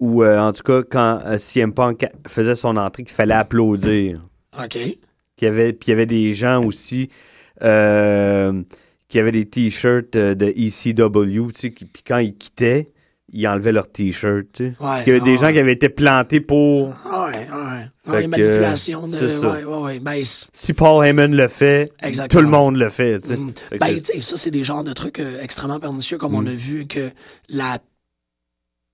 ou 0.00 0.22
euh, 0.22 0.38
en 0.38 0.52
tout 0.52 0.62
cas, 0.62 0.82
quand 0.82 1.20
euh, 1.24 1.38
CM 1.38 1.72
Punk 1.72 2.06
faisait 2.26 2.54
son 2.56 2.76
entrée, 2.76 3.04
qu'il 3.04 3.14
fallait 3.14 3.34
applaudir 3.34 4.20
OK. 4.58 4.70
qu'il 4.70 4.96
y 5.42 5.46
avait, 5.46 5.72
puis 5.72 5.88
il 5.88 5.90
y 5.90 5.92
avait 5.92 6.06
des 6.06 6.32
gens 6.34 6.64
aussi 6.64 7.10
euh, 7.62 8.62
qui 9.08 9.18
avaient 9.18 9.32
des 9.32 9.44
t-shirts 9.46 10.16
euh, 10.16 10.34
de 10.34 10.46
ECW, 10.46 11.52
tu 11.52 11.60
sais, 11.60 11.70
qui- 11.72 11.84
puis 11.84 12.02
quand 12.06 12.18
ils 12.18 12.34
quittaient, 12.36 12.90
ils 13.32 13.46
enlevaient 13.46 13.72
leurs 13.72 13.90
t-shirts, 13.90 14.46
tu 14.52 14.64
sais. 14.66 14.72
Ouais. 14.80 15.02
Il 15.06 15.08
y 15.08 15.10
avait 15.16 15.20
des 15.20 15.36
gens 15.36 15.52
qui 15.52 15.58
avaient 15.58 15.72
été 15.72 15.88
plantés 15.88 16.40
pour... 16.40 16.88
Ah 18.06 18.12
ouais, 18.12 18.24
que, 18.24 18.28
manipulation 18.28 19.06
de. 19.08 19.66
Ouais, 19.66 19.82
ouais. 19.82 19.98
Ben, 19.98 20.22
Si 20.24 20.72
Paul 20.74 21.06
Heyman 21.06 21.34
le 21.34 21.48
fait, 21.48 21.90
Exactement. 22.02 22.40
tout 22.40 22.44
le 22.44 22.50
monde 22.50 22.76
le 22.76 22.88
fait. 22.90 23.18
Mm. 23.30 23.52
Que 23.70 23.78
Ben, 23.78 23.98
ça, 24.20 24.36
c'est 24.36 24.50
des 24.50 24.62
genres 24.64 24.84
de 24.84 24.92
trucs 24.92 25.20
euh, 25.20 25.40
extrêmement 25.42 25.80
pernicieux, 25.80 26.18
comme 26.18 26.32
Mm. 26.32 26.36
on 26.36 26.46
a 26.46 26.52
vu 26.52 26.86
que 26.86 27.10
la 27.48 27.78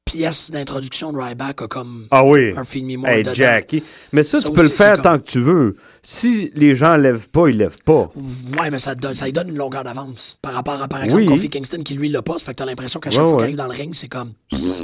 pièce 0.04 0.50
d'introduction 0.50 1.12
de 1.12 1.18
Ryback 1.18 1.62
a 1.62 1.68
comme 1.68 2.06
ah 2.11 2.24
oui, 2.24 2.52
un 2.56 2.64
film 2.64 3.06
hey. 3.06 3.24
Jackie. 3.32 3.82
Mais 4.12 4.22
ça, 4.24 4.40
Ça 4.40 4.48
tu 4.48 4.52
peux 4.54 4.62
le 4.62 4.68
faire 4.68 5.00
tant 5.02 5.18
que 5.18 5.24
tu 5.24 5.40
veux. 5.40 5.76
Si 6.02 6.50
les 6.54 6.74
gens 6.74 6.96
lèvent 6.96 7.28
pas, 7.28 7.48
ils 7.48 7.56
lèvent 7.58 7.82
pas. 7.84 8.11
Ouais, 8.58 8.70
mais 8.70 8.78
ça, 8.78 8.94
donne, 8.94 9.14
ça 9.14 9.26
lui 9.26 9.32
donne 9.32 9.50
une 9.50 9.56
longueur 9.56 9.84
d'avance. 9.84 10.38
Par 10.40 10.54
rapport 10.54 10.82
à, 10.82 10.88
par 10.88 11.04
exemple, 11.04 11.24
Oui. 11.24 11.28
Kofi 11.28 11.48
Kingston 11.50 11.82
qui 11.84 11.94
lui 11.94 12.08
l'a 12.08 12.22
pas. 12.22 12.38
Ça 12.38 12.44
fait 12.46 12.52
que 12.52 12.56
t'as 12.56 12.64
l'impression 12.64 12.98
qu'à 13.00 13.11
chaque 13.11 13.22
Ouais, 13.22 13.28
fois 13.28 13.36
qu'il 13.38 13.44
arrive 13.44 13.56
dans 13.56 13.66
le 13.66 13.70
ring, 13.72 13.94
c'est 13.94 14.08
comme. 14.08 14.32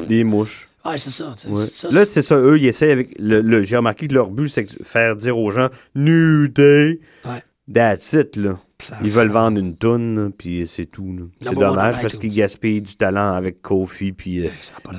Des 0.08 0.24
mouches. 0.24 0.68
Ouais, 0.88 0.98
c'est 0.98 1.10
ça. 1.10 1.34
Ouais. 1.48 1.56
ça, 1.56 1.88
Là, 1.90 2.04
c'est- 2.04 2.22
ça, 2.22 2.36
eux, 2.36 2.58
ils 2.58 2.66
essayent 2.66 2.90
avec. 2.92 3.16
Le, 3.18 3.40
le- 3.40 3.62
J'ai 3.62 3.76
remarqué 3.76 4.06
que 4.08 4.14
leur 4.14 4.30
but, 4.30 4.48
c'est 4.48 4.64
de 4.64 4.84
faire 4.84 5.16
dire 5.16 5.36
aux 5.38 5.50
gens 5.50 5.68
New 5.94 6.48
Day. 6.48 7.00
Ouais. 7.24 7.42
That's 7.72 8.12
it, 8.12 8.36
là. 8.36 8.58
Ils 9.02 9.10
veulent 9.10 9.30
vendre 9.30 9.58
une 9.58 9.74
toune, 9.76 10.16
là, 10.24 10.30
puis 10.36 10.66
c'est 10.66 10.84
tout. 10.86 11.30
C'est 11.40 11.54
dommage 11.54 12.00
parce 12.00 12.16
qu'ils 12.18 12.34
gaspillent 12.34 12.82
du 12.82 12.94
talent 12.96 13.32
avec 13.32 13.62
Kofi 13.62 14.12
puis 14.12 14.46
euh, 14.46 14.50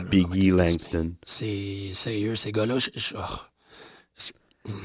Biggie 0.09 0.49
Langston. 0.49 1.11
C'est 1.23 1.89
sérieux, 1.93 2.35
ces 2.35 2.51
gars-là. 2.51 2.77
je- 2.79 2.89
oh, 3.15 3.19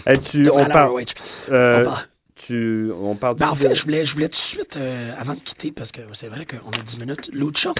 Hey, 0.06 0.18
tu, 0.20 0.44
devraient 0.44 0.66
on, 0.66 0.68
parle, 0.68 1.02
euh, 1.50 1.80
On 1.80 1.84
parle- 1.84 2.04
tu, 2.36 2.90
on 3.00 3.14
parle 3.16 3.36
Ben, 3.36 3.48
en 3.48 3.52
de- 3.54 3.58
fait, 3.58 3.74
je 3.74 3.82
voulais, 3.82 4.04
je 4.04 4.12
voulais 4.14 4.28
tout 4.28 4.32
de 4.32 4.36
suite, 4.36 4.76
euh, 4.76 5.12
avant 5.18 5.34
de 5.34 5.40
quitter, 5.40 5.72
parce 5.72 5.90
que 5.90 6.02
c'est 6.12 6.28
vrai 6.28 6.46
qu'on 6.46 6.70
a 6.70 6.82
10 6.84 6.98
minutes, 6.98 7.30
Lucha. 7.32 7.72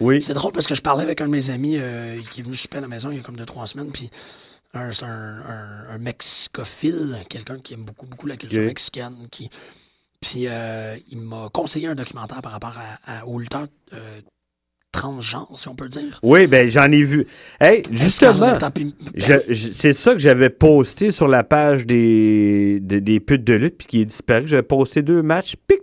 Oui, 0.00 0.20
C'est 0.22 0.34
drôle 0.34 0.52
parce 0.52 0.66
que 0.66 0.74
je 0.74 0.82
parlais 0.82 1.02
avec 1.02 1.20
un 1.20 1.26
de 1.26 1.30
mes 1.32 1.50
amis 1.50 1.76
euh, 1.78 2.18
qui 2.30 2.40
est 2.40 2.44
venu 2.44 2.54
souper 2.56 2.78
à 2.78 2.80
la 2.82 2.88
maison 2.88 3.10
il 3.10 3.16
y 3.16 3.20
a 3.20 3.22
comme 3.22 3.36
2-3 3.36 3.66
semaines, 3.66 3.90
puis 3.92 4.10
un- 4.74 4.92
c'est 4.92 5.04
un, 5.04 5.08
un, 5.08 5.84
un 5.90 5.98
mexicophile, 5.98 7.16
quelqu'un 7.28 7.58
qui 7.58 7.74
aime 7.74 7.84
beaucoup, 7.84 8.06
beaucoup 8.06 8.26
la 8.26 8.36
culture 8.36 8.60
mexicaine, 8.66 9.14
qui... 9.30 9.50
Puis 10.20 10.46
euh, 10.48 10.96
il 11.10 11.18
m'a 11.18 11.48
conseillé 11.52 11.88
un 11.88 11.94
documentaire 11.94 12.42
par 12.42 12.52
rapport 12.52 12.76
à, 12.76 13.20
à, 13.20 13.26
aux 13.26 13.38
lutteurs 13.40 13.68
euh, 13.94 14.20
transgenres, 14.92 15.58
si 15.58 15.66
on 15.68 15.74
peut 15.74 15.88
dire. 15.88 16.18
oui, 16.22 16.46
ben 16.46 16.66
j'en 16.68 16.90
ai 16.92 17.02
vu. 17.02 17.26
Hey, 17.60 17.82
justement, 17.90 18.30
ben 19.16 19.40
c'est 19.52 19.92
ça 19.92 20.12
que 20.12 20.18
j'avais 20.18 20.50
posté 20.50 21.10
sur 21.10 21.26
la 21.28 21.42
page 21.44 21.86
des, 21.86 22.80
de- 22.80 22.98
des 22.98 23.18
putes 23.20 23.44
de 23.44 23.54
lutte 23.54 23.78
puis 23.78 23.86
qui 23.86 24.00
est 24.02 24.06
disparu. 24.06 24.46
J'avais 24.46 24.62
posté 24.62 25.00
deux 25.02 25.22
matchs, 25.22 25.54
pic, 25.66 25.78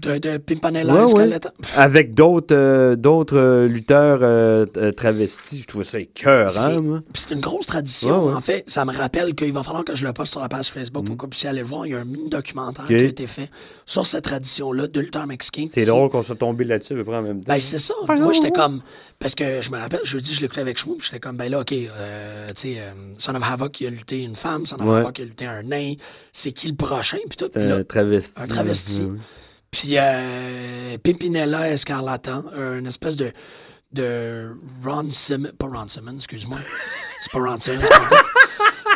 de, 0.00 0.18
de 0.18 0.36
Pimpanella, 0.38 0.92
Ouais, 0.92 1.00
ouais. 1.00 1.06
Escarlata. 1.06 1.52
avec 1.76 2.14
d'autres 2.14 2.54
euh, 2.56 2.96
d'autres 2.96 3.36
euh, 3.38 3.66
lutteurs 3.68 4.18
euh, 4.22 4.66
travestis. 4.92 5.62
Je 5.62 5.66
trouvais 5.66 5.84
ça 5.84 5.92
C'est- 5.92 6.02
écœurant. 6.02 7.00
Puis 7.12 7.22
c'est 7.26 7.34
une 7.34 7.40
grosse 7.40 7.66
tradition. 7.66 8.26
Ouais. 8.26 8.34
En 8.34 8.40
fait, 8.40 8.64
ça 8.68 8.84
me 8.84 8.96
rappelle 8.96 9.34
qu'il 9.34 9.52
va 9.52 9.62
falloir 9.62 9.84
que 9.84 9.94
je 9.94 10.04
le 10.06 10.12
poste 10.12 10.32
sur 10.32 10.40
la 10.40 10.48
page 10.48 10.68
Facebook 10.70 11.04
pour 11.06 11.16
que 11.16 11.22
vous 11.22 11.28
puissiez 11.28 11.48
aller 11.50 11.60
le 11.60 11.66
voir. 11.66 11.86
Il 11.86 11.90
y 11.90 11.94
a 11.94 11.98
un 12.00 12.04
mini-documentaire 12.04 12.86
qui 12.86 12.94
a 12.94 12.98
été 13.04 13.26
fait 13.26 13.50
sur 13.86 14.06
cette 14.06 14.24
tradition-là 14.24 14.86
de 14.86 15.00
lutteur 15.00 15.26
mexicain. 15.26 15.66
C'est 15.70 15.80
qui- 15.82 15.86
drôle 15.86 16.08
qu'on 16.10 16.22
soit 16.22 16.36
tombé 16.36 16.64
là-dessus 16.64 16.94
à 16.94 16.96
peu 16.96 17.04
près 17.04 17.16
en 17.16 17.22
même 17.22 17.42
temps. 17.44 17.52
Ben, 17.52 17.60
c'est 17.60 17.78
ça. 17.78 17.94
Moi, 18.08 18.32
j'étais 18.32 18.50
comme. 18.50 18.80
Parce 19.18 19.34
que 19.34 19.60
je 19.60 19.70
me 19.70 19.76
rappelle, 19.78 20.00
jeudi, 20.04 20.32
je 20.34 20.40
l'écoutais 20.40 20.62
avec 20.62 20.78
Shmoo, 20.78 20.94
puis 20.94 21.04
j'étais 21.06 21.20
comme, 21.20 21.36
ben 21.36 21.50
là, 21.50 21.60
OK, 21.60 21.72
euh, 21.72 22.48
tu 22.48 22.54
sais, 22.56 22.76
euh, 22.78 22.90
Son 23.18 23.34
of 23.34 23.42
Havoc, 23.44 23.72
qui 23.72 23.86
a 23.86 23.90
lutté 23.90 24.22
une 24.22 24.34
femme, 24.34 24.64
Son 24.64 24.76
of. 24.76 24.80
Havoc, 24.88 25.12
qui 25.12 25.22
a 25.22 25.24
lutté 25.26 25.44
un 25.46 25.62
nain. 25.62 25.92
C'est 26.32 26.52
qui 26.52 26.68
le 26.68 26.74
prochain? 26.74 27.18
Puis 27.28 27.36
tout. 27.36 27.50
Là, 27.54 27.76
un 27.76 27.82
travesti. 27.82 28.40
un 28.40 28.46
travesti. 28.46 29.02
Puis 29.70 29.96
euh, 29.98 30.98
Pimpinella 31.02 31.70
Escarlata, 31.70 32.42
une 32.78 32.86
espèce 32.86 33.16
de, 33.16 33.32
de 33.92 34.50
Ron 34.84 35.08
Simmons, 35.10 35.50
pas 35.58 35.66
Ron 35.66 35.86
Simmons, 35.88 36.16
excuse-moi. 36.16 36.58
C'est 37.20 37.30
pas 37.32 37.38
Ron 37.38 37.58
Simmons. 37.60 37.82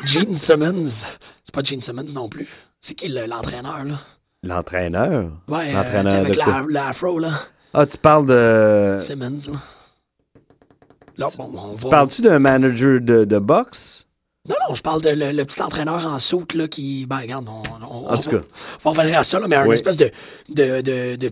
Gene 0.04 0.34
Simmons. 0.34 1.04
C'est 1.44 1.52
pas 1.54 1.62
Gene 1.62 1.80
Simmons 1.80 2.12
non 2.14 2.28
plus. 2.28 2.48
C'est 2.80 2.94
qui 2.94 3.08
le- 3.08 3.26
l'entraîneur, 3.26 3.84
là? 3.84 3.98
L'entraîneur? 4.42 5.30
Ouais, 5.48 5.70
euh, 5.70 5.72
L'entraîneur 5.74 6.04
tu 6.04 6.10
sais, 6.10 6.16
avec 6.16 6.38
quoi? 6.42 6.64
la- 6.68 6.82
l'afro, 6.86 7.18
là. 7.18 7.30
Ah, 7.72 7.86
tu 7.86 7.96
parles 7.96 8.26
de... 8.26 8.96
Simmons, 8.98 9.38
là. 9.52 9.58
Là, 11.16 11.28
bon, 11.38 11.52
on 11.56 11.74
va... 11.76 11.88
Parles-tu 11.90 12.22
d'un 12.22 12.38
manager 12.40 13.00
de, 13.00 13.24
de 13.24 13.38
boxe? 13.38 14.03
Non, 14.49 14.55
non, 14.68 14.74
je 14.74 14.82
parle 14.82 15.01
de 15.01 15.09
le, 15.11 15.32
le 15.32 15.45
petit 15.47 15.62
entraîneur 15.62 16.07
en 16.07 16.18
soute, 16.18 16.55
là, 16.55 16.68
qui... 16.68 17.07
Ben, 17.07 17.18
regarde, 17.18 17.47
on, 17.49 17.62
on, 17.82 18.09
En 18.11 18.18
tout 18.18 18.28
cas. 18.30 18.42
on 18.84 18.92
va 18.92 19.01
revenir 19.01 19.18
à 19.18 19.24
ça, 19.24 19.40
là, 19.40 19.49
mais 19.49 19.57
un 19.57 19.66
Oui. 19.66 19.74
espèce 19.74 19.97
de... 19.97 20.11
de, 20.51 20.80
de, 20.82 21.16
de 21.16 21.30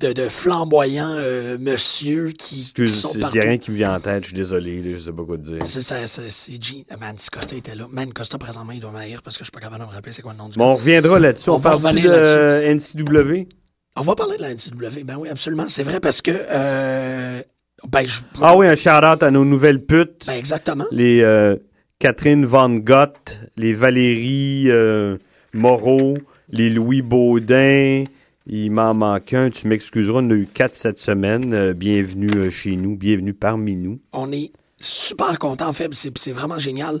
de, 0.00 0.28
euh, 0.28 1.58
monsieur 1.60 2.30
qui, 2.32 2.56
qui 2.56 2.60
Excuse, 2.62 3.00
sont 3.00 3.12
il 3.14 3.20
partout. 3.20 3.36
n'y 3.36 3.42
a 3.44 3.48
rien 3.48 3.58
qui 3.58 3.70
me 3.70 3.76
vient 3.76 3.94
en 3.94 4.00
tête, 4.00 4.24
je 4.24 4.28
suis 4.30 4.36
désolé, 4.36 4.82
je 4.92 4.98
sais 4.98 5.12
pas 5.12 5.22
quoi 5.24 5.36
te 5.38 5.42
dire. 5.42 5.64
C'est 5.64 5.80
ça, 5.82 6.04
c'est 6.08 6.28
c'est 6.28 6.60
Gene. 6.60 6.82
Man, 6.98 7.14
si 7.18 7.30
Costa 7.30 7.54
était 7.54 7.76
là. 7.76 7.86
Man, 7.88 8.12
Costa, 8.12 8.36
présentement, 8.36 8.72
il 8.72 8.80
doit 8.80 8.90
m'haïr 8.90 9.22
parce 9.22 9.38
que 9.38 9.44
je 9.44 9.50
suis 9.50 9.52
pas 9.52 9.60
capable 9.60 9.82
de 9.84 9.88
me 9.88 9.94
rappeler 9.94 10.10
c'est 10.12 10.22
quoi 10.22 10.32
le 10.32 10.38
nom 10.38 10.48
du 10.48 10.58
Bon, 10.58 10.70
on 10.70 10.74
reviendra 10.74 11.20
là-dessus. 11.20 11.50
On 11.50 11.54
On, 11.54 11.58
va 11.58 11.78
parle 11.78 11.94
de 12.00 12.74
NCW? 12.74 13.46
On 13.94 14.02
va 14.02 14.14
parler 14.16 14.36
de 14.38 14.42
la 14.42 14.54
NCW. 14.54 15.04
Ben 15.04 15.16
oui, 15.18 15.28
absolument. 15.28 15.66
C'est 15.68 15.82
vrai 15.84 16.00
parce 16.00 16.20
que. 16.20 16.32
Euh, 16.34 17.40
ben, 17.88 18.02
je. 18.04 18.20
Ah 18.40 18.56
oui, 18.56 18.66
un 18.66 18.74
shout-out 18.74 19.22
à 19.22 19.30
nos 19.30 19.44
nouvelles 19.44 19.84
putes. 19.84 20.26
Ben, 20.26 20.32
exactement. 20.34 20.86
Les 20.90 21.22
euh, 21.22 21.54
Catherine 22.02 22.44
Van 22.44 22.68
Gogh, 22.68 23.14
les 23.56 23.74
Valérie 23.74 24.64
euh, 24.66 25.18
Moreau, 25.52 26.18
les 26.48 26.68
Louis 26.68 27.00
Baudin. 27.00 28.02
Il 28.48 28.72
m'en 28.72 28.92
manque 28.92 29.32
un, 29.34 29.50
tu 29.50 29.68
m'excuseras, 29.68 30.18
on 30.20 30.30
a 30.30 30.34
eu 30.34 30.48
quatre 30.52 30.76
cette 30.76 30.98
semaine. 30.98 31.54
Euh, 31.54 31.74
bienvenue 31.74 32.28
euh, 32.34 32.50
chez 32.50 32.74
nous, 32.74 32.96
bienvenue 32.96 33.34
parmi 33.34 33.76
nous. 33.76 34.00
On 34.12 34.32
est 34.32 34.50
super 34.80 35.38
content. 35.38 35.68
En 35.68 35.72
fait, 35.72 35.94
c'est 35.94 36.32
vraiment 36.32 36.58
génial 36.58 37.00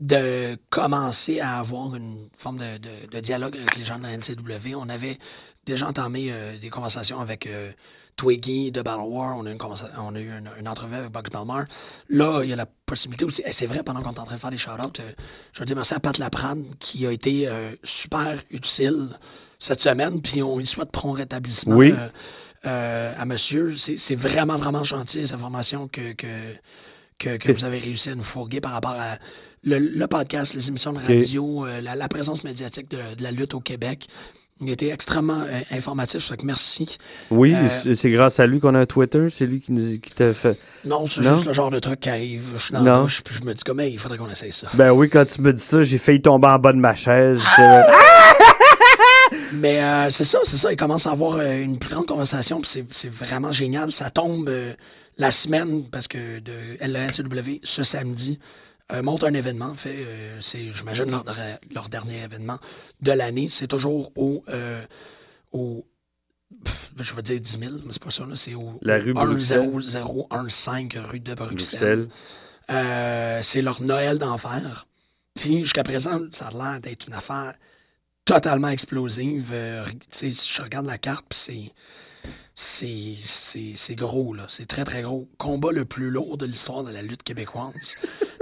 de 0.00 0.58
commencer 0.68 1.40
à 1.40 1.60
avoir 1.60 1.96
une 1.96 2.28
forme 2.36 2.58
de, 2.58 3.20
dialogue 3.20 3.56
avec 3.56 3.76
les 3.76 3.84
gens 3.84 3.98
de 3.98 4.02
la 4.02 4.14
NCW. 4.14 4.74
On 4.76 4.90
avait 4.90 5.16
déjà 5.64 5.88
entamé 5.88 6.30
des 6.60 6.68
conversations 6.68 7.18
avec 7.18 7.48
Twiggy 8.16 8.70
de 8.72 8.82
Battle 8.82 9.02
War. 9.02 9.36
On 9.36 9.46
a, 9.46 9.50
une 9.50 9.58
conversa- 9.58 9.90
on 9.98 10.14
a 10.14 10.20
eu 10.20 10.28
une, 10.30 10.50
une 10.58 10.68
entrevue 10.68 10.94
avec 10.94 11.10
Bugs 11.10 11.22
Belmar. 11.32 11.64
Là, 12.08 12.42
il 12.44 12.50
y 12.50 12.52
a 12.52 12.56
la 12.56 12.66
possibilité 12.66 13.24
aussi. 13.24 13.42
et 13.44 13.52
C'est 13.52 13.66
vrai, 13.66 13.82
pendant 13.82 14.02
qu'on 14.02 14.12
est 14.12 14.18
en 14.20 14.24
train 14.24 14.34
de 14.36 14.40
faire 14.40 14.50
des 14.50 14.58
shout-outs, 14.58 15.00
euh, 15.00 15.12
je 15.52 15.60
veux 15.60 15.66
dire 15.66 15.76
merci 15.76 15.94
à 15.94 16.00
Pat 16.00 16.16
Laprade 16.18 16.62
qui 16.78 17.06
a 17.06 17.12
été 17.12 17.48
euh, 17.48 17.72
super 17.82 18.40
utile 18.50 19.08
cette 19.58 19.80
semaine. 19.80 20.20
Puis 20.22 20.42
on 20.42 20.58
lui 20.58 20.66
souhaite 20.66 20.90
prompt 20.90 21.12
rétablissement. 21.12 21.76
Oui. 21.76 21.92
euh, 22.66 23.12
à 23.16 23.24
monsieur. 23.26 23.76
C'est 23.76 24.14
vraiment, 24.16 24.56
vraiment 24.56 24.84
gentil, 24.84 25.18
les 25.18 25.32
informations 25.32 25.86
que, 25.88 26.12
que, 26.12 26.54
que, 27.18 27.36
que 27.36 27.52
vous 27.52 27.64
avez 27.64 27.78
réussi 27.78 28.10
à 28.10 28.14
nous 28.14 28.22
fourguer 28.22 28.60
par 28.60 28.72
rapport 28.72 28.96
à 28.98 29.18
le, 29.62 29.78
le 29.78 30.06
podcast, 30.06 30.54
les 30.54 30.68
émissions 30.68 30.92
de 30.92 30.98
radio, 30.98 31.66
la, 31.66 31.94
la 31.94 32.08
présence 32.08 32.44
médiatique 32.44 32.90
de, 32.90 33.14
de 33.16 33.22
la 33.22 33.30
lutte 33.32 33.54
au 33.54 33.60
Québec. 33.60 34.08
Il 34.60 34.70
était 34.70 34.90
extrêmement 34.90 35.40
euh, 35.42 35.60
informatif, 35.72 36.30
que 36.36 36.44
merci. 36.46 36.96
Oui, 37.30 37.52
Euh, 37.54 37.94
c'est- 37.94 38.10
grâce 38.10 38.38
à 38.38 38.46
lui 38.46 38.60
qu'on 38.60 38.74
a 38.76 38.80
un 38.80 38.86
Twitter, 38.86 39.26
c'est 39.28 39.46
lui 39.46 39.60
qui 39.60 39.72
nous 39.72 39.98
qui 39.98 40.12
t'a 40.12 40.32
fait. 40.32 40.56
Non, 40.84 41.06
c'est 41.06 41.22
juste 41.24 41.44
le 41.44 41.52
genre 41.52 41.70
de 41.70 41.80
truc 41.80 41.98
qui 42.00 42.08
arrive. 42.08 42.52
Je 42.54 42.62
suis 42.66 42.72
dans 42.72 42.82
la 42.82 43.00
douche, 43.00 43.22
puis 43.24 43.34
je 43.34 43.42
me 43.44 43.52
dis 43.52 43.64
comme, 43.64 43.80
hey, 43.80 43.92
il 43.92 43.98
faudrait 43.98 44.16
qu'on 44.16 44.30
essaye 44.30 44.52
ça. 44.52 44.68
Ben 44.74 44.92
oui, 44.92 45.10
quand 45.10 45.24
tu 45.26 45.40
me 45.40 45.52
dis 45.52 45.62
ça, 45.62 45.82
j'ai 45.82 45.98
failli 45.98 46.22
tomber 46.22 46.46
en 46.48 46.58
bas 46.60 46.72
de 46.72 46.78
ma 46.78 46.94
chaise. 46.94 47.40
Ah! 47.56 47.84
Mais 49.54 49.82
euh, 49.82 50.10
c'est 50.10 50.24
ça, 50.24 50.38
c'est 50.44 50.56
ça. 50.56 50.70
Il 50.72 50.76
commence 50.76 51.06
à 51.06 51.10
avoir 51.10 51.36
euh, 51.38 51.60
une 51.62 51.78
plus 51.78 51.90
grande 51.90 52.06
conversation, 52.06 52.60
puis 52.60 52.70
c'est- 52.70 52.84
c'est 52.92 53.12
vraiment 53.12 53.50
génial. 53.50 53.90
Ça 53.90 54.10
tombe 54.10 54.50
la 55.18 55.30
semaine, 55.30 55.84
parce 55.90 56.06
que 56.08 56.38
de 56.38 56.52
LNCW, 56.80 57.60
ce 57.64 57.82
samedi, 57.82 58.38
euh, 58.92 59.02
monte 59.02 59.24
un 59.24 59.32
événement. 59.34 59.66
En 59.66 59.74
fait, 59.74 59.96
euh, 59.96 60.38
c'est, 60.40 60.70
j'imagine, 60.70 61.10
leur, 61.10 61.24
leur 61.74 61.88
dernier 61.88 62.22
événement 62.22 62.58
de 63.00 63.12
l'année. 63.12 63.48
C'est 63.48 63.66
toujours 63.66 64.12
au. 64.16 64.44
euh, 64.48 64.84
au 65.52 65.86
pff, 66.64 66.90
je 66.98 67.14
veux 67.14 67.22
dire 67.22 67.40
10 67.40 67.58
000, 67.58 67.72
mais 67.84 67.92
c'est 67.92 68.02
pas 68.02 68.10
ça. 68.10 68.26
Là. 68.26 68.36
C'est 68.36 68.54
au 68.54 68.78
La 68.82 68.98
rue 68.98 69.14
Bruxelles. 69.14 69.70
10015 69.70 71.04
rue 71.06 71.20
de 71.20 71.34
Bruxelles. 71.34 72.08
Bruxelles. 72.68 73.40
C'est 73.42 73.62
leur 73.62 73.80
Noël 73.80 74.18
d'enfer. 74.18 74.86
Puis 75.34 75.60
jusqu'à 75.60 75.82
présent, 75.82 76.20
ça 76.30 76.48
a 76.48 76.50
l'air 76.50 76.80
d'être 76.80 77.06
une 77.08 77.14
affaire 77.14 77.54
totalement 78.24 78.68
explosive. 78.68 79.52
Tu 80.10 80.30
sais, 80.30 80.30
je 80.30 80.62
regarde 80.62 80.86
la 80.86 80.98
carte, 80.98 81.24
puis 81.28 81.38
c'est. 81.38 81.72
C'est, 82.54 83.16
c'est, 83.24 83.72
c'est 83.74 83.96
gros, 83.96 84.32
là. 84.32 84.46
C'est 84.48 84.66
très, 84.66 84.84
très 84.84 85.02
gros. 85.02 85.28
Combat 85.38 85.72
le 85.72 85.84
plus 85.84 86.10
lourd 86.10 86.38
de 86.38 86.46
l'histoire 86.46 86.84
de 86.84 86.90
la 86.90 87.02
lutte 87.02 87.24
québécoise. 87.24 87.96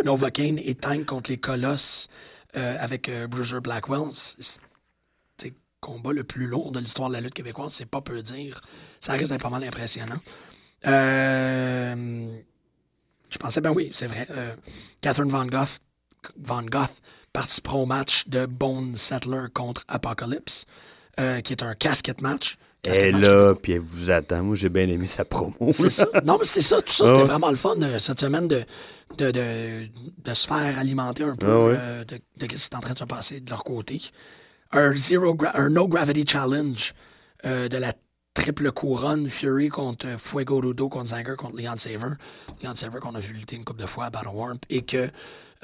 Novocaine 0.04 0.58
et 0.58 0.74
Tank 0.74 1.06
contre 1.06 1.30
les 1.30 1.38
Colosses 1.38 2.08
euh, 2.56 2.76
avec 2.78 3.08
euh, 3.08 3.26
Bruiser 3.26 3.60
Blackwell. 3.60 4.10
C'est, 4.12 4.60
combat 5.80 6.12
le 6.12 6.22
plus 6.22 6.46
lourd 6.46 6.70
de 6.70 6.78
l'histoire 6.78 7.08
de 7.08 7.14
la 7.14 7.20
lutte 7.20 7.34
québécoise. 7.34 7.72
C'est 7.72 7.86
pas 7.86 8.00
peu 8.00 8.22
dire. 8.22 8.60
Ça 9.00 9.16
d'être 9.16 9.42
pas 9.42 9.50
mal 9.50 9.64
impressionnant. 9.64 10.20
Euh, 10.86 12.38
je 13.28 13.38
pensais, 13.38 13.60
ben 13.60 13.70
oui, 13.70 13.90
c'est 13.92 14.06
vrai. 14.06 14.28
Catherine 15.00 15.28
Van 15.28 15.44
Gogh, 15.44 15.66
Van 16.38 16.62
Gogh 16.62 16.86
participera 17.32 17.78
au 17.78 17.86
match 17.86 18.28
de 18.28 18.46
Bone 18.46 18.94
Settler 18.94 19.46
contre 19.52 19.82
Apocalypse, 19.88 20.66
qui 21.16 21.52
est 21.52 21.64
un 21.64 21.74
casquette 21.74 22.20
match. 22.20 22.58
Elle 22.84 22.98
est 22.98 23.12
là, 23.12 23.54
puis 23.54 23.72
elle 23.74 23.80
vous 23.80 24.10
attend. 24.10 24.42
Moi, 24.42 24.56
j'ai 24.56 24.68
bien 24.68 24.88
aimé 24.88 25.06
sa 25.06 25.24
promo. 25.24 25.54
c'est 25.72 25.90
ça. 25.90 26.06
Non, 26.24 26.36
mais 26.38 26.44
c'était 26.44 26.62
ça. 26.62 26.82
Tout 26.82 26.92
ça, 26.92 27.06
c'était 27.06 27.22
vraiment 27.22 27.50
le 27.50 27.56
fun 27.56 27.80
euh, 27.80 27.98
cette 27.98 28.18
semaine 28.20 28.48
de, 28.48 28.64
de, 29.18 29.30
de, 29.30 29.88
de 30.24 30.34
se 30.34 30.46
faire 30.48 30.78
alimenter 30.78 31.22
un 31.22 31.36
peu 31.36 31.46
Ah 31.48 31.58
ouais. 31.64 31.74
euh, 31.78 32.04
de, 32.04 32.16
de 32.38 32.56
ce 32.56 32.68
qui 32.68 32.74
est 32.74 32.76
en 32.76 32.80
train 32.80 32.94
de 32.94 32.98
se 32.98 33.04
passer 33.04 33.40
de 33.40 33.48
leur 33.50 33.62
côté. 33.62 34.00
Un, 34.72 34.94
zero 34.96 35.34
gra- 35.34 35.52
un 35.54 35.68
No 35.68 35.86
Gravity 35.86 36.26
Challenge 36.26 36.92
euh, 37.44 37.68
de 37.68 37.76
la 37.76 37.92
triple 38.34 38.72
couronne 38.72 39.28
Fury 39.30 39.68
contre 39.68 40.06
euh, 40.08 40.18
Fuego 40.18 40.60
Rudo 40.60 40.88
contre 40.88 41.10
Zanger 41.10 41.36
contre 41.36 41.56
Leon 41.56 41.76
Saver. 41.76 42.14
Leon 42.64 42.74
Saver 42.74 42.98
qu'on 42.98 43.14
a 43.14 43.20
vu 43.20 43.32
lutter 43.34 43.54
une 43.54 43.64
couple 43.64 43.82
de 43.82 43.86
fois 43.86 44.06
à 44.06 44.10
Battle 44.10 44.28
War 44.32 44.54
et 44.70 44.82
que 44.82 45.08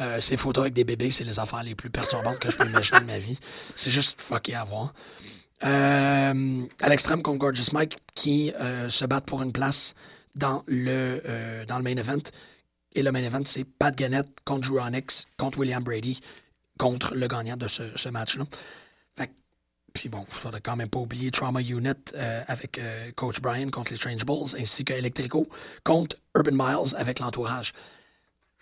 euh, 0.00 0.20
ces 0.20 0.36
photos 0.36 0.62
avec 0.62 0.74
des 0.74 0.84
bébés, 0.84 1.10
c'est 1.10 1.24
les 1.24 1.40
affaires 1.40 1.64
les 1.64 1.74
plus 1.74 1.90
perturbantes 1.90 2.38
que 2.38 2.48
je 2.50 2.56
peux 2.56 2.66
imaginer 2.68 3.00
de 3.00 3.06
ma 3.06 3.18
vie. 3.18 3.38
C'est 3.74 3.90
juste 3.90 4.20
fucké 4.20 4.54
à 4.54 4.62
voir. 4.62 4.92
Euh, 5.64 6.66
à 6.80 6.88
l'extrême 6.88 7.22
contre 7.22 7.38
Gorgeous 7.38 7.72
Mike 7.72 7.96
qui 8.14 8.52
euh, 8.52 8.88
se 8.90 9.04
battent 9.04 9.26
pour 9.26 9.42
une 9.42 9.52
place 9.52 9.94
dans 10.36 10.62
le, 10.66 11.20
euh, 11.26 11.64
dans 11.66 11.78
le 11.78 11.82
main 11.82 11.96
event. 11.96 12.22
Et 12.94 13.02
le 13.02 13.10
main 13.10 13.22
event, 13.22 13.42
c'est 13.44 13.64
Pat 13.64 13.94
Gannett 13.94 14.26
contre 14.44 14.68
Drew 14.68 14.78
Onyx, 14.80 15.26
contre 15.36 15.58
William 15.58 15.82
Brady, 15.82 16.20
contre 16.78 17.14
le 17.14 17.26
gagnant 17.26 17.56
de 17.56 17.66
ce, 17.66 18.08
match-là. 18.08 18.44
Puis 19.94 20.08
bon, 20.10 20.24
il 20.28 20.34
faudrait 20.34 20.60
quand 20.60 20.76
même 20.76 20.90
pas 20.90 21.00
oublier 21.00 21.30
Trauma 21.30 21.60
Unit 21.60 21.94
avec 22.46 22.78
Coach 23.16 23.40
Brian 23.40 23.70
contre 23.70 23.90
les 23.90 23.96
Strange 23.96 24.24
Bulls, 24.24 24.54
ainsi 24.56 24.84
que 24.84 24.92
Electrico 24.92 25.48
contre 25.82 26.16
Urban 26.36 26.52
Miles 26.52 26.94
avec 26.96 27.18
l'entourage. 27.18 27.72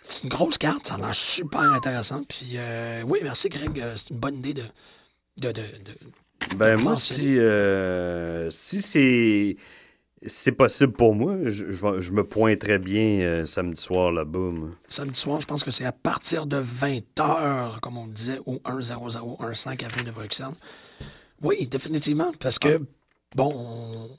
C'est 0.03 0.23
une 0.23 0.31
grosse 0.31 0.57
carte, 0.57 0.87
ça 0.87 0.95
a 0.95 0.99
l'air 0.99 1.15
super 1.15 1.61
intéressant. 1.61 2.23
Puis 2.25 2.57
oui, 3.05 3.19
merci 3.23 3.51
Greg, 3.51 3.83
c'est 3.97 4.11
une 4.11 4.19
bonne 4.19 4.37
idée 4.39 4.55
de- 4.55 5.53
Ben 6.57 6.77
moi, 6.81 6.97
si, 6.97 7.39
euh, 7.39 8.51
si 8.51 8.83
c'est 8.83 9.57
c'est 10.27 10.53
possible 10.53 10.93
pour 10.93 11.15
moi, 11.15 11.37
je, 11.45 11.73
je 11.73 12.13
me 12.13 12.25
pointerais 12.25 12.79
bien 12.79 13.21
euh, 13.21 13.47
samedi 13.47 13.81
soir 13.81 14.11
là-bas. 14.13 14.51
Samedi 14.89 15.19
soir, 15.19 15.41
je 15.41 15.47
pense 15.47 15.63
que 15.63 15.71
c'est 15.71 15.85
à 15.85 15.93
partir 15.93 16.47
de 16.47 16.57
20h, 16.61 17.81
comme 17.81 17.99
on 17.99 18.07
le 18.07 18.13
disait, 18.13 18.39
au 18.47 18.61
10015 18.65 19.85
avenue 19.85 20.05
de 20.05 20.11
Bruxelles. 20.11 20.55
Oui, 21.43 21.67
définitivement, 21.67 22.33
parce 22.41 22.59
que, 22.59 22.81
bon, 23.35 23.53
on- 23.55 24.11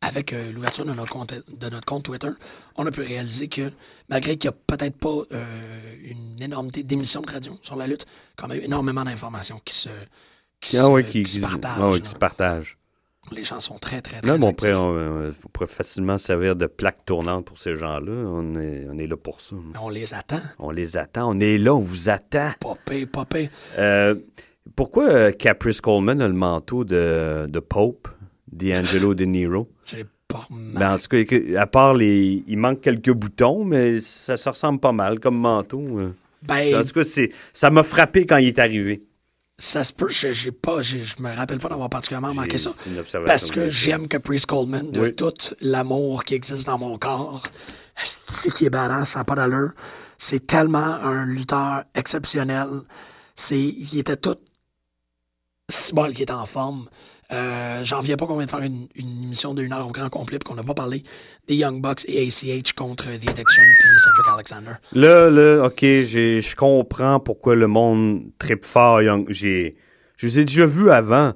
avec 0.00 0.32
euh, 0.32 0.52
l'ouverture 0.52 0.84
de 0.84 0.92
notre, 0.92 1.12
compte, 1.12 1.34
de 1.34 1.68
notre 1.68 1.84
compte 1.84 2.04
Twitter, 2.04 2.28
on 2.76 2.86
a 2.86 2.90
pu 2.90 3.00
réaliser 3.02 3.48
que, 3.48 3.72
malgré 4.08 4.36
qu'il 4.38 4.50
n'y 4.50 4.54
a 4.56 4.58
peut-être 4.76 4.96
pas 4.96 5.22
euh, 5.32 5.94
une 6.04 6.40
énormité 6.42 6.82
d'émissions 6.82 7.20
de 7.22 7.30
radio 7.30 7.58
sur 7.62 7.76
la 7.76 7.86
lutte, 7.86 8.06
quand 8.36 8.48
même 8.48 8.60
énormément 8.62 9.04
d'informations 9.04 9.60
qui 9.64 9.74
se, 9.74 9.88
qui 10.70 10.76
Ah 10.78 10.82
se, 10.84 10.88
ouais, 10.88 11.04
qui 11.04 11.22
qui, 11.24 11.32
se 11.32 11.40
partagent. 11.40 11.78
ah 11.78 11.88
ouais, 11.90 12.00
qui 12.00 12.10
se 12.10 12.16
partagent. 12.16 12.76
Les 13.32 13.42
gens 13.42 13.58
sont 13.58 13.76
très, 13.78 14.00
très, 14.02 14.20
très 14.20 14.28
Là, 14.28 14.34
actifs. 14.34 14.54
pourrait, 14.56 14.74
on, 14.76 15.28
on 15.44 15.48
pourrait 15.52 15.66
facilement 15.68 16.16
servir 16.16 16.54
de 16.54 16.66
plaque 16.66 17.04
tournante 17.04 17.44
pour 17.44 17.58
ces 17.58 17.74
gens-là. 17.74 18.12
On 18.12 18.54
est, 18.60 18.86
on 18.88 18.96
est 18.98 19.06
là 19.08 19.16
pour 19.16 19.40
ça. 19.40 19.56
On 19.82 19.88
les 19.88 20.14
attend. 20.14 20.40
On 20.60 20.70
les 20.70 20.96
attend. 20.96 21.30
On 21.34 21.40
est 21.40 21.58
là, 21.58 21.74
on 21.74 21.80
vous 21.80 22.08
attend. 22.08 22.50
Popé, 22.60 23.04
popé. 23.06 23.50
Euh, 23.78 24.14
pourquoi 24.76 25.08
euh, 25.08 25.32
Caprice 25.32 25.80
Coleman 25.80 26.20
a 26.20 26.28
le 26.28 26.34
manteau 26.34 26.84
de, 26.84 27.46
de 27.48 27.58
Pope, 27.58 28.06
D'Angelo 28.52 29.14
De 29.14 29.24
Niro? 29.24 29.68
J'ai 29.86 30.04
pas 30.28 30.46
Ben, 30.50 30.94
en 30.94 30.98
tout 30.98 31.08
cas, 31.08 31.60
à 31.60 31.66
part 31.66 31.94
les. 31.94 32.44
Il 32.46 32.58
manque 32.58 32.80
quelques 32.80 33.12
boutons, 33.12 33.64
mais 33.64 34.00
ça 34.00 34.36
se 34.36 34.48
ressemble 34.48 34.78
pas 34.78 34.92
mal 34.92 35.18
comme 35.18 35.36
manteau. 35.38 35.80
euh. 35.98 36.12
Ben, 36.42 36.76
En 36.80 36.84
tout 36.84 36.92
cas, 37.02 37.02
ça 37.52 37.70
m'a 37.70 37.82
frappé 37.82 38.24
quand 38.24 38.36
il 38.36 38.46
est 38.48 38.58
arrivé. 38.60 39.02
Ça 39.58 39.84
se 39.84 39.92
peut, 39.92 40.10
je, 40.10 40.32
j'ai 40.32 40.52
pas, 40.52 40.82
j'ai- 40.82 41.02
je 41.02 41.20
me 41.22 41.34
rappelle 41.34 41.58
pas 41.58 41.68
d'avoir 41.70 41.88
particulièrement 41.88 42.34
manqué 42.34 42.58
ça. 42.58 42.72
Parce 43.24 43.46
que 43.50 43.54
que 43.54 43.68
j'ai 43.70 43.92
j'aime 43.92 44.06
Caprice 44.06 44.44
Coleman 44.44 44.90
de 44.92 45.00
Oui. 45.00 45.14
tout 45.14 45.32
l'amour 45.62 46.24
qui 46.24 46.34
existe 46.34 46.66
dans 46.66 46.76
mon 46.78 46.98
corps. 46.98 47.42
C'est 48.04 48.52
qui 48.52 48.66
est 48.66 48.70
badass, 48.70 49.10
ça 49.10 49.20
n'a 49.20 49.24
pas 49.24 49.34
d'allure. 49.34 49.70
C'est 50.18 50.46
tellement 50.46 50.78
un 50.78 51.24
lutteur 51.24 51.84
exceptionnel. 51.94 52.68
C'est, 53.34 53.58
il 53.58 53.98
était 53.98 54.16
tout 54.18 54.36
si 55.70 55.92
bon 55.94 56.12
qui 56.12 56.22
était 56.22 56.32
en 56.32 56.46
forme. 56.46 56.88
Euh, 57.32 57.80
j'en 57.82 58.00
viens 58.00 58.16
pas 58.16 58.26
qu'on 58.26 58.36
vient 58.36 58.46
de 58.46 58.50
faire 58.50 58.62
une, 58.62 58.86
une 58.94 59.24
émission 59.24 59.52
d'une 59.52 59.72
heure 59.72 59.86
au 59.86 59.90
grand 59.90 60.08
complet 60.08 60.38
qu'on 60.44 60.54
n'a 60.54 60.62
pas 60.62 60.74
parlé 60.74 61.02
des 61.48 61.56
Young 61.56 61.80
Bucks 61.82 62.04
et 62.06 62.26
ACH 62.28 62.72
contre 62.74 63.06
The 63.06 63.30
Addiction 63.30 63.62
puis 63.80 63.88
Cedric 63.98 64.32
Alexander. 64.32 64.72
Là, 64.92 65.28
là, 65.30 65.64
OK, 65.66 65.80
je 65.82 66.54
comprends 66.54 67.18
pourquoi 67.18 67.56
le 67.56 67.66
monde 67.66 68.22
tripe 68.38 68.64
fort. 68.64 69.02
Young. 69.02 69.26
J'ai, 69.28 69.74
je 70.16 70.26
les 70.28 70.40
ai 70.40 70.44
déjà 70.44 70.66
vus 70.66 70.90
avant. 70.90 71.32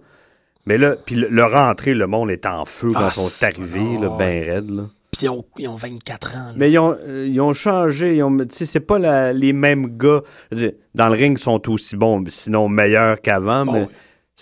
Mais 0.66 0.78
là, 0.78 0.94
puis 1.04 1.16
le, 1.16 1.28
leur 1.28 1.54
entrée, 1.56 1.94
le 1.94 2.06
monde 2.06 2.30
est 2.30 2.46
en 2.46 2.64
feu 2.66 2.92
quand 2.92 3.00
Ah, 3.06 3.10
ils 3.12 3.20
sont 3.20 3.44
arrivés, 3.46 3.98
là, 3.98 4.14
ben 4.16 4.44
raide, 4.44 4.70
là. 4.70 4.82
Puis 5.10 5.26
ils 5.26 5.28
ont, 5.28 5.44
ils 5.58 5.66
ont 5.66 5.74
24 5.74 6.36
ans. 6.36 6.38
là. 6.48 6.52
Mais 6.56 6.70
ils 6.70 6.78
ont, 6.78 6.96
euh, 7.04 7.26
ils 7.28 7.40
ont 7.40 7.52
changé. 7.52 8.14
Ils 8.16 8.22
ont, 8.22 8.36
tu 8.38 8.46
sais, 8.50 8.66
c'est 8.66 8.78
pas 8.78 8.98
la- 9.00 9.32
les 9.32 9.52
mêmes 9.52 9.96
gars. 9.98 10.20
Dire, 10.52 10.70
dans 10.94 11.08
le 11.08 11.14
ring, 11.14 11.36
ils 11.36 11.42
sont 11.42 11.68
aussi 11.68 11.96
bons, 11.96 12.22
sinon 12.28 12.68
meilleurs 12.68 13.20
qu'avant, 13.20 13.64
Bon, 13.66 13.72
mais 13.72 13.88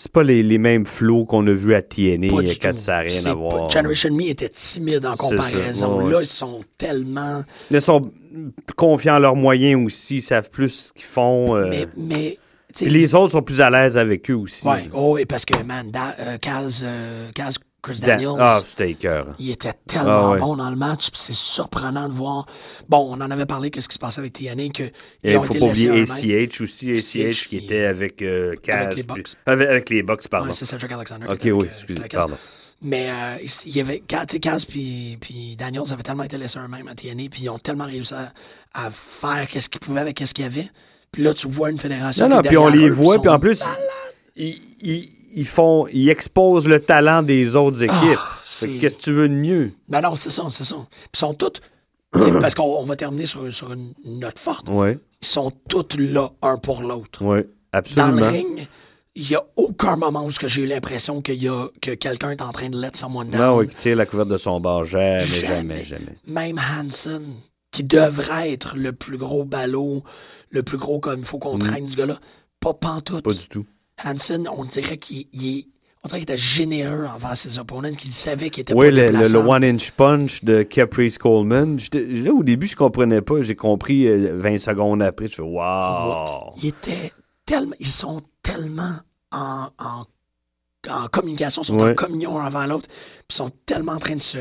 c'est 0.00 0.12
pas 0.12 0.22
les, 0.22 0.44
les 0.44 0.58
mêmes 0.58 0.86
flots 0.86 1.24
qu'on 1.24 1.44
a 1.48 1.52
vus 1.52 1.74
à 1.74 1.82
TNA 1.82 2.28
Pas 2.32 2.42
du 2.42 2.56
quand 2.56 2.70
tout. 2.70 2.76
ça 2.76 2.92
n'a 2.92 2.98
rien 3.00 3.20
à 3.20 3.24
pas- 3.24 3.34
voir. 3.34 3.68
Generation 3.70 4.14
Me 4.14 4.28
était 4.28 4.48
timide 4.48 5.04
en 5.04 5.16
ça, 5.16 5.16
comparaison. 5.16 6.02
ouais. 6.04 6.12
Là, 6.12 6.20
ils 6.20 6.26
sont 6.26 6.60
tellement. 6.78 7.42
Ils 7.72 7.82
sont 7.82 8.08
confiants 8.76 9.16
en 9.16 9.18
leurs 9.18 9.34
moyens 9.34 9.84
aussi. 9.84 10.18
Ils 10.18 10.22
savent 10.22 10.50
plus 10.50 10.68
ce 10.68 10.92
qu'ils 10.92 11.02
font. 11.04 11.56
euh, 11.56 11.84
Mais, 11.96 12.38
les 12.80 13.12
autres 13.16 13.32
sont 13.32 13.42
plus 13.42 13.60
à 13.60 13.70
l'aise 13.70 13.96
avec 13.96 14.30
eux 14.30 14.34
aussi. 14.36 14.64
Ouais, 14.64 14.88
oh, 14.94 15.18
et 15.18 15.24
parce 15.26 15.44
que, 15.44 15.60
man, 15.64 15.90
Da- 15.90 16.14
euh, 16.20 16.38
Kaz, 16.38 16.82
euh, 16.86 17.30
Kaz 17.34 17.56
Chris 17.80 18.00
Dan- 18.00 18.08
Daniels, 18.20 18.36
Ah, 18.40 18.60
c'était 18.66 18.94
cœur. 18.94 19.34
il 19.38 19.50
était 19.50 19.72
tellement 19.86 20.10
Ah, 20.10 20.30
ouais. 20.32 20.38
bon 20.38 20.56
dans 20.56 20.68
le 20.68 20.74
match, 20.76 21.10
puis 21.10 21.20
c'est 21.20 21.32
surprenant 21.32 22.08
de 22.08 22.12
voir. 22.12 22.44
Bon, 22.88 23.08
on 23.10 23.20
en 23.20 23.30
avait 23.30 23.46
parlé, 23.46 23.70
qu'est-ce 23.70 23.88
qui 23.88 23.94
se 23.94 23.98
passait 24.00 24.20
avec 24.20 24.32
TNA, 24.32 24.68
que 24.70 24.90
Il 25.22 25.34
faut 25.34 25.44
été 25.44 25.58
pas 25.60 25.66
oublier. 25.66 26.02
ACH 26.02 26.60
aussi. 26.60 26.90
ACH 26.92 27.48
qui 27.48 27.56
était 27.58 27.84
avec 27.84 28.20
euh, 28.22 28.56
Kaz. 28.62 28.82
Avec 28.82 28.96
les 28.96 29.02
Bucks. 29.04 29.28
avec, 29.46 29.68
avec 29.68 29.90
les 29.90 30.02
Bucks, 30.02 30.28
pardon. 30.28 30.48
Ouais, 30.48 30.52
c'est 30.54 30.64
Cedric 30.66 30.90
Alexander. 30.90 31.26
Ok, 31.26 31.30
avec, 31.30 31.44
oui, 31.54 31.66
euh, 31.66 31.70
excusez, 31.72 32.02
Kaz. 32.08 32.20
pardon. 32.20 32.36
Mais 32.82 33.08
euh, 33.10 33.46
il 33.66 33.76
y 33.76 33.80
avait 33.80 34.00
Kaz 34.00 34.64
puis, 34.64 35.16
puis 35.20 35.56
Daniels 35.56 35.92
avaient 35.92 36.02
tellement 36.02 36.24
été 36.24 36.36
laissés 36.38 36.58
eux-mêmes 36.58 36.88
à 36.88 36.94
TNA, 36.94 37.28
puis 37.30 37.42
ils 37.42 37.48
ont 37.48 37.58
tellement 37.58 37.86
réussi 37.86 38.14
à, 38.14 38.32
à 38.74 38.90
faire 38.90 39.46
qu'est-ce 39.48 39.68
qu'ils 39.68 39.80
pouvaient 39.80 40.00
avec 40.00 40.18
ce 40.24 40.34
qu'il 40.34 40.44
y 40.44 40.46
avait. 40.46 40.68
Puis 41.12 41.22
là, 41.22 41.32
tu 41.32 41.48
vois 41.48 41.70
une 41.70 41.78
fédération. 41.78 42.28
Non, 42.28 42.36
non, 42.36 42.42
puis 42.42 42.56
on 42.56 42.68
les 42.68 42.90
voit, 42.90 43.20
puis 43.20 43.30
en 43.30 43.38
plus, 43.38 43.60
ils, 44.36 44.60
ils- 44.82 45.10
ils 45.34 45.46
font, 45.46 45.86
ils 45.92 46.08
exposent 46.10 46.66
le 46.68 46.80
talent 46.80 47.22
des 47.22 47.56
autres 47.56 47.82
équipes. 47.82 47.96
Ah, 48.18 48.38
c'est- 48.46 48.78
Qu'est-ce 48.78 48.96
que 48.96 49.02
tu 49.02 49.12
veux 49.12 49.28
de 49.28 49.34
mieux? 49.34 49.72
Ben 49.88 50.00
non, 50.00 50.14
c'est 50.14 50.30
ça, 50.30 50.44
c'est 50.50 50.64
ça. 50.64 50.76
Ils 51.14 51.18
sont 51.18 51.34
tous. 51.34 51.60
t'sais, 52.12 52.32
parce 52.40 52.54
qu'on 52.54 52.64
on 52.64 52.84
va 52.84 52.96
terminer 52.96 53.26
sur, 53.26 53.52
sur 53.52 53.72
une 53.72 53.92
note 54.04 54.38
forte. 54.38 54.66
Ils 54.68 55.26
sont 55.26 55.52
tous 55.68 55.96
là, 55.98 56.30
un 56.42 56.56
pour 56.56 56.82
l'autre. 56.82 57.20
oui, 57.22 57.42
Dans 57.42 57.78
absolument. 57.78 58.12
le 58.20 58.26
ring, 58.28 58.66
il 59.14 59.28
n'y 59.28 59.34
a 59.34 59.42
aucun 59.56 59.96
moment 59.96 60.24
où 60.24 60.30
ce 60.30 60.46
j'ai 60.46 60.62
eu 60.62 60.66
l'impression 60.66 61.20
qu'il 61.20 61.42
y 61.42 61.48
a, 61.48 61.66
que 61.82 61.90
quelqu'un 61.92 62.30
est 62.30 62.40
en 62.42 62.52
train 62.52 62.70
de 62.70 62.80
let 62.80 62.92
someone 62.94 63.28
down. 63.30 63.40
Non, 63.42 63.56
oui, 63.58 63.68
qui 63.68 63.74
tire 63.76 63.96
la 63.96 64.06
couverte 64.06 64.28
de 64.28 64.36
son 64.36 64.60
bord. 64.60 64.84
Jamais, 64.84 65.26
Jamais. 65.26 65.46
jamais, 65.46 65.84
jamais. 65.84 66.16
Même 66.26 66.58
Hanson, 66.58 67.22
qui 67.72 67.82
devrait 67.84 68.52
être 68.52 68.76
le 68.76 68.92
plus 68.92 69.18
gros 69.18 69.44
ballot, 69.44 70.02
le 70.50 70.62
plus 70.62 70.78
gros 70.78 71.00
comme 71.00 71.20
il 71.20 71.26
faut 71.26 71.38
qu'on 71.38 71.58
traîne 71.58 71.86
du 71.86 71.96
gars-là, 71.96 72.18
pas 72.60 72.74
pantoute. 72.74 73.18
Mm. 73.26 73.30
Pas 73.30 73.34
du 73.34 73.48
tout. 73.48 73.66
Hanson, 74.04 74.44
on 74.56 74.64
dirait 74.64 74.98
qu'il 74.98 75.26
il 75.32 75.58
est- 75.58 75.66
on 76.04 76.08
dirait 76.08 76.20
qu'il 76.20 76.30
était 76.30 76.36
généreux 76.36 77.06
envers 77.06 77.36
ses 77.36 77.58
opponents, 77.58 77.92
qu'il 77.92 78.12
savait 78.12 78.50
qu'il 78.50 78.60
était 78.62 78.72
Oui, 78.72 78.86
pas 78.86 78.90
le, 78.92 79.06
le- 79.08 79.28
le 79.32 79.38
one-inch 79.38 79.90
punch 79.90 80.44
de 80.44 80.62
Caprice 80.62 81.18
Coleman. 81.18 81.78
Là, 81.92 82.30
au 82.32 82.42
début, 82.44 82.66
je 82.66 82.76
comprenais 82.76 83.20
pas. 83.20 83.42
J'ai 83.42 83.56
compris 83.56 84.06
euh, 84.06 84.36
20 84.36 84.58
secondes 84.58 85.02
après. 85.02 85.26
Je 85.26 85.34
fais 85.36 85.42
wow! 85.42 86.24
Ils 86.62 86.68
étaient 86.68 87.12
tellement, 87.44 87.74
ils 87.80 87.86
sont 87.88 88.22
tellement 88.42 88.94
en, 89.32 89.66
en, 89.78 90.04
en 90.88 91.08
communication, 91.08 91.62
sont 91.64 91.76
Ouais. 91.80 91.90
en 91.90 91.94
communion 91.94 92.36
envers 92.36 92.66
l'autre, 92.68 92.88
ils 93.28 93.34
sont 93.34 93.50
tellement 93.66 93.92
en 93.92 93.98
train 93.98 94.14
de 94.16 94.22
se, 94.22 94.38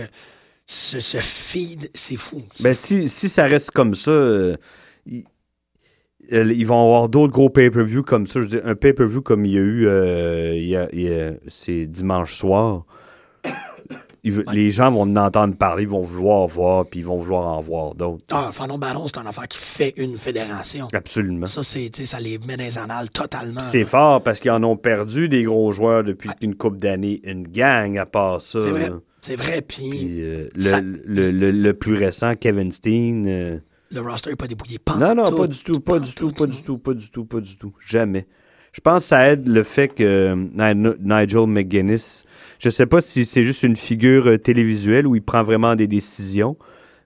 se, 0.67 0.99
se 0.99 1.19
feed, 1.19 1.89
c'est 1.95 2.17
fou. 2.17 2.43
Ben, 2.61 2.73
si, 2.73 3.09
si 3.09 3.27
ça 3.29 3.45
reste 3.47 3.71
comme 3.71 3.95
ça, 3.95 4.11
euh, 4.11 4.55
euh, 5.11 5.21
ils 6.32 6.65
vont 6.67 6.84
avoir 6.84 7.09
d'autres 7.09 7.34
gros 7.34 7.49
pay-per-view 7.49 8.03
comme 8.03 8.28
ça. 8.28 8.41
Je 8.41 8.57
un 8.63 8.75
pay-per-view 8.75 9.21
comme 9.21 9.45
il 9.45 9.51
y 9.51 9.57
a 9.57 9.61
eu, 9.61 9.88
euh, 9.88 11.34
c'est 11.47 11.86
dimanche 11.86 12.36
soir. 12.36 12.84
Ils 14.23 14.43
Les 14.51 14.71
gens 14.71 14.91
vont 14.91 15.03
en 15.03 15.15
entendre 15.15 15.55
parler, 15.55 15.84
ils 15.84 15.89
vont 15.89 16.01
vouloir 16.01 16.47
voir, 16.47 16.86
puis 16.86 16.99
ils 16.99 17.05
vont 17.05 17.17
vouloir 17.17 17.47
en 17.47 17.61
voir 17.61 17.95
d'autres. 17.95 18.23
Ah, 18.32 18.49
Phantom 18.51 18.78
Baron, 18.80 19.07
c'est 19.07 19.19
une 19.19 19.28
affaire 19.28 19.47
qui 19.47 19.57
fait 19.57 19.93
une 19.95 20.17
fédération. 20.17 20.88
Absolument. 20.91 21.45
Ça, 21.45 21.63
c'est, 21.63 21.95
ça 22.05 22.19
les 22.19 22.38
met 22.39 22.57
dans 22.57 22.63
les 22.65 22.78
annales 22.78 23.09
totalement. 23.09 23.61
C'est 23.61 23.86
fort 23.86 24.21
parce 24.23 24.39
qu'ils 24.41 24.51
en 24.51 24.63
ont 24.63 24.75
perdu 24.75 25.30
des 25.30 25.43
gros 25.43 25.71
joueurs 25.71 26.03
depuis 26.03 26.30
une 26.41 26.55
couple 26.55 26.78
d'années. 26.80 27.21
Une 27.23 27.47
gang 27.47 27.97
à 27.97 28.05
part 28.05 28.41
ça. 28.41 28.59
C'est 28.59 28.69
vrai. 28.71 28.91
C'est 29.21 29.36
vrai, 29.36 29.61
puis 29.61 29.89
Puis, 29.89 30.21
euh, 30.21 30.49
le, 30.55 30.61
Ça- 30.61 30.82
le, 30.82 31.32
le- 31.32 31.51
le 31.51 31.73
plus 31.73 31.93
récent, 31.95 32.34
Kevin 32.39 32.71
Steen. 32.71 33.25
euh, 33.28 33.57
le 33.91 34.01
roster 34.01 34.31
n'est 34.31 34.35
pas 34.35 34.47
débrouillé. 34.47 34.79
Pas 34.79 34.95
non, 34.97 35.15
non, 35.15 35.25
tout, 35.25 35.38
pas 35.38 35.47
du 35.47 35.59
tout, 35.63 35.79
pas 35.79 35.99
du 35.99 36.13
tout, 36.13 36.27
tout, 36.27 36.33
pas 36.33 36.47
du 36.47 36.63
tout, 36.63 36.77
pas 36.77 36.93
du 36.93 37.09
tout, 37.11 37.25
pas 37.25 37.39
du 37.39 37.57
tout. 37.57 37.73
Jamais. 37.79 38.27
Je 38.73 38.81
pense 38.81 39.03
que 39.03 39.07
ça 39.09 39.31
aide 39.31 39.47
le 39.47 39.63
fait 39.63 39.88
que 39.88 40.03
euh, 40.03 40.35
Ni- 40.35 40.95
Nigel 40.99 41.47
McGuinness, 41.47 42.25
je 42.59 42.69
sais 42.69 42.85
pas 42.85 43.01
si 43.01 43.25
c'est 43.25 43.43
juste 43.43 43.63
une 43.63 43.75
figure 43.75 44.27
euh, 44.27 44.38
télévisuelle 44.38 45.07
où 45.07 45.15
il 45.15 45.23
prend 45.23 45.41
vraiment 45.41 45.75
des 45.75 45.88
décisions, 45.88 46.57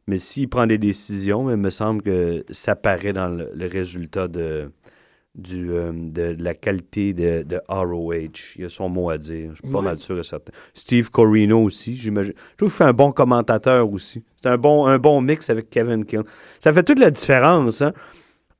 mais 0.07 0.17
s'il 0.17 0.49
prend 0.49 0.67
des 0.67 0.77
décisions, 0.79 1.49
il 1.49 1.57
me 1.57 1.69
semble 1.69 2.01
que 2.01 2.43
ça 2.49 2.75
paraît 2.75 3.13
dans 3.13 3.29
le, 3.29 3.49
le 3.55 3.67
résultat 3.67 4.27
de, 4.27 4.69
du, 5.36 5.71
euh, 5.71 5.91
de, 5.93 6.34
de 6.34 6.43
la 6.43 6.53
qualité 6.53 7.13
de, 7.13 7.43
de 7.43 7.59
ROH. 7.69 8.55
Il 8.57 8.65
a 8.65 8.69
son 8.69 8.89
mot 8.89 9.09
à 9.09 9.17
dire. 9.17 9.51
Je 9.53 9.61
suis 9.63 9.71
pas 9.73 9.82
mal 9.82 9.97
sûr 9.99 10.19
et 10.19 10.23
certain. 10.23 10.51
Steve 10.73 11.09
Corino 11.09 11.61
aussi, 11.61 11.95
j'imagine. 11.95 12.34
Je 12.51 12.57
trouve 12.57 12.69
qu'il 12.69 12.77
fait 12.77 12.84
un 12.84 12.93
bon 12.93 13.11
commentateur 13.11 13.89
aussi. 13.91 14.23
C'est 14.41 14.49
un 14.49 14.57
bon, 14.57 14.86
un 14.88 14.97
bon 14.99 15.21
mix 15.21 15.49
avec 15.49 15.69
Kevin 15.69 16.03
Kill. 16.05 16.23
Ça 16.59 16.73
fait 16.73 16.84
toute 16.84 16.99
la 16.99 17.11
différence, 17.11 17.82
hein? 17.82 17.93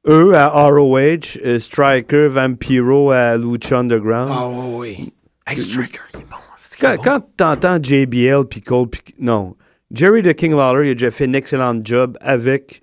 Eux 0.08 0.34
à 0.34 0.48
ROH, 0.48 1.38
euh, 1.46 1.60
Striker, 1.60 2.28
Vampiro 2.30 3.12
à 3.12 3.38
Lucha 3.38 3.80
Underground. 3.80 4.32
Ah 4.34 4.48
oui, 4.50 4.66
oui. 4.98 5.14
Hey, 5.46 5.60
Striker, 5.60 6.00
il 6.16 6.22
est 6.22 6.24
bon. 6.24 6.38
c'est 6.58 6.80
Quand, 6.80 6.96
bon. 6.96 7.02
quand 7.04 7.20
t'entends 7.38 7.78
JBL 7.84 8.46
puis 8.50 8.62
Cole, 8.62 8.88
puis- 8.90 9.14
non. 9.20 9.56
Jerry 9.92 10.24
the 10.24 10.34
King 10.34 10.56
Lawler, 10.56 10.88
il 10.88 10.92
a 10.92 10.94
déjà 10.96 11.12
fait 11.12 11.26
un 11.26 11.34
excellent 11.34 11.80
job 11.84 12.18
avec 12.22 12.82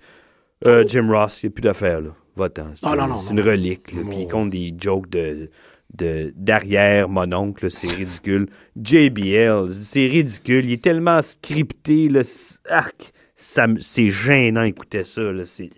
euh, 0.67 0.85
Jim 0.87 1.09
Ross. 1.11 1.41
Il 1.43 1.47
n'y 1.47 1.51
a 1.51 1.53
plus 1.55 1.61
d'affaires, 1.63 2.01
là. 2.01 2.09
Va-t'en. 2.35 2.67
C'est 2.75 2.81
Ah, 2.85 2.95
non, 2.95 3.07
non, 3.07 3.19
c'est 3.21 3.33
non. 3.33 3.41
une 3.41 3.47
relique, 3.49 3.91
là. 3.93 4.01
Puis 4.09 4.19
il 4.21 4.27
compte 4.27 4.49
des 4.49 4.73
jokes 4.77 5.09
de, 5.09 5.49
de 5.97 6.33
derrière 6.35 7.09
mon 7.09 7.31
oncle, 7.33 7.69
c'est 7.71 7.87
ridicule. 7.87 8.47
JBL, 8.81 9.71
c'est 9.73 10.07
ridicule. 10.07 10.65
Il 10.65 10.73
est 10.73 10.83
tellement 10.83 11.21
scripté, 11.21 12.09
c'est- 12.23 12.59
arc, 12.69 13.11
c'est 13.35 14.09
gênant 14.09 14.63
écouter 14.63 15.03
ça. 15.03 15.21
C'est, 15.45 15.69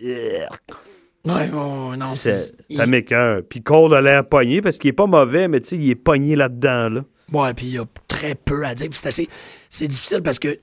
Ouais, 1.24 1.48
non, 1.48 1.96
ça, 2.16 2.32
c'est- 2.32 2.54
ça 2.74 2.84
m'écoeure. 2.86 3.42
Puis 3.48 3.62
Cole 3.62 3.94
a 3.94 4.00
l'air 4.00 4.28
pogné 4.28 4.60
parce 4.60 4.76
qu'il 4.76 4.88
est 4.88 4.92
pas 4.92 5.06
mauvais, 5.06 5.46
mais 5.46 5.60
tu 5.60 5.68
sais, 5.68 5.76
il 5.76 5.88
est 5.90 5.94
pogné 5.94 6.34
là-dedans. 6.34 6.88
Là. 6.88 7.04
Ouais, 7.32 7.54
puis 7.54 7.66
il 7.66 7.72
y 7.74 7.78
a 7.78 7.84
très 8.08 8.34
peu 8.34 8.64
à 8.66 8.74
dire. 8.74 8.88
C'est 8.92 9.06
assez. 9.08 9.28
C'est 9.68 9.86
difficile 9.86 10.20
parce 10.22 10.40
que 10.40 10.58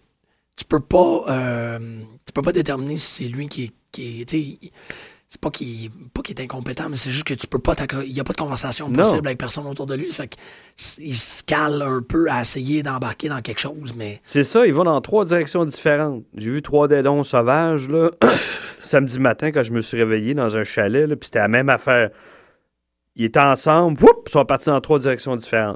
tu 0.57 0.65
peux 0.65 0.81
pas. 0.81 1.23
euh, 1.29 1.79
tu 2.25 2.33
peux 2.33 2.41
pas 2.41 2.51
déterminer 2.51 2.97
si 2.97 3.23
c'est 3.23 3.29
lui 3.29 3.47
qui 3.47 3.63
est. 3.65 3.71
Qui 3.91 4.21
est 4.21 4.71
c'est 5.29 5.39
pas 5.39 5.51
qu'il 5.51 5.91
pas 6.13 6.21
qu'il 6.23 6.39
est 6.39 6.43
incompétent, 6.43 6.89
mais 6.89 6.95
c'est 6.95 7.11
juste 7.11 7.25
que 7.25 7.35
tu 7.35 7.45
peux 7.45 7.59
pas 7.59 7.75
Il 8.03 8.11
y 8.11 8.19
a 8.19 8.23
pas 8.23 8.33
de 8.33 8.37
conversation 8.37 8.89
Non. 8.89 9.03
possible 9.03 9.27
avec 9.27 9.37
personne 9.37 9.67
autour 9.67 9.85
de 9.85 9.93
lui. 9.95 10.11
Fait 10.11 10.27
que 10.27 10.35
s- 10.77 10.97
il 10.99 11.15
se 11.15 11.43
cale 11.43 11.81
un 11.83 12.01
peu 12.01 12.29
à 12.31 12.41
essayer 12.41 12.81
d'embarquer 12.81 13.29
dans 13.29 13.41
quelque 13.41 13.59
chose, 13.59 13.93
mais. 13.95 14.21
C'est 14.23 14.43
ça, 14.43 14.65
ils 14.65 14.73
vont 14.73 14.85
dans 14.85 14.99
trois 15.01 15.25
directions 15.25 15.65
différentes. 15.65 16.23
J'ai 16.35 16.49
vu 16.49 16.61
trois 16.63 16.87
dédons 16.87 17.23
sauvages, 17.23 17.87
là, 17.89 18.09
samedi 18.81 19.19
matin, 19.19 19.51
quand 19.51 19.61
je 19.61 19.71
me 19.71 19.81
suis 19.81 19.97
réveillé 19.97 20.33
dans 20.33 20.57
un 20.57 20.63
chalet, 20.63 21.07
puis 21.09 21.27
c'était 21.27 21.39
la 21.39 21.47
même 21.47 21.69
affaire. 21.69 22.09
Ils 23.15 23.25
étaient 23.25 23.39
ensemble, 23.39 24.01
whoop, 24.01 24.23
ils 24.27 24.31
sont 24.31 24.45
partis 24.45 24.67
dans 24.67 24.79
trois 24.81 24.97
directions 24.97 25.35
différentes. 25.35 25.67